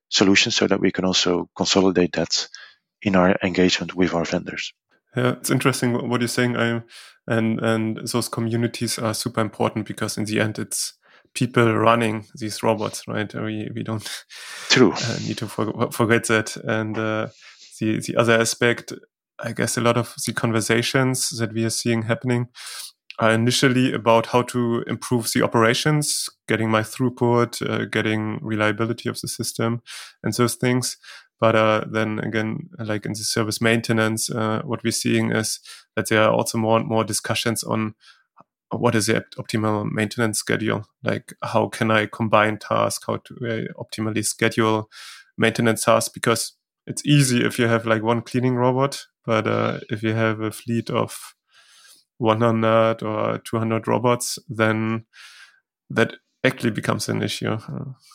solutions, 0.09 0.57
so 0.57 0.67
that 0.67 0.81
we 0.81 0.91
can 0.91 1.05
also 1.05 1.51
consolidate 1.55 2.13
that 2.13 2.49
in 3.03 3.17
our 3.17 3.37
engagement 3.43 3.95
with 3.95 4.15
our 4.15 4.25
vendors. 4.25 4.73
Yeah, 5.17 5.33
it's 5.33 5.51
interesting 5.51 6.09
what 6.09 6.21
you're 6.21 6.29
saying. 6.29 6.57
I 6.57 6.83
and 7.27 7.61
and 7.61 7.99
those 8.09 8.29
communities 8.29 8.99
are 8.99 9.15
super 9.15 9.41
important 9.41 9.87
because 9.87 10.17
in 10.17 10.25
the 10.25 10.41
end, 10.41 10.59
it's 10.59 10.95
people 11.35 11.73
running 11.75 12.27
these 12.35 12.63
robots, 12.63 13.07
right? 13.07 13.33
We 13.35 13.71
we 13.75 13.83
don't 13.83 14.25
true 14.69 14.93
uh, 14.93 15.19
need 15.27 15.39
to 15.39 15.47
for, 15.47 15.91
forget 15.93 16.27
that. 16.29 16.57
And 16.57 16.97
uh, 16.97 17.29
the 17.81 18.01
the 18.01 18.17
other 18.17 18.41
aspect, 18.41 18.93
I 19.39 19.53
guess, 19.53 19.77
a 19.77 19.83
lot 19.83 19.97
of 19.97 20.15
the 20.27 20.33
conversations 20.33 21.31
that 21.39 21.53
we 21.53 21.65
are 21.65 21.71
seeing 21.71 22.03
happening 22.03 22.49
are 23.19 23.33
initially 23.33 23.93
about 23.93 24.27
how 24.27 24.43
to 24.43 24.85
improve 24.87 25.31
the 25.33 25.43
operations, 25.43 26.29
getting 26.47 26.71
my 26.71 26.83
throughput, 26.83 27.61
uh, 27.69 27.85
getting 27.87 28.39
reliability 28.43 29.09
of 29.09 29.21
the 29.21 29.29
system, 29.29 29.83
and 30.23 30.33
those 30.35 30.55
things. 30.55 30.97
But 31.41 31.55
uh, 31.55 31.85
then 31.91 32.19
again, 32.19 32.71
like 32.79 33.07
in 33.07 33.13
the 33.13 33.19
service 33.19 33.61
maintenance, 33.61 34.31
uh, 34.31 34.63
what 34.65 34.83
we're 34.83 34.91
seeing 34.91 35.31
is 35.33 35.61
that 35.95 36.09
there 36.09 36.23
are 36.23 36.33
also 36.33 36.59
more 36.59 36.79
and 36.79 36.89
more 36.89 37.05
discussions 37.05 37.63
on 37.63 37.95
what 38.71 38.95
is 38.95 39.07
the 39.07 39.25
optimal 39.39 39.91
maintenance 39.91 40.39
schedule? 40.39 40.87
Like, 41.03 41.33
how 41.43 41.69
can 41.69 41.91
I 41.91 42.07
combine 42.07 42.59
tasks? 42.59 43.05
How 43.07 43.17
to 43.17 43.35
uh, 43.69 43.83
optimally 43.83 44.25
schedule 44.25 44.91
maintenance 45.37 45.85
tasks? 45.85 46.11
Because 46.13 46.55
it's 46.87 47.05
easy 47.07 47.45
if 47.45 47.59
you 47.59 47.67
have 47.67 47.87
like 47.87 48.03
one 48.03 48.23
cleaning 48.23 48.57
robot, 48.57 49.07
but 49.25 49.47
uh, 49.47 49.81
if 49.91 50.03
you 50.03 50.15
have 50.15 50.41
a 50.41 50.51
fleet 50.51 50.91
of 50.91 51.35
100 52.19 53.03
or 53.03 53.39
200 53.39 53.87
robots, 53.89 54.39
then 54.49 55.05
that 55.91 56.15
actually 56.45 56.71
becomes 56.71 57.09
an 57.09 57.23
issue. 57.23 57.57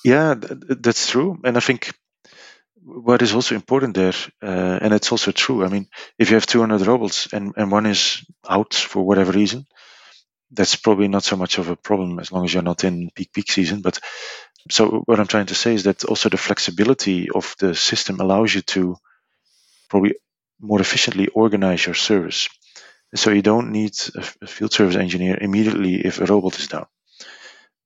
Yeah, 0.04 0.36
that's 0.38 1.10
true. 1.10 1.40
And 1.44 1.58
I 1.58 1.60
think 1.60 1.94
what 2.86 3.22
is 3.22 3.34
also 3.34 3.56
important 3.56 3.96
there, 3.96 4.14
uh, 4.42 4.80
and 4.82 4.94
it's 4.94 5.12
also 5.12 5.32
true. 5.32 5.64
I 5.66 5.70
mean, 5.70 5.88
if 6.20 6.30
you 6.30 6.36
have 6.36 6.46
200 6.46 6.86
robots 6.86 7.32
and, 7.34 7.54
and 7.58 7.72
one 7.72 7.86
is 7.86 8.26
out 8.48 8.74
for 8.74 9.04
whatever 9.06 9.32
reason, 9.32 9.66
that's 10.52 10.76
probably 10.76 11.08
not 11.08 11.24
so 11.24 11.36
much 11.36 11.58
of 11.58 11.70
a 11.70 11.76
problem 11.76 12.20
as 12.20 12.32
long 12.32 12.46
as 12.46 12.54
you're 12.54 12.64
not 12.64 12.84
in 12.84 13.10
peak 13.16 13.32
peak 13.34 13.52
season. 13.52 13.82
But 13.82 14.00
so 14.70 15.04
what 15.06 15.20
I'm 15.20 15.28
trying 15.28 15.48
to 15.48 15.56
say 15.56 15.74
is 15.74 15.84
that 15.84 16.06
also 16.06 16.30
the 16.30 16.38
flexibility 16.38 17.30
of 17.30 17.56
the 17.60 17.76
system 17.76 18.20
allows 18.20 18.54
you 18.54 18.62
to 18.62 18.98
probably 19.90 20.16
more 20.60 20.82
efficiently 20.82 21.28
organize 21.30 21.86
your 21.86 21.96
service. 21.96 22.50
So 23.16 23.32
you 23.32 23.42
don't 23.42 23.72
need 23.72 23.94
a 24.42 24.48
field 24.48 24.74
service 24.74 24.96
engineer 24.96 25.38
immediately 25.40 25.96
if 25.96 26.20
a 26.20 26.26
robot 26.26 26.60
is 26.60 26.68
down. 26.68 26.88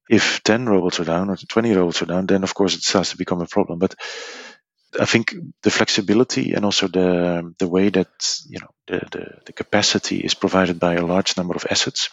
If 0.10 0.42
10 0.44 0.68
robots 0.68 1.00
are 1.02 1.06
down 1.06 1.30
or 1.30 1.36
20 1.36 1.76
robots 1.76 2.02
are 2.02 2.06
down, 2.06 2.28
then 2.28 2.44
of 2.44 2.54
course 2.54 2.76
it 2.76 2.82
starts 2.84 3.12
to 3.12 3.18
become 3.18 3.42
a 3.42 3.46
problem. 3.48 3.80
But 3.80 3.96
I 5.00 5.06
think 5.06 5.36
the 5.64 5.70
flexibility 5.70 6.54
and 6.54 6.64
also 6.64 6.88
the 6.88 7.54
the 7.60 7.68
way 7.68 7.90
that 7.90 8.08
you 8.48 8.60
know 8.60 8.70
the, 8.88 9.00
the, 9.12 9.42
the 9.48 9.54
capacity 9.54 10.20
is 10.20 10.34
provided 10.34 10.80
by 10.80 10.96
a 10.96 11.06
large 11.06 11.36
number 11.38 11.56
of 11.56 11.66
assets 11.70 12.10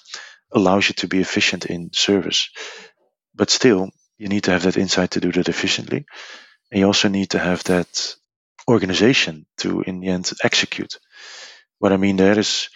allows 0.53 0.89
you 0.89 0.95
to 0.95 1.09
be 1.09 1.21
efficient 1.21 1.67
in 1.67 1.91
service. 1.93 2.51
But 3.35 3.51
still, 3.51 3.91
you 4.19 4.29
need 4.29 4.45
to 4.45 4.53
have 4.53 4.63
that 4.63 4.77
insight 4.77 5.13
to 5.13 5.21
do 5.21 5.33
that 5.33 5.49
efficiently. 5.49 6.07
And 6.71 6.81
you 6.81 6.87
also 6.87 7.09
need 7.09 7.31
to 7.31 7.39
have 7.39 7.65
that 7.65 8.15
organization 8.69 9.47
to, 9.59 9.83
in 9.83 10.01
the 10.01 10.09
end, 10.09 10.31
execute. 10.43 10.99
What 11.79 11.93
I 11.93 11.97
mean 11.97 12.17
there 12.17 12.39
is 12.39 12.69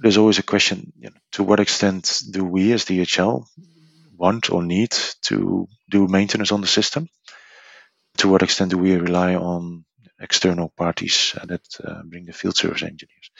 there's 0.00 0.16
always 0.16 0.38
a 0.38 0.42
question 0.42 0.92
you 0.98 1.10
know, 1.10 1.16
to 1.32 1.44
what 1.44 1.60
extent 1.60 2.20
do 2.30 2.44
we 2.44 2.72
as 2.72 2.84
DHL 2.84 3.46
want 4.16 4.50
or 4.50 4.62
need 4.62 4.90
to 5.22 5.68
do 5.90 6.08
maintenance 6.08 6.52
on 6.52 6.60
the 6.60 6.66
system? 6.66 7.08
To 8.18 8.28
what 8.28 8.42
extent 8.42 8.70
do 8.70 8.78
we 8.78 8.96
rely 8.96 9.34
on 9.34 9.84
external 10.20 10.68
parties 10.68 11.34
uh, 11.38 11.46
that 11.46 11.66
uh, 11.84 12.02
bring 12.04 12.24
the 12.24 12.32
field 12.32 12.56
service 12.56 12.82
engineers? 12.82 13.30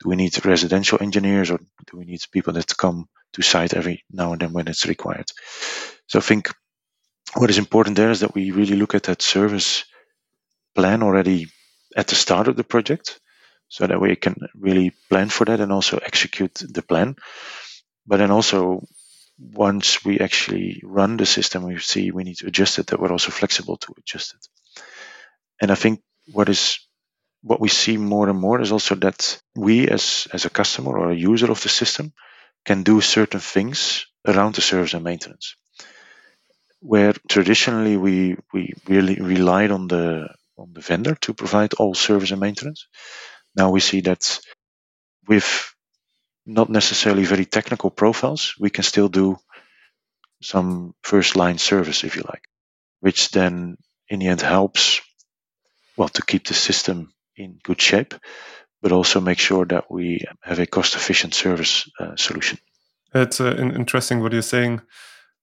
Do 0.00 0.08
we 0.08 0.16
need 0.16 0.44
residential 0.44 0.98
engineers 1.00 1.50
or 1.50 1.58
do 1.58 1.96
we 1.96 2.04
need 2.04 2.20
people 2.32 2.52
that 2.54 2.76
come 2.76 3.08
to 3.34 3.42
site 3.42 3.74
every 3.74 4.04
now 4.10 4.32
and 4.32 4.40
then 4.40 4.52
when 4.52 4.68
it's 4.68 4.86
required? 4.86 5.30
So 6.06 6.18
I 6.18 6.22
think 6.22 6.50
what 7.34 7.50
is 7.50 7.58
important 7.58 7.96
there 7.96 8.10
is 8.10 8.20
that 8.20 8.34
we 8.34 8.50
really 8.50 8.76
look 8.76 8.94
at 8.94 9.04
that 9.04 9.22
service 9.22 9.84
plan 10.74 11.02
already 11.02 11.46
at 11.96 12.08
the 12.08 12.14
start 12.14 12.48
of 12.48 12.56
the 12.56 12.64
project 12.64 13.20
so 13.68 13.86
that 13.86 14.00
we 14.00 14.16
can 14.16 14.36
really 14.54 14.92
plan 15.08 15.28
for 15.28 15.44
that 15.46 15.60
and 15.60 15.72
also 15.72 15.98
execute 15.98 16.54
the 16.54 16.82
plan. 16.82 17.16
But 18.06 18.18
then 18.18 18.30
also, 18.30 18.86
once 19.38 20.04
we 20.04 20.20
actually 20.20 20.80
run 20.84 21.16
the 21.16 21.26
system, 21.26 21.64
we 21.64 21.78
see 21.78 22.10
we 22.10 22.24
need 22.24 22.38
to 22.38 22.46
adjust 22.46 22.78
it, 22.78 22.88
that 22.88 23.00
we're 23.00 23.12
also 23.12 23.30
flexible 23.30 23.76
to 23.78 23.94
adjust 23.98 24.34
it. 24.34 24.48
And 25.60 25.70
I 25.70 25.74
think 25.74 26.00
what 26.32 26.48
is 26.48 26.78
what 27.42 27.60
we 27.60 27.68
see 27.68 27.96
more 27.96 28.28
and 28.28 28.38
more 28.38 28.60
is 28.60 28.72
also 28.72 28.94
that 28.96 29.40
we 29.54 29.88
as 29.88 30.28
as 30.32 30.44
a 30.44 30.50
customer 30.50 30.96
or 30.98 31.10
a 31.10 31.16
user 31.16 31.50
of 31.50 31.62
the 31.62 31.68
system 31.68 32.12
can 32.64 32.82
do 32.82 33.00
certain 33.00 33.40
things 33.40 34.06
around 34.26 34.54
the 34.54 34.62
service 34.62 34.94
and 34.94 35.04
maintenance 35.04 35.56
where 36.80 37.14
traditionally 37.28 37.96
we 37.96 38.36
we 38.52 38.72
really 38.88 39.16
relied 39.16 39.70
on 39.70 39.88
the 39.88 40.28
on 40.58 40.72
the 40.74 40.80
vendor 40.80 41.14
to 41.16 41.34
provide 41.34 41.74
all 41.74 41.94
service 41.94 42.30
and 42.30 42.40
maintenance 42.40 42.86
now 43.56 43.70
we 43.70 43.80
see 43.80 44.00
that 44.02 44.38
with 45.26 45.73
not 46.46 46.68
necessarily 46.68 47.24
very 47.24 47.44
technical 47.44 47.90
profiles 47.90 48.54
we 48.58 48.70
can 48.70 48.84
still 48.84 49.08
do 49.08 49.36
some 50.42 50.94
first 51.02 51.36
line 51.36 51.58
service 51.58 52.04
if 52.04 52.16
you 52.16 52.22
like 52.22 52.42
which 53.00 53.30
then 53.30 53.76
in 54.08 54.18
the 54.20 54.26
end 54.28 54.40
helps 54.40 55.00
well, 55.96 56.08
to 56.08 56.22
keep 56.22 56.46
the 56.46 56.54
system 56.54 57.12
in 57.36 57.58
good 57.62 57.80
shape, 57.80 58.14
but 58.82 58.92
also 58.92 59.20
make 59.20 59.38
sure 59.38 59.64
that 59.66 59.90
we 59.90 60.24
have 60.42 60.58
a 60.58 60.66
cost 60.66 60.94
efficient 60.96 61.34
service 61.34 61.88
uh, 61.98 62.16
solution. 62.16 62.58
It's 63.14 63.40
uh, 63.40 63.56
interesting 63.56 64.20
what 64.20 64.32
you're 64.32 64.42
saying 64.42 64.80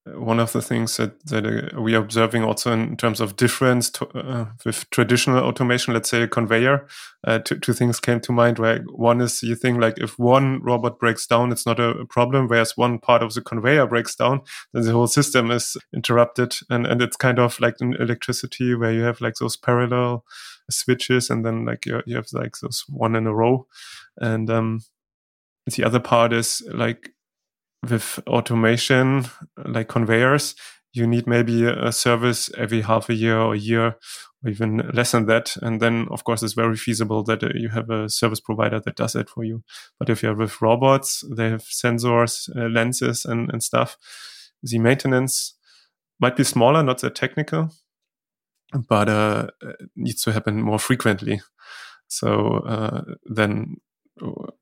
one 0.06 0.40
of 0.40 0.52
the 0.52 0.64
things 0.64 0.98
that, 0.98 1.24
that 1.28 1.46
uh, 1.46 1.80
we 1.80 1.94
are 1.94 2.02
observing 2.02 2.44
also 2.44 2.72
in 2.72 2.98
terms 2.98 3.22
of 3.22 3.36
difference 3.36 3.88
to, 3.92 4.08
uh, 4.18 4.46
with 4.66 4.90
traditional 4.90 5.44
automation, 5.44 5.94
let's 5.94 6.10
say 6.10 6.24
a 6.24 6.28
conveyor, 6.28 6.88
uh, 7.28 7.38
two, 7.38 7.60
two, 7.60 7.74
things 7.74 8.00
came 8.00 8.20
to 8.22 8.32
mind. 8.32 8.58
Where 8.58 8.80
one 8.94 9.22
is 9.22 9.44
you 9.44 9.56
think 9.56 9.80
like 9.80 10.00
if 10.00 10.18
one 10.18 10.60
robot 10.64 11.00
breaks 11.00 11.28
down, 11.28 11.52
it's 11.52 11.68
not 11.68 11.80
a, 11.80 12.06
problem. 12.10 12.48
Whereas 12.48 12.76
one 12.76 12.98
part 12.98 13.22
of 13.22 13.36
the 13.36 13.42
conveyor 13.42 13.86
breaks 13.86 14.16
down, 14.16 14.42
then 14.74 14.84
the 14.84 14.92
whole 14.92 15.08
system 15.08 15.52
is 15.52 15.78
interrupted. 15.94 16.56
And, 16.70 16.88
and 16.88 17.00
it's 17.00 17.16
kind 17.16 17.38
of 17.38 17.60
like 17.60 17.76
in 17.80 17.94
electricity 17.94 18.74
where 18.74 18.92
you 18.92 19.04
have 19.04 19.22
like 19.22 19.36
those 19.36 19.56
parallel 19.56 20.26
switches 20.70 21.30
and 21.30 21.46
then 21.46 21.66
like 21.66 21.86
you, 21.86 22.02
you 22.08 22.16
have 22.16 22.28
like 22.34 22.58
those 22.58 22.84
one 22.90 23.16
in 23.16 23.28
a 23.28 23.34
row. 23.34 23.68
And 24.18 24.50
um, 24.50 24.82
the 25.68 25.84
other 25.84 26.00
part 26.00 26.34
is 26.34 26.64
like 26.74 27.12
with 27.90 28.20
automation 28.28 29.26
like 29.66 29.88
conveyors, 29.88 30.56
you 30.94 31.08
need 31.08 31.26
maybe 31.26 31.66
a 31.66 31.92
service 31.92 32.50
every 32.58 32.82
half 32.82 33.10
a 33.10 33.14
year 33.14 33.40
or 33.40 33.54
a 33.54 33.58
year 33.58 33.96
or 34.44 34.50
even 34.50 34.90
less 34.94 35.12
than 35.12 35.26
that. 35.28 35.56
And 35.62 35.82
then, 35.82 36.08
of 36.12 36.24
course, 36.24 36.44
it's 36.44 36.54
very 36.54 36.76
feasible 36.76 37.24
that 37.24 37.44
uh, 37.44 37.50
you 37.56 37.70
have 37.70 37.90
a 37.90 38.10
service 38.10 38.40
provider 38.40 38.80
that 38.80 38.96
does 38.98 39.16
it 39.16 39.30
for 39.30 39.44
you. 39.44 39.64
But 40.00 40.10
if 40.10 40.22
you're 40.22 40.36
with 40.36 40.62
robots, 40.62 41.24
they 41.36 41.50
have 41.50 41.64
sensors, 41.64 42.50
uh, 42.56 42.68
lenses, 42.68 43.26
and, 43.26 43.50
and 43.52 43.64
stuff. 43.64 43.98
The 44.64 44.80
maintenance 44.80 45.56
might 46.20 46.36
be 46.36 46.44
smaller, 46.44 46.84
not 46.84 47.00
that 47.02 47.16
technical, 47.16 47.70
but 48.88 49.10
uh, 49.10 49.48
needs 49.96 50.22
to 50.24 50.34
happen 50.34 50.62
more 50.62 50.80
frequently. 50.80 51.42
So 52.08 52.58
uh, 52.68 53.02
then 53.26 53.78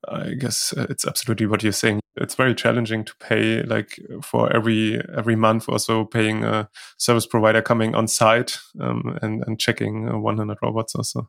I 0.08 0.34
guess 0.34 0.72
uh, 0.76 0.86
it's 0.88 1.06
absolutely 1.06 1.46
what 1.46 1.62
you're 1.62 1.72
saying. 1.72 2.00
It's 2.16 2.34
very 2.34 2.54
challenging 2.54 3.04
to 3.04 3.14
pay 3.20 3.62
like 3.62 3.98
for 4.22 4.54
every 4.54 5.00
every 5.16 5.36
month 5.36 5.68
or 5.68 5.78
so 5.78 6.04
paying 6.04 6.44
a 6.44 6.68
service 6.98 7.26
provider 7.26 7.62
coming 7.62 7.94
on 7.94 8.08
site 8.08 8.58
um, 8.80 9.18
and 9.22 9.44
and 9.46 9.60
checking 9.60 10.08
uh, 10.08 10.18
100 10.18 10.58
robots 10.62 10.94
or 10.94 11.04
so. 11.04 11.28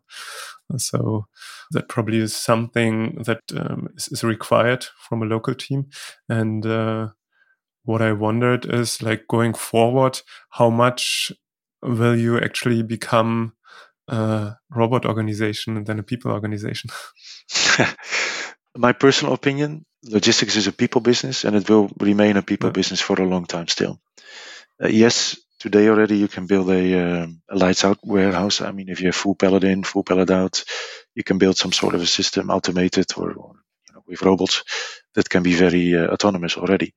So 0.77 1.27
that 1.71 1.89
probably 1.89 2.19
is 2.19 2.35
something 2.35 3.21
that 3.25 3.41
um, 3.55 3.89
is, 3.95 4.07
is, 4.09 4.23
required 4.23 4.85
from 5.09 5.21
a 5.21 5.25
local 5.25 5.53
team. 5.53 5.87
And 6.29 6.65
uh, 6.65 7.09
what 7.83 8.01
I 8.01 8.13
wondered 8.13 8.65
is 8.65 9.01
like 9.01 9.27
going 9.27 9.53
forward, 9.53 10.21
how 10.51 10.69
much 10.69 11.31
will 11.81 12.15
you 12.15 12.39
actually 12.39 12.83
become 12.83 13.53
a 14.07 14.55
robot 14.69 15.05
organization 15.05 15.83
than 15.83 15.99
a 15.99 16.03
people 16.03 16.31
organization? 16.31 16.89
My 18.75 18.93
personal 18.93 19.33
opinion, 19.33 19.85
logistics 20.03 20.55
is 20.55 20.67
a 20.67 20.71
people 20.71 21.01
business 21.01 21.43
and 21.43 21.55
it 21.55 21.69
will 21.69 21.89
remain 21.99 22.37
a 22.37 22.41
people 22.41 22.69
yeah. 22.69 22.73
business 22.73 23.01
for 23.01 23.21
a 23.21 23.25
long 23.25 23.45
time 23.45 23.67
still. 23.67 23.99
Uh, 24.81 24.87
yes, 24.87 25.37
today 25.59 25.89
already 25.89 26.17
you 26.17 26.27
can 26.27 26.47
build 26.47 26.69
a, 26.69 27.23
um, 27.23 27.41
a, 27.49 27.57
lights 27.57 27.85
out 27.85 27.99
warehouse. 28.03 28.61
I 28.61 28.71
mean, 28.71 28.89
if 28.89 29.01
you 29.01 29.07
have 29.07 29.15
full 29.15 29.35
pallet 29.35 29.63
in, 29.63 29.83
full 29.83 30.03
pallet 30.03 30.31
out, 30.31 30.63
you 31.15 31.23
can 31.23 31.37
build 31.37 31.57
some 31.57 31.71
sort 31.71 31.95
of 31.95 32.01
a 32.01 32.07
system 32.07 32.49
automated 32.49 33.07
or, 33.17 33.33
or 33.33 33.55
you 33.87 33.93
know, 33.93 34.03
with 34.07 34.21
robots 34.21 34.63
that 35.15 35.29
can 35.29 35.43
be 35.43 35.53
very 35.53 35.95
uh, 35.95 36.07
autonomous 36.07 36.57
already. 36.57 36.93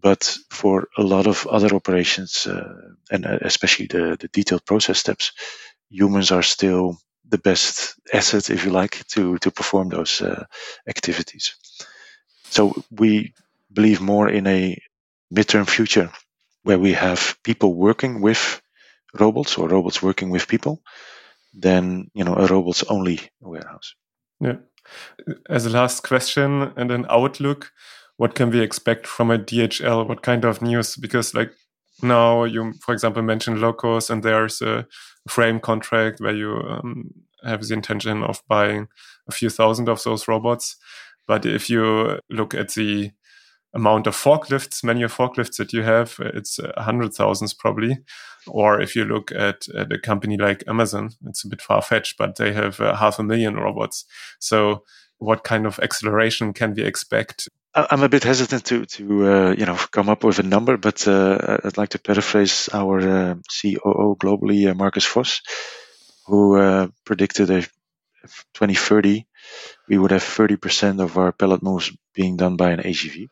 But 0.00 0.36
for 0.50 0.88
a 0.98 1.02
lot 1.02 1.28
of 1.28 1.46
other 1.46 1.76
operations, 1.76 2.46
uh, 2.48 2.74
and 3.10 3.24
uh, 3.24 3.38
especially 3.42 3.86
the, 3.86 4.16
the 4.18 4.28
detailed 4.28 4.66
process 4.66 4.98
steps, 4.98 5.32
humans 5.92 6.32
are 6.32 6.42
still 6.42 6.96
the 7.28 7.38
best 7.38 7.94
asset, 8.12 8.50
if 8.50 8.64
you 8.64 8.70
like, 8.70 9.06
to 9.08 9.38
to 9.38 9.50
perform 9.50 9.88
those 9.88 10.20
uh, 10.22 10.44
activities. 10.86 11.54
So 12.50 12.74
we 12.90 13.34
believe 13.72 14.00
more 14.00 14.28
in 14.28 14.46
a 14.46 14.76
midterm 15.34 15.68
future 15.68 16.10
where 16.62 16.78
we 16.78 16.92
have 16.92 17.36
people 17.42 17.74
working 17.74 18.20
with 18.20 18.60
robots 19.18 19.58
or 19.58 19.68
robots 19.68 20.02
working 20.02 20.30
with 20.30 20.48
people 20.48 20.82
than 21.54 22.10
you 22.14 22.24
know 22.24 22.34
a 22.34 22.46
robots 22.46 22.84
only 22.88 23.20
warehouse. 23.40 23.94
Yeah. 24.40 24.56
As 25.48 25.66
a 25.66 25.70
last 25.70 26.02
question 26.02 26.72
and 26.76 26.90
an 26.90 27.06
outlook, 27.08 27.70
what 28.16 28.34
can 28.34 28.50
we 28.50 28.60
expect 28.60 29.06
from 29.06 29.30
a 29.30 29.38
DHL? 29.38 30.08
What 30.08 30.22
kind 30.22 30.44
of 30.44 30.60
news? 30.60 30.96
Because 30.96 31.34
like 31.34 31.52
now 32.02 32.44
you, 32.44 32.72
for 32.80 32.92
example, 32.92 33.22
mentioned 33.22 33.60
Locus, 33.60 34.10
and 34.10 34.22
there's 34.22 34.60
a 34.62 34.86
frame 35.28 35.60
contract 35.60 36.20
where 36.20 36.34
you 36.34 36.54
um, 36.68 37.10
have 37.44 37.62
the 37.66 37.74
intention 37.74 38.22
of 38.22 38.42
buying 38.48 38.88
a 39.28 39.32
few 39.32 39.50
thousand 39.50 39.88
of 39.88 40.02
those 40.02 40.28
robots. 40.28 40.76
But 41.26 41.46
if 41.46 41.70
you 41.70 42.18
look 42.30 42.54
at 42.54 42.74
the 42.74 43.12
amount 43.74 44.06
of 44.06 44.14
forklifts, 44.14 44.84
manual 44.84 45.08
forklifts 45.08 45.56
that 45.56 45.72
you 45.72 45.82
have, 45.82 46.16
it's 46.20 46.58
a 46.58 46.82
hundred 46.82 47.14
thousands 47.14 47.54
probably. 47.54 47.98
Or 48.46 48.80
if 48.80 48.96
you 48.96 49.04
look 49.04 49.32
at, 49.32 49.68
at, 49.76 49.92
a 49.92 49.98
company 49.98 50.36
like 50.36 50.64
Amazon, 50.66 51.10
it's 51.26 51.44
a 51.44 51.48
bit 51.48 51.62
far 51.62 51.80
fetched, 51.80 52.18
but 52.18 52.36
they 52.36 52.52
have 52.52 52.80
uh, 52.80 52.96
half 52.96 53.18
a 53.18 53.22
million 53.22 53.54
robots. 53.54 54.04
So 54.40 54.82
what 55.18 55.44
kind 55.44 55.64
of 55.64 55.78
acceleration 55.78 56.52
can 56.52 56.74
we 56.74 56.82
expect? 56.82 57.48
I'm 57.74 58.02
a 58.02 58.08
bit 58.08 58.24
hesitant 58.24 58.64
to 58.66 58.86
to 58.86 59.04
uh, 59.26 59.54
you 59.58 59.66
know 59.66 59.76
come 59.90 60.08
up 60.10 60.24
with 60.24 60.38
a 60.40 60.42
number, 60.44 60.76
but 60.76 61.08
uh, 61.08 61.58
I'd 61.64 61.78
like 61.78 61.90
to 61.90 61.98
paraphrase 62.00 62.68
our 62.72 63.00
uh, 63.00 63.34
COO 63.62 64.16
globally, 64.16 64.70
uh, 64.70 64.74
Markus 64.74 65.06
Voss 65.06 65.42
who 66.26 66.56
uh, 66.58 66.88
predicted 67.04 67.50
a 67.50 67.62
2030 68.54 69.24
we 69.88 69.98
would 69.98 70.10
have 70.12 70.22
30% 70.22 71.02
of 71.02 71.18
our 71.18 71.32
pallet 71.32 71.62
moves 71.62 71.92
being 72.14 72.36
done 72.36 72.56
by 72.56 72.70
an 72.70 72.80
AGV. 72.80 73.28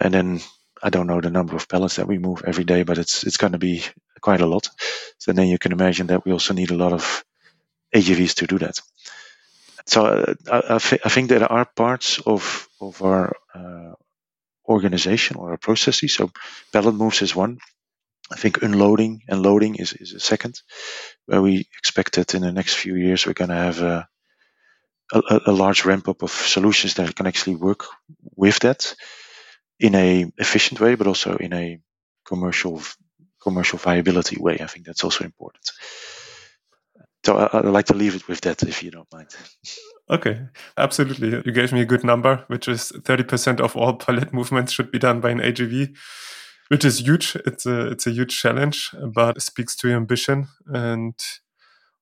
And 0.00 0.14
then 0.14 0.40
I 0.82 0.90
don't 0.90 1.06
know 1.06 1.20
the 1.20 1.30
number 1.30 1.56
of 1.56 1.68
pallets 1.68 1.96
that 1.96 2.08
we 2.08 2.18
move 2.18 2.42
every 2.46 2.64
day, 2.64 2.82
but 2.84 2.98
it's 2.98 3.24
it's 3.24 3.38
going 3.38 3.52
to 3.52 3.58
be 3.58 3.84
quite 4.20 4.40
a 4.42 4.46
lot. 4.46 4.68
So 5.18 5.32
then 5.32 5.48
you 5.48 5.58
can 5.58 5.72
imagine 5.72 6.08
that 6.08 6.24
we 6.24 6.32
also 6.32 6.54
need 6.54 6.70
a 6.70 6.76
lot 6.76 6.92
of 6.92 7.24
AGVs 7.94 8.34
to 8.36 8.46
do 8.46 8.58
that. 8.58 8.80
So 9.86 10.06
uh, 10.06 10.34
I, 10.50 10.74
I, 10.74 10.74
I, 10.76 11.08
think 11.08 11.28
there 11.28 11.50
are 11.50 11.64
parts 11.64 12.18
of 12.18 12.68
of 12.80 13.02
our 13.02 13.36
uh, 13.54 13.92
organization 14.68 15.36
or 15.36 15.50
our 15.50 15.56
processes. 15.56 16.14
So 16.14 16.30
pallet 16.72 16.94
moves 16.94 17.22
is 17.22 17.36
one. 17.36 17.58
I 18.32 18.36
think 18.36 18.62
unloading 18.62 19.22
and 19.28 19.42
loading 19.42 19.76
is, 19.76 19.92
is 19.92 20.12
a 20.12 20.20
second, 20.20 20.60
where 21.26 21.40
we 21.40 21.68
expect 21.78 22.14
that 22.16 22.34
in 22.34 22.42
the 22.42 22.52
next 22.52 22.74
few 22.74 22.96
years 22.96 23.24
we're 23.24 23.34
going 23.34 23.50
to 23.50 23.56
have 23.56 23.80
a, 23.80 24.08
a, 25.12 25.40
a 25.46 25.52
large 25.52 25.84
ramp 25.84 26.08
up 26.08 26.22
of 26.22 26.32
solutions 26.32 26.94
that 26.94 27.14
can 27.14 27.28
actually 27.28 27.54
work 27.54 27.84
with 28.34 28.58
that 28.60 28.96
in 29.78 29.94
a 29.94 30.26
efficient 30.38 30.80
way, 30.80 30.96
but 30.96 31.06
also 31.06 31.36
in 31.36 31.52
a 31.52 31.78
commercial 32.26 32.82
commercial 33.40 33.78
viability 33.78 34.36
way. 34.40 34.58
I 34.60 34.66
think 34.66 34.86
that's 34.86 35.04
also 35.04 35.24
important. 35.24 35.70
So 37.26 37.36
I, 37.38 37.56
would 37.56 37.72
like 37.72 37.86
to 37.86 37.94
leave 37.94 38.14
it 38.14 38.28
with 38.28 38.42
that, 38.42 38.62
if 38.62 38.84
you 38.84 38.92
don't 38.92 39.12
mind. 39.12 39.34
Okay, 40.08 40.42
absolutely. 40.78 41.42
You 41.44 41.50
gave 41.50 41.72
me 41.72 41.80
a 41.80 41.84
good 41.84 42.04
number, 42.04 42.44
which 42.46 42.68
is 42.68 42.92
30% 42.92 43.58
of 43.58 43.76
all 43.76 43.94
pallet 43.94 44.32
movements 44.32 44.72
should 44.72 44.92
be 44.92 45.00
done 45.00 45.20
by 45.20 45.30
an 45.30 45.40
AGV, 45.40 45.92
which 46.68 46.84
is 46.84 47.00
huge. 47.00 47.34
It's 47.44 47.66
a 47.66 47.88
it's 47.88 48.06
a 48.06 48.12
huge 48.12 48.40
challenge, 48.40 48.94
but 49.12 49.38
it 49.38 49.40
speaks 49.40 49.74
to 49.78 49.88
your 49.88 49.96
ambition 49.96 50.46
and 50.68 51.14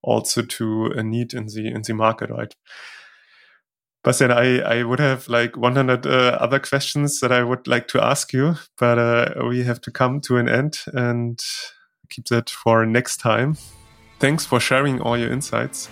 also 0.02 0.42
to 0.42 0.92
a 0.94 1.02
need 1.02 1.32
in 1.32 1.46
the 1.46 1.68
in 1.68 1.80
the 1.80 1.94
market, 1.94 2.28
right? 2.28 2.54
Bastiaan, 4.04 4.30
I, 4.30 4.80
I 4.80 4.82
would 4.82 5.00
have 5.00 5.26
like 5.28 5.56
100 5.56 6.04
uh, 6.04 6.36
other 6.38 6.58
questions 6.58 7.20
that 7.20 7.32
I 7.32 7.42
would 7.42 7.66
like 7.66 7.88
to 7.88 8.04
ask 8.04 8.34
you, 8.34 8.56
but 8.76 8.98
uh, 8.98 9.46
we 9.48 9.64
have 9.64 9.80
to 9.80 9.90
come 9.90 10.20
to 10.26 10.36
an 10.36 10.50
end 10.50 10.80
and 10.92 11.40
keep 12.10 12.26
that 12.26 12.50
for 12.50 12.84
next 12.84 13.16
time. 13.16 13.56
Thanks 14.24 14.46
for 14.46 14.58
sharing 14.58 15.02
all 15.02 15.18
your 15.18 15.30
insights. 15.30 15.90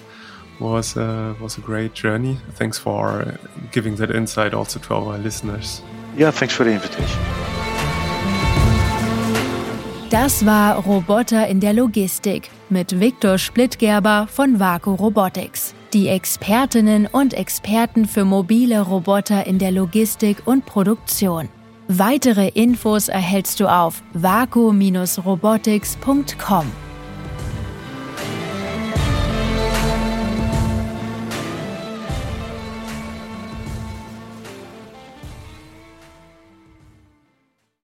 Was 0.59 0.97
uh, 0.97 1.35
was 1.39 1.59
a 1.59 1.61
great 1.61 1.93
journey. 1.93 2.39
Thanks 2.55 2.79
for 2.79 3.37
giving 3.73 3.97
that 3.97 4.11
insight 4.11 4.55
also 4.55 4.81
to 4.81 4.95
our 4.95 5.19
listeners. 5.19 5.83
Yeah, 6.17 6.31
thanks 6.31 6.55
for 6.55 6.65
the 6.65 6.73
invitation. 6.73 7.21
Das 10.09 10.47
war 10.47 10.77
Roboter 10.77 11.47
in 11.47 11.61
der 11.61 11.75
Logistik 11.75 12.49
mit 12.71 12.99
Viktor 12.99 13.37
Splittgerber 13.37 14.27
von 14.31 14.59
Vaku 14.59 14.95
Robotics. 14.95 15.75
Die 15.93 16.09
Expertinnen 16.09 17.07
und 17.07 17.35
Experten 17.35 18.07
für 18.07 18.25
mobile 18.25 18.81
Roboter 18.81 19.47
in 19.47 19.59
der 19.59 19.73
Logistik 19.73 20.39
und 20.47 20.65
Produktion. 20.65 21.51
Weitere 21.89 22.49
Infos 22.49 23.09
erhältst 23.09 23.61
du 23.61 23.67
auf 23.67 24.03
vaku-robotics.com. 24.15 26.92